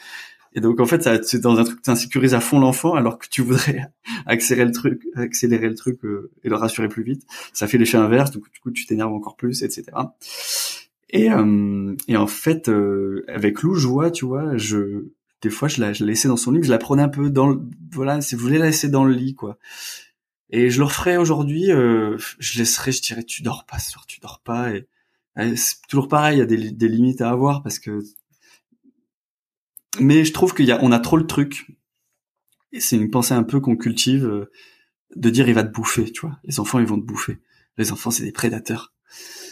Et 0.55 0.61
donc 0.61 0.81
en 0.81 0.87
fait 0.87 1.03
ça 1.03 1.23
c'est 1.23 1.41
dans 1.41 1.59
un 1.59 1.65
truc 1.65 1.83
t'insécurises 1.83 2.35
à 2.35 2.41
fond 2.41 2.59
l'enfant 2.59 2.95
alors 2.95 3.19
que 3.19 3.27
tu 3.29 3.43
voudrais 3.43 3.91
accélérer 4.27 4.67
le 4.67 4.73
truc 4.73 5.03
accélérer 5.15 5.69
le 5.69 5.75
truc 5.75 6.05
euh, 6.05 6.31
et 6.43 6.49
le 6.49 6.57
rassurer 6.57 6.89
plus 6.89 7.03
vite. 7.03 7.23
Ça 7.53 7.67
fait 7.69 7.79
l'effet 7.79 7.99
inverse 7.99 8.31
donc 8.31 8.45
du 8.53 8.61
coup 8.61 8.71
tu 8.71 8.87
t'énerves 8.87 9.13
encore 9.13 9.37
plus 9.37 9.63
etc 9.63 9.85
et 11.11 11.31
euh, 11.31 11.95
et 12.07 12.17
en 12.17 12.27
fait 12.27 12.69
euh, 12.69 13.25
avec 13.29 13.63
Lou 13.63 13.75
je 13.75 13.87
vois 13.87 14.11
tu 14.11 14.25
vois 14.25 14.57
je 14.57 15.07
des 15.43 15.51
fois 15.51 15.69
je 15.69 15.81
la, 15.81 15.93
je 15.93 16.05
la 16.05 16.11
laissais 16.11 16.29
dans 16.29 16.37
son 16.37 16.51
lit 16.51 16.63
je 16.63 16.71
la 16.71 16.79
prenais 16.79 17.03
un 17.03 17.09
peu 17.09 17.31
dans 17.31 17.49
le, 17.49 17.61
voilà 17.93 18.21
si 18.21 18.35
vous 18.35 18.43
voulez 18.43 18.59
la 18.59 18.67
laisser 18.67 18.89
dans 18.89 19.05
le 19.05 19.15
lit 19.15 19.35
quoi 19.35 19.59
et 20.51 20.71
je 20.71 20.79
le 20.79 20.85
referais 20.85 21.17
aujourd'hui, 21.17 21.71
euh, 21.71 22.17
je 22.39 22.59
laisserais, 22.59 22.93
je 22.93 23.03
dirais, 23.03 23.23
tu 23.23 23.43
dors 23.43 23.67
pas 23.67 23.79
ce 23.79 23.93
soir, 23.93 24.07
tu 24.07 24.21
dors 24.21 24.41
pas. 24.41 24.73
Et, 24.73 24.89
c'est 25.57 25.87
toujours 25.89 26.09
pareil, 26.09 26.37
il 26.37 26.39
y 26.41 26.43
a 26.43 26.47
des, 26.47 26.73
des, 26.73 26.89
limites 26.89 27.21
à 27.21 27.31
avoir 27.31 27.63
parce 27.63 27.79
que. 27.79 28.01
Mais 30.01 30.25
je 30.25 30.33
trouve 30.33 30.55
qu'il 30.55 30.67
y 30.67 30.73
a, 30.73 30.83
on 30.83 30.91
a 30.91 30.99
trop 30.99 31.17
le 31.17 31.27
truc. 31.27 31.67
Et 32.73 32.81
c'est 32.81 32.97
une 32.97 33.11
pensée 33.11 33.35
un 33.35 33.43
peu 33.43 33.61
qu'on 33.61 33.77
cultive 33.77 34.27
euh, 34.27 34.51
de 35.17 35.31
dire 35.31 35.49
il 35.49 35.55
va 35.55 35.65
te 35.65 35.73
bouffer, 35.73 36.11
tu 36.11 36.23
vois. 36.23 36.39
Les 36.45 36.61
enfants 36.61 36.81
ils 36.81 36.87
vont 36.87 37.01
te 37.01 37.07
bouffer. 37.07 37.39
Les 37.77 37.93
enfants 37.93 38.11
c'est 38.11 38.25
des 38.25 38.33
prédateurs. 38.33 38.95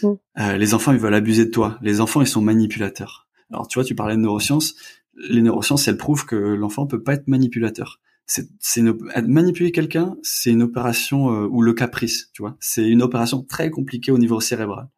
Mm. 0.03 0.07
Euh, 0.39 0.57
les 0.57 0.73
enfants 0.73 0.91
ils 0.91 0.99
veulent 0.99 1.13
abuser 1.13 1.45
de 1.45 1.51
toi. 1.51 1.77
Les 1.81 2.01
enfants 2.01 2.21
ils 2.21 2.27
sont 2.27 2.41
manipulateurs. 2.41 3.27
Alors 3.51 3.67
tu 3.67 3.79
vois, 3.79 3.85
tu 3.85 3.95
parlais 3.95 4.15
de 4.15 4.21
neurosciences. 4.21 4.75
Les 5.15 5.41
neurosciences 5.41 5.87
elles 5.87 5.97
prouvent 5.97 6.25
que 6.25 6.35
l'enfant 6.35 6.85
peut 6.85 7.01
pas 7.01 7.13
être 7.13 7.27
manipulateur 7.27 8.01
c'est 8.27 8.81
manipuler 9.25 9.71
quelqu'un, 9.71 10.17
c'est 10.21 10.51
une 10.51 10.61
opération 10.61 11.31
euh, 11.31 11.47
ou 11.47 11.61
le 11.61 11.73
caprice, 11.73 12.29
tu 12.33 12.41
vois. 12.41 12.57
C'est 12.59 12.87
une 12.87 13.01
opération 13.01 13.41
très 13.43 13.69
compliquée 13.69 14.11
au 14.11 14.17
niveau 14.17 14.41
cérébral. 14.41 14.89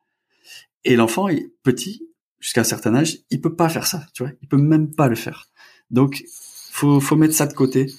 Et 0.83 0.95
l'enfant 0.95 1.27
est 1.27 1.53
petit 1.63 2.07
jusqu'à 2.39 2.61
un 2.61 2.65
certain 2.65 2.95
âge, 2.95 3.19
il 3.29 3.41
peut 3.41 3.55
pas 3.55 3.69
faire 3.69 3.85
ça, 3.85 4.05
tu 4.13 4.23
vois. 4.23 4.31
Il 4.41 4.47
peut 4.47 4.57
même 4.57 4.93
pas 4.95 5.07
le 5.07 5.15
faire. 5.15 5.49
Donc 5.91 6.23
faut 6.71 6.99
faut 6.99 7.15
mettre 7.15 7.35
ça 7.35 7.45
de 7.45 7.53
côté. 7.53 7.93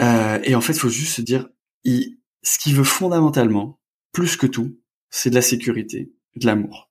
Euh, 0.00 0.38
et 0.42 0.54
en 0.54 0.60
fait, 0.60 0.74
faut 0.74 0.88
juste 0.88 1.14
se 1.14 1.22
dire, 1.22 1.48
il, 1.84 2.18
ce 2.42 2.58
qu'il 2.58 2.74
veut 2.74 2.84
fondamentalement, 2.84 3.80
plus 4.12 4.36
que 4.36 4.46
tout, 4.46 4.78
c'est 5.10 5.30
de 5.30 5.34
la 5.34 5.42
sécurité, 5.42 6.12
de 6.36 6.46
l'amour. 6.46 6.90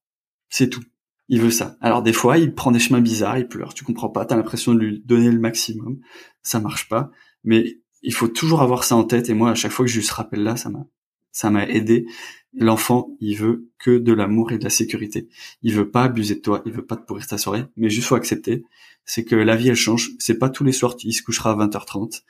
C'est 0.49 0.69
tout. 0.69 0.83
Il 1.29 1.41
veut 1.41 1.51
ça. 1.51 1.77
Alors 1.81 2.03
des 2.03 2.13
fois, 2.13 2.37
il 2.37 2.53
prend 2.53 2.71
des 2.71 2.79
chemins 2.79 3.01
bizarres, 3.01 3.37
il 3.37 3.47
pleure, 3.47 3.73
tu 3.73 3.83
comprends 3.83 4.09
pas, 4.09 4.25
t'as 4.25 4.35
l'impression 4.35 4.73
de 4.73 4.79
lui 4.79 5.03
donner 5.05 5.31
le 5.31 5.39
maximum, 5.39 5.99
ça 6.41 6.59
marche 6.59 6.89
pas. 6.89 7.11
Mais 7.43 7.79
il 8.01 8.13
faut 8.13 8.27
toujours 8.27 8.61
avoir 8.61 8.83
ça 8.83 8.95
en 8.95 9.03
tête. 9.03 9.29
Et 9.29 9.33
moi, 9.33 9.51
à 9.51 9.55
chaque 9.55 9.71
fois 9.71 9.85
que 9.85 9.91
je 9.91 9.97
lui 9.97 10.05
ce 10.05 10.13
rappel 10.13 10.43
là, 10.43 10.55
ça 10.55 10.69
m'a, 10.69 10.85
ça 11.31 11.49
m'a 11.49 11.67
aidé. 11.67 12.05
L'enfant, 12.53 13.15
il 13.19 13.35
veut 13.35 13.69
que 13.79 13.97
de 13.97 14.13
l'amour 14.13 14.51
et 14.51 14.59
de 14.59 14.63
la 14.63 14.69
sécurité. 14.69 15.27
Il 15.63 15.73
veut 15.73 15.89
pas 15.89 16.03
abuser 16.03 16.35
de 16.35 16.41
toi, 16.41 16.61
il 16.65 16.71
veut 16.71 16.85
pas 16.85 16.95
te 16.95 17.05
pourrir 17.05 17.25
ta 17.25 17.37
soirée, 17.37 17.65
mais 17.77 17.89
juste 17.89 18.07
faut 18.07 18.15
accepter, 18.15 18.63
c'est 19.05 19.25
que 19.25 19.35
la 19.35 19.55
vie 19.55 19.69
elle 19.69 19.75
change. 19.75 20.11
C'est 20.19 20.37
pas 20.37 20.49
tous 20.49 20.63
les 20.63 20.71
soirs 20.71 20.95
il 21.03 21.13
se 21.13 21.23
couchera 21.23 21.51
à 21.51 21.55
20h30. 21.55 22.21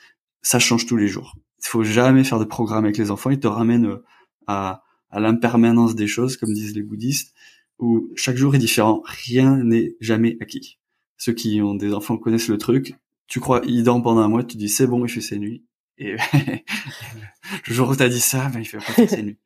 Ça 0.41 0.59
change 0.59 0.85
tous 0.85 0.95
les 0.95 1.07
jours. 1.07 1.35
Il 1.59 1.67
faut 1.67 1.83
jamais 1.83 2.23
faire 2.23 2.39
de 2.39 2.45
programme 2.45 2.85
avec 2.85 2.97
les 2.97 3.11
enfants. 3.11 3.29
Ils 3.31 3.39
te 3.39 3.47
ramènent 3.47 3.87
euh, 3.87 4.03
à, 4.47 4.83
à 5.09 5.19
l'impermanence 5.19 5.95
des 5.95 6.07
choses, 6.07 6.37
comme 6.37 6.53
disent 6.53 6.75
les 6.75 6.83
bouddhistes, 6.83 7.33
où 7.79 8.09
chaque 8.15 8.37
jour 8.37 8.55
est 8.55 8.59
différent. 8.59 9.01
Rien 9.05 9.63
n'est 9.63 9.95
jamais 9.99 10.37
acquis. 10.39 10.79
Ceux 11.17 11.33
qui 11.33 11.61
ont 11.61 11.75
des 11.75 11.93
enfants 11.93 12.17
connaissent 12.17 12.49
le 12.49 12.57
truc 12.57 12.95
tu 13.33 13.39
crois, 13.39 13.61
il 13.65 13.83
dort 13.83 13.99
pendant 14.03 14.21
un 14.21 14.27
mois, 14.27 14.43
tu 14.43 14.57
dis 14.57 14.69
c'est 14.69 14.85
bon, 14.85 15.03
il 15.05 15.09
fait 15.09 15.19
ses 15.19 15.39
nuits. 15.39 15.65
Et 15.97 16.11
le 17.67 17.73
jour 17.73 17.89
où 17.89 17.95
t'as 17.95 18.07
dit 18.07 18.19
ça, 18.19 18.47
ben, 18.53 18.59
il 18.59 18.65
fait 18.65 18.77
pas 18.77 19.07
ses 19.07 19.23
nuits. 19.23 19.39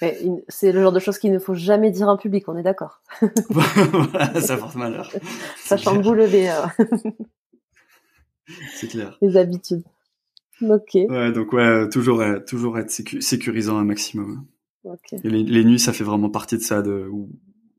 C'est 0.48 0.70
le 0.70 0.80
genre 0.80 0.92
de 0.92 1.00
choses 1.00 1.18
qu'il 1.18 1.32
ne 1.32 1.40
faut 1.40 1.54
jamais 1.54 1.90
dire 1.90 2.06
en 2.06 2.16
public, 2.16 2.48
on 2.48 2.56
est 2.56 2.62
d'accord. 2.62 3.02
voilà, 3.50 4.40
ça 4.40 4.56
porte 4.56 4.76
malheur. 4.76 5.12
Ça 5.56 5.76
chamboule 5.76 6.20
les, 6.20 6.46
euh, 6.46 7.10
c'est 8.76 8.86
clair. 8.86 9.18
les 9.20 9.36
habitudes. 9.36 9.82
Ok. 10.62 10.94
Ouais, 10.94 11.32
donc 11.32 11.52
ouais, 11.52 11.88
toujours, 11.88 12.22
toujours 12.46 12.78
être 12.78 12.92
sécurisant 12.92 13.78
un 13.78 13.84
maximum. 13.84 14.46
Okay. 14.84 15.16
Et 15.24 15.28
les, 15.28 15.64
nuits, 15.64 15.80
ça 15.80 15.92
fait 15.92 16.04
vraiment 16.04 16.30
partie 16.30 16.56
de 16.56 16.62
ça, 16.62 16.82
de 16.82 17.08
où 17.10 17.28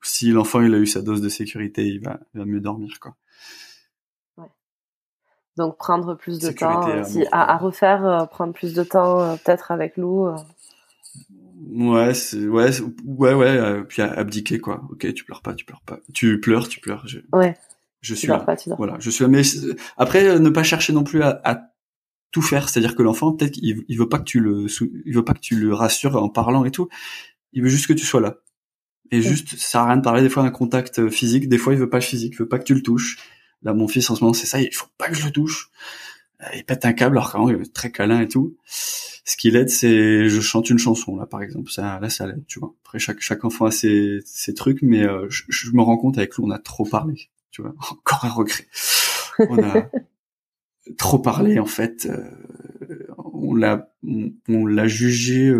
si 0.03 0.31
l'enfant 0.31 0.59
il 0.59 0.73
a 0.73 0.79
eu 0.79 0.85
sa 0.85 1.01
dose 1.01 1.21
de 1.21 1.29
sécurité, 1.29 1.85
il 1.87 2.01
va, 2.01 2.19
il 2.33 2.39
va 2.39 2.45
mieux 2.45 2.59
dormir, 2.59 2.99
quoi. 2.99 3.15
Donc 5.59 5.75
prendre 5.77 6.15
plus 6.15 6.39
de 6.39 6.51
temps, 6.51 6.87
euh, 6.87 7.03
à, 7.33 7.57
refaire, 7.57 8.05
euh, 8.05 8.25
prendre 8.25 8.53
plus 8.53 8.73
de 8.73 8.81
temps 8.81 9.19
euh, 9.19 9.35
peut-être 9.35 9.71
avec 9.71 9.97
Lou. 9.97 10.25
Ouais, 11.73 12.13
ouais, 12.33 12.69
ouais, 13.03 13.33
ouais, 13.33 13.83
puis 13.83 14.01
abdiquer 14.01 14.59
quoi. 14.59 14.81
Ok, 14.89 15.13
tu 15.13 15.25
pleures 15.25 15.41
pas, 15.41 15.53
tu 15.53 15.65
pleures 15.65 15.81
pas. 15.85 15.99
Tu 16.13 16.39
pleures, 16.39 16.69
tu 16.69 16.79
pleures. 16.79 17.05
Je, 17.05 17.19
ouais. 17.33 17.57
Je 17.99 18.15
suis 18.15 18.29
là. 18.29 18.45
voilà, 18.77 18.95
je 18.99 19.09
suis 19.09 19.25
là. 19.25 19.27
Mais 19.27 19.41
après, 19.97 20.39
ne 20.39 20.49
pas 20.49 20.63
chercher 20.63 20.93
non 20.93 21.03
plus 21.03 21.21
à, 21.23 21.73
tout 22.31 22.41
faire. 22.41 22.69
C'est-à-dire 22.69 22.95
que 22.95 23.03
l'enfant, 23.03 23.33
peut-être, 23.33 23.57
il, 23.57 23.83
il 23.89 23.97
veut 23.97 24.07
pas 24.07 24.19
que 24.19 24.23
tu 24.23 24.39
le, 24.39 24.67
il 25.05 25.13
veut 25.13 25.25
pas 25.25 25.33
que 25.33 25.41
tu 25.41 25.55
le 25.59 25.73
rassures 25.73 26.15
en 26.15 26.29
parlant 26.29 26.63
et 26.63 26.71
tout. 26.71 26.87
Il 27.51 27.63
veut 27.63 27.69
juste 27.69 27.87
que 27.87 27.93
tu 27.93 28.05
sois 28.05 28.21
là. 28.21 28.37
Et 29.11 29.21
juste, 29.21 29.49
ça 29.49 29.57
sert 29.57 29.81
à 29.81 29.87
rien 29.87 29.97
de 29.97 30.03
parler 30.03 30.21
des 30.21 30.29
fois 30.29 30.43
d'un 30.43 30.51
contact 30.51 31.09
physique. 31.09 31.49
Des 31.49 31.57
fois, 31.57 31.73
il 31.73 31.79
veut 31.79 31.89
pas 31.89 31.97
le 31.97 32.03
physique, 32.03 32.35
il 32.35 32.37
veut 32.37 32.47
pas 32.47 32.59
que 32.59 32.63
tu 32.63 32.75
le 32.75 32.81
touches. 32.81 33.17
Là, 33.63 33.73
mon 33.73 33.87
fils, 33.87 34.09
en 34.09 34.15
ce 34.15 34.23
moment, 34.23 34.33
c'est 34.33 34.45
ça, 34.45 34.61
il 34.61 34.73
faut 34.73 34.87
pas 34.97 35.09
que 35.09 35.15
je 35.15 35.25
le 35.25 35.31
touche. 35.31 35.69
Euh, 36.41 36.45
il 36.55 36.65
pète 36.65 36.85
un 36.85 36.93
câble, 36.93 37.17
alors 37.17 37.31
quand 37.31 37.49
il 37.49 37.61
est 37.61 37.73
très 37.73 37.91
câlin 37.91 38.21
et 38.21 38.27
tout. 38.27 38.55
Ce 38.65 39.37
qui 39.37 39.51
l'aide, 39.51 39.69
c'est 39.69 40.29
je 40.29 40.41
chante 40.41 40.69
une 40.69 40.79
chanson, 40.79 41.17
là, 41.17 41.25
par 41.25 41.41
exemple. 41.41 41.69
Ça, 41.69 41.99
là, 41.99 42.09
ça 42.09 42.25
l'aide, 42.25 42.43
tu 42.47 42.59
vois. 42.59 42.73
Après, 42.83 42.99
chaque, 42.99 43.19
chaque 43.19 43.43
enfant 43.45 43.65
a 43.65 43.71
ses, 43.71 44.19
ses 44.25 44.53
trucs, 44.53 44.81
mais 44.81 45.05
euh, 45.05 45.27
je, 45.29 45.71
me 45.71 45.81
rends 45.81 45.97
compte 45.97 46.17
avec 46.17 46.35
lui, 46.35 46.43
on 46.45 46.51
a 46.51 46.59
trop 46.59 46.85
parlé, 46.85 47.29
tu 47.51 47.61
vois. 47.61 47.75
Encore 47.91 48.25
un 48.25 48.29
regret. 48.29 48.67
On 49.49 49.61
a 49.61 49.89
trop 50.97 51.19
parlé, 51.19 51.59
en 51.59 51.65
fait. 51.65 52.07
Euh, 52.09 53.05
on 53.17 53.53
l'a, 53.55 53.91
on, 54.47 54.65
l'a 54.65 54.87
jugée 54.87 55.53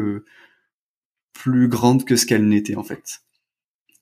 plus 1.33 1.67
grande 1.67 2.05
que 2.05 2.15
ce 2.15 2.25
qu'elle 2.25 2.47
n'était, 2.47 2.75
en 2.75 2.83
fait. 2.83 3.21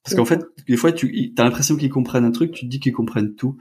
Parce 0.08 0.15
qu'en 0.15 0.26
fait, 0.26 0.46
des 0.70 0.78
fois, 0.78 0.93
tu 0.93 1.34
as 1.38 1.43
l'impression 1.43 1.76
qu'ils 1.76 1.89
comprennent 1.89 2.24
un 2.24 2.32
truc, 2.32 2.54
tu 2.54 2.62
te 2.62 2.70
dis 2.70 2.80
qu'ils 2.80 2.93
comprennent 2.93 3.36
tout. 3.36 3.58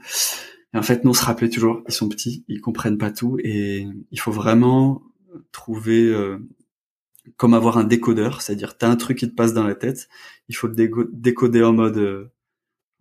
Et 0.73 0.77
en 0.77 0.81
fait, 0.81 1.03
nous, 1.03 1.11
on 1.11 1.13
se 1.13 1.25
rappelait 1.25 1.49
toujours, 1.49 1.81
ils 1.89 1.93
sont 1.93 2.07
petits, 2.07 2.45
ils 2.47 2.61
comprennent 2.61 2.97
pas 2.97 3.11
tout, 3.11 3.37
et 3.43 3.85
il 4.11 4.19
faut 4.19 4.31
vraiment 4.31 5.01
trouver 5.51 6.05
euh, 6.05 6.37
comme 7.35 7.53
avoir 7.53 7.77
un 7.77 7.83
décodeur, 7.83 8.41
c'est-à-dire 8.41 8.77
t'as 8.77 8.87
un 8.87 8.95
truc 8.95 9.17
qui 9.17 9.29
te 9.29 9.35
passe 9.35 9.51
dans 9.51 9.67
la 9.67 9.75
tête, 9.75 10.07
il 10.47 10.55
faut 10.55 10.69
le 10.69 11.09
décoder 11.11 11.63
en 11.63 11.73
mode 11.73 11.97
euh, 11.97 12.31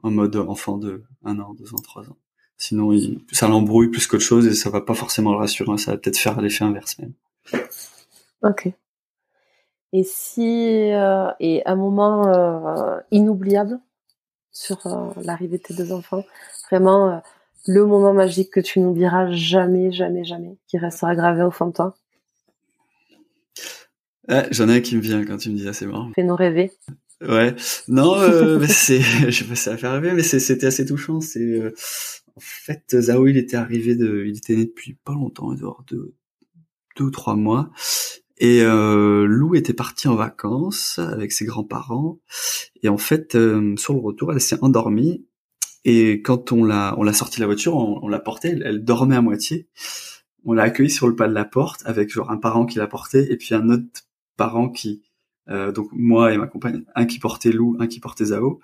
en 0.03 0.11
mode 0.11 0.35
enfant 0.35 0.77
de 0.77 1.05
un 1.23 1.39
an, 1.39 1.55
deux 1.55 1.73
ans, 1.73 1.79
trois 1.79 2.03
ans. 2.11 2.17
Sinon, 2.59 2.93
il, 2.93 3.21
ça 3.31 3.47
l'embrouille 3.47 3.91
plus 3.91 4.09
qu'autre 4.09 4.25
chose 4.25 4.49
et 4.49 4.55
ça 4.55 4.71
va 4.71 4.81
pas 4.81 4.95
forcément 4.95 5.31
le 5.31 5.39
rassurer, 5.39 5.79
ça 5.79 5.93
va 5.93 5.99
peut-être 5.99 6.19
faire 6.19 6.41
l'effet 6.41 6.65
inverse 6.65 6.99
même. 6.99 7.13
Ok. 8.43 8.73
Et 9.93 10.05
si 10.05 10.93
euh, 10.93 11.31
et 11.41 11.63
un 11.67 11.77
moment 11.77 12.27
euh, 12.29 13.01
inoubliable 13.11 13.79
sur 14.53 14.87
euh, 14.87 15.13
l'arrivée 15.23 15.59
de 15.59 15.63
tes 15.63 15.75
deux 15.75 15.93
enfants, 15.93 16.25
vraiment 16.71 17.23
le 17.67 17.87
moment 17.87 18.13
magique 18.13 18.51
que 18.51 18.61
tu 18.61 18.81
n'oublieras 18.81 19.31
jamais, 19.31 19.93
jamais, 19.93 20.25
jamais, 20.25 20.57
qui 20.67 20.79
restera 20.79 21.15
gravé 21.15 21.43
au 21.43 21.51
fond 21.51 21.67
de 21.67 21.73
toi. 21.73 21.95
J'en 24.51 24.69
ai 24.69 24.77
un 24.77 24.81
qui 24.81 24.97
me 24.97 25.01
vient 25.01 25.25
quand 25.25 25.37
tu 25.37 25.51
me 25.51 25.57
dis 25.57 25.65
ça, 25.65 25.73
c'est 25.73 25.87
marrant. 25.87 26.11
Fais-nous 26.15 26.35
rêver. 26.35 26.73
Ouais, 27.21 27.55
non, 27.89 28.17
c'est, 28.69 29.01
je 29.31 29.31
sais 29.31 29.45
pas 29.45 29.55
si 29.55 29.63
ça 29.63 29.71
va 29.71 29.77
faire 29.77 29.93
rêver, 29.93 30.13
mais 30.13 30.23
c'était 30.23 30.67
assez 30.67 30.85
touchant. 30.85 31.21
C'est, 31.21 31.63
en 32.37 32.41
fait, 32.41 33.01
Zao, 33.01 33.27
il 33.29 33.37
était 33.37 33.57
arrivé 33.57 33.95
de, 33.95 34.25
il 34.27 34.37
était 34.37 34.57
né 34.57 34.67
depuis 34.67 34.95
pas 34.95 35.13
longtemps, 35.13 35.55
dehors 35.55 35.85
de 35.89 36.15
deux 36.97 37.05
ou 37.05 37.11
trois 37.11 37.37
mois, 37.37 37.71
et 38.39 38.63
euh, 38.63 39.27
Lou 39.27 39.55
était 39.55 39.73
partie 39.73 40.09
en 40.09 40.15
vacances 40.15 40.99
avec 40.99 41.33
ses 41.33 41.47
grands-parents. 41.47 42.19
Et 42.83 42.89
en 42.89 42.99
fait, 42.99 43.35
euh, 43.35 43.75
sur 43.77 43.95
le 43.95 44.01
retour, 44.01 44.33
elle 44.33 44.41
s'est 44.41 44.63
endormie. 44.63 45.27
Et 45.85 46.21
quand 46.21 46.53
on 46.53 46.65
l'a, 46.65 46.95
on 46.99 47.03
l'a 47.03 47.13
sortie 47.13 47.37
de 47.37 47.43
la 47.43 47.47
voiture, 47.47 47.77
on, 47.77 48.09
l'a 48.09 48.19
portée. 48.19 48.59
Elle, 48.63 48.85
dormait 48.85 49.17
à 49.17 49.23
moitié. 49.23 49.69
On 50.45 50.53
l'a 50.53 50.65
accueillie 50.65 50.91
sur 50.91 51.09
le 51.09 51.17
pas 51.17 51.29
de 51.29 51.33
la 51.33 51.45
porte 51.45 51.83
avec 51.87 52.11
genre 52.11 52.31
un 52.31 52.37
parent 52.37 52.67
qui 52.67 52.79
la 52.79 52.87
portait 52.87 53.33
et 53.33 53.37
puis 53.37 53.55
un 53.55 53.69
autre 53.71 53.85
parent 54.37 54.69
qui, 54.69 55.03
euh, 55.49 55.73
donc 55.73 55.89
moi 55.93 56.33
et 56.33 56.39
ma 56.39 56.47
compagne, 56.47 56.85
un 56.95 57.07
qui 57.07 57.19
portait 57.19 57.53
Lou, 57.53 57.77
un 57.81 57.87
qui 57.87 58.01
portait 58.01 58.27
Zao. 58.27 58.61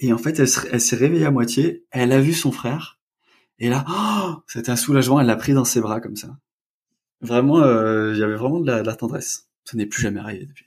Et 0.00 0.12
en 0.12 0.18
fait, 0.18 0.38
elle, 0.38 0.80
s'est 0.80 0.96
réveillée 0.96 1.26
à 1.26 1.30
moitié, 1.30 1.84
elle 1.90 2.12
a 2.12 2.20
vu 2.20 2.32
son 2.32 2.52
frère, 2.52 2.98
et 3.58 3.68
là, 3.68 3.84
oh, 3.88 4.40
c'était 4.46 4.70
un 4.70 4.76
soulagement, 4.76 5.20
elle 5.20 5.26
l'a 5.26 5.36
pris 5.36 5.52
dans 5.52 5.64
ses 5.64 5.80
bras 5.80 6.00
comme 6.00 6.14
ça. 6.14 6.38
Vraiment, 7.20 7.60
euh, 7.60 8.12
il 8.14 8.20
y 8.20 8.22
avait 8.22 8.36
vraiment 8.36 8.60
de 8.60 8.66
la, 8.66 8.82
de 8.82 8.86
la 8.86 8.94
tendresse. 8.94 9.48
Ça 9.64 9.76
n'est 9.76 9.86
plus 9.86 10.02
jamais 10.02 10.20
arrivé 10.20 10.46
depuis. 10.46 10.66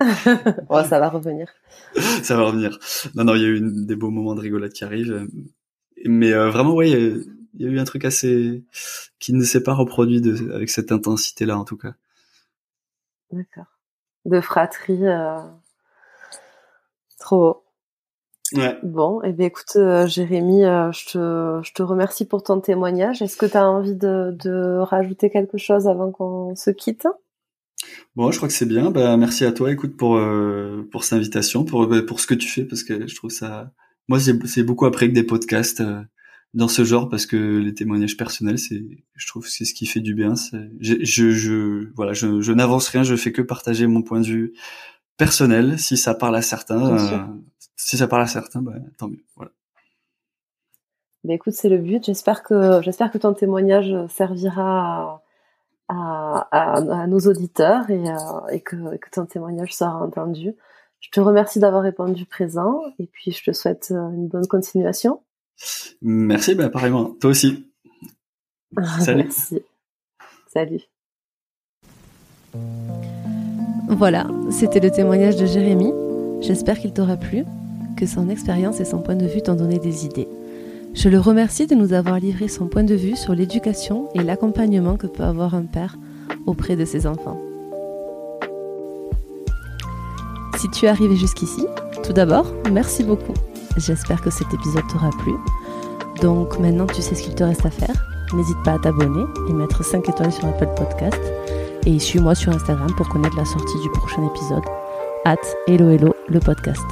oh, 0.68 0.82
ça 0.82 0.98
va 0.98 1.08
revenir. 1.08 1.52
ça 2.22 2.36
va 2.36 2.44
revenir. 2.44 2.78
Non, 3.14 3.24
non, 3.24 3.34
il 3.34 3.42
y 3.42 3.44
a 3.44 3.48
eu 3.48 3.60
des 3.62 3.96
beaux 3.96 4.10
moments 4.10 4.34
de 4.34 4.40
rigolade 4.40 4.72
qui 4.72 4.84
arrivent. 4.84 5.28
Mais 6.04 6.32
euh, 6.32 6.50
vraiment, 6.50 6.74
ouais, 6.74 6.90
il 6.90 7.26
y, 7.54 7.66
a 7.66 7.68
eu 7.68 7.78
un 7.78 7.84
truc 7.84 8.04
assez 8.04 8.64
qui 9.18 9.32
ne 9.32 9.44
s'est 9.44 9.62
pas 9.62 9.74
reproduit 9.74 10.20
de, 10.20 10.52
avec 10.52 10.70
cette 10.70 10.90
intensité-là, 10.90 11.56
en 11.58 11.64
tout 11.64 11.76
cas. 11.76 11.94
D'accord. 13.30 13.66
De 14.24 14.40
fratrie, 14.40 15.06
euh... 15.06 15.40
trop 17.18 17.38
beau. 17.38 17.61
Ouais. 18.54 18.78
Bon, 18.82 19.22
et 19.22 19.28
eh 19.28 19.32
bien 19.32 19.46
écoute, 19.46 19.76
euh, 19.76 20.06
Jérémy, 20.06 20.64
euh, 20.64 20.92
je, 20.92 21.12
te, 21.12 21.60
je 21.66 21.72
te 21.72 21.82
remercie 21.82 22.26
pour 22.26 22.42
ton 22.42 22.60
témoignage. 22.60 23.22
Est-ce 23.22 23.36
que 23.36 23.46
tu 23.46 23.56
as 23.56 23.68
envie 23.68 23.94
de, 23.96 24.36
de 24.42 24.78
rajouter 24.78 25.30
quelque 25.30 25.58
chose 25.58 25.86
avant 25.86 26.10
qu'on 26.10 26.54
se 26.54 26.70
quitte? 26.70 27.06
Bon, 28.14 28.30
je 28.30 28.36
crois 28.36 28.48
que 28.48 28.54
c'est 28.54 28.66
bien. 28.66 28.90
Bah, 28.90 29.16
merci 29.16 29.44
à 29.44 29.52
toi, 29.52 29.72
écoute, 29.72 29.96
pour 29.96 30.16
euh, 30.16 30.86
pour 30.90 31.04
cette 31.04 31.14
invitation, 31.14 31.64
pour 31.64 31.86
bah, 31.86 32.02
pour 32.02 32.20
ce 32.20 32.26
que 32.26 32.34
tu 32.34 32.48
fais, 32.48 32.64
parce 32.64 32.82
que 32.84 33.06
je 33.06 33.14
trouve 33.14 33.30
ça. 33.30 33.72
Moi, 34.08 34.18
c'est 34.20 34.62
beaucoup 34.62 34.86
après 34.86 35.08
que 35.08 35.14
des 35.14 35.22
podcasts 35.22 35.80
euh, 35.80 36.02
dans 36.54 36.68
ce 36.68 36.84
genre, 36.84 37.08
parce 37.08 37.24
que 37.24 37.58
les 37.58 37.72
témoignages 37.72 38.16
personnels, 38.16 38.58
c'est, 38.58 38.82
je 39.14 39.26
trouve, 39.26 39.46
c'est 39.46 39.64
ce 39.64 39.72
qui 39.72 39.86
fait 39.86 40.00
du 40.00 40.14
bien. 40.14 40.34
Je, 40.80 40.96
je, 41.00 41.30
je, 41.30 41.88
voilà, 41.94 42.12
je, 42.12 42.40
je 42.42 42.52
n'avance 42.52 42.88
rien, 42.88 43.04
je 43.04 43.16
fais 43.16 43.32
que 43.32 43.42
partager 43.42 43.86
mon 43.86 44.02
point 44.02 44.20
de 44.20 44.26
vue 44.26 44.52
personnel. 45.16 45.78
Si 45.78 45.96
ça 45.96 46.14
parle 46.14 46.36
à 46.36 46.42
certains, 46.42 46.96
euh, 46.96 47.18
si 47.76 47.96
ça 47.96 48.06
parle 48.06 48.22
à 48.22 48.26
certains, 48.26 48.62
bah, 48.62 48.74
tant 48.98 49.08
mieux. 49.08 49.24
Voilà. 49.36 49.50
Bah, 51.24 51.34
écoute, 51.34 51.54
c'est 51.54 51.68
le 51.68 51.78
but. 51.78 52.04
J'espère 52.04 52.42
que 52.42 52.80
j'espère 52.82 53.10
que 53.10 53.18
ton 53.18 53.32
témoignage 53.34 53.94
servira 54.08 55.02
à 55.02 55.22
à, 55.88 57.06
nos 57.06 57.20
auditeurs 57.20 57.90
et, 57.90 58.08
euh, 58.08 58.58
que, 58.64 58.76
ton 59.10 59.26
témoignage 59.26 59.74
sera 59.74 60.02
entendu. 60.02 60.54
Je 61.00 61.10
te 61.10 61.20
remercie 61.20 61.58
d'avoir 61.58 61.82
répondu 61.82 62.26
présent 62.26 62.80
et 62.98 63.06
puis 63.06 63.32
je 63.32 63.42
te 63.42 63.52
souhaite 63.52 63.88
euh, 63.90 64.10
une 64.10 64.28
bonne 64.28 64.46
continuation. 64.46 65.22
Merci, 66.00 66.54
bah, 66.54 66.70
pareillement. 66.70 67.16
Toi 67.20 67.30
aussi. 67.30 67.68
Salut. 69.00 69.24
Merci. 69.24 69.62
Salut. 70.48 70.82
Voilà, 73.96 74.26
c'était 74.50 74.80
le 74.80 74.90
témoignage 74.90 75.36
de 75.36 75.44
Jérémy. 75.44 75.92
J'espère 76.40 76.78
qu'il 76.78 76.94
t'aura 76.94 77.18
plu, 77.18 77.44
que 77.94 78.06
son 78.06 78.30
expérience 78.30 78.80
et 78.80 78.86
son 78.86 78.98
point 79.00 79.16
de 79.16 79.26
vue 79.26 79.42
t'ont 79.42 79.54
donné 79.54 79.78
des 79.78 80.06
idées. 80.06 80.28
Je 80.94 81.10
le 81.10 81.20
remercie 81.20 81.66
de 81.66 81.74
nous 81.74 81.92
avoir 81.92 82.18
livré 82.18 82.48
son 82.48 82.68
point 82.68 82.84
de 82.84 82.94
vue 82.94 83.16
sur 83.16 83.34
l'éducation 83.34 84.08
et 84.14 84.22
l'accompagnement 84.22 84.96
que 84.96 85.06
peut 85.06 85.22
avoir 85.22 85.54
un 85.54 85.64
père 85.64 85.98
auprès 86.46 86.74
de 86.74 86.86
ses 86.86 87.06
enfants. 87.06 87.38
Si 90.56 90.70
tu 90.70 90.86
es 90.86 90.88
arrivé 90.88 91.14
jusqu'ici, 91.14 91.66
tout 92.02 92.14
d'abord, 92.14 92.46
merci 92.72 93.04
beaucoup. 93.04 93.34
J'espère 93.76 94.22
que 94.22 94.30
cet 94.30 94.52
épisode 94.54 94.86
t'aura 94.90 95.10
plu. 95.22 95.34
Donc 96.22 96.58
maintenant 96.58 96.86
tu 96.86 97.02
sais 97.02 97.14
ce 97.14 97.22
qu'il 97.22 97.34
te 97.34 97.44
reste 97.44 97.66
à 97.66 97.70
faire. 97.70 98.06
N'hésite 98.32 98.62
pas 98.64 98.72
à 98.72 98.78
t'abonner 98.78 99.24
et 99.50 99.52
mettre 99.52 99.84
5 99.84 100.08
étoiles 100.08 100.32
sur 100.32 100.46
Apple 100.46 100.70
Podcast. 100.76 101.20
Et 101.86 101.98
suis-moi 101.98 102.34
sur 102.34 102.52
Instagram 102.52 102.90
pour 102.96 103.08
connaître 103.08 103.36
la 103.36 103.44
sortie 103.44 103.80
du 103.82 103.90
prochain 103.90 104.24
épisode. 104.26 104.64
At 105.24 105.36
Hello 105.66 105.90
Hello, 105.90 106.14
le 106.28 106.40
podcast. 106.40 106.82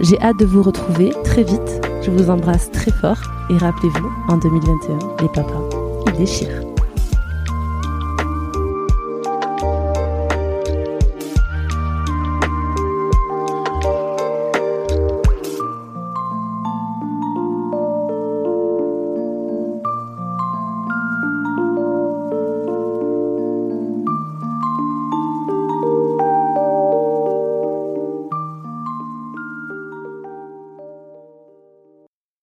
J'ai 0.00 0.20
hâte 0.20 0.38
de 0.38 0.44
vous 0.44 0.62
retrouver 0.62 1.12
très 1.24 1.42
vite 1.42 1.80
je 2.06 2.12
vous 2.12 2.30
embrasse 2.30 2.70
très 2.70 2.92
fort 2.92 3.20
et 3.50 3.58
rappelez-vous, 3.58 4.12
en 4.28 4.36
2021, 4.36 4.98
les 5.22 5.28
papas, 5.28 5.68
ils 6.06 6.18
déchirent. 6.18 6.65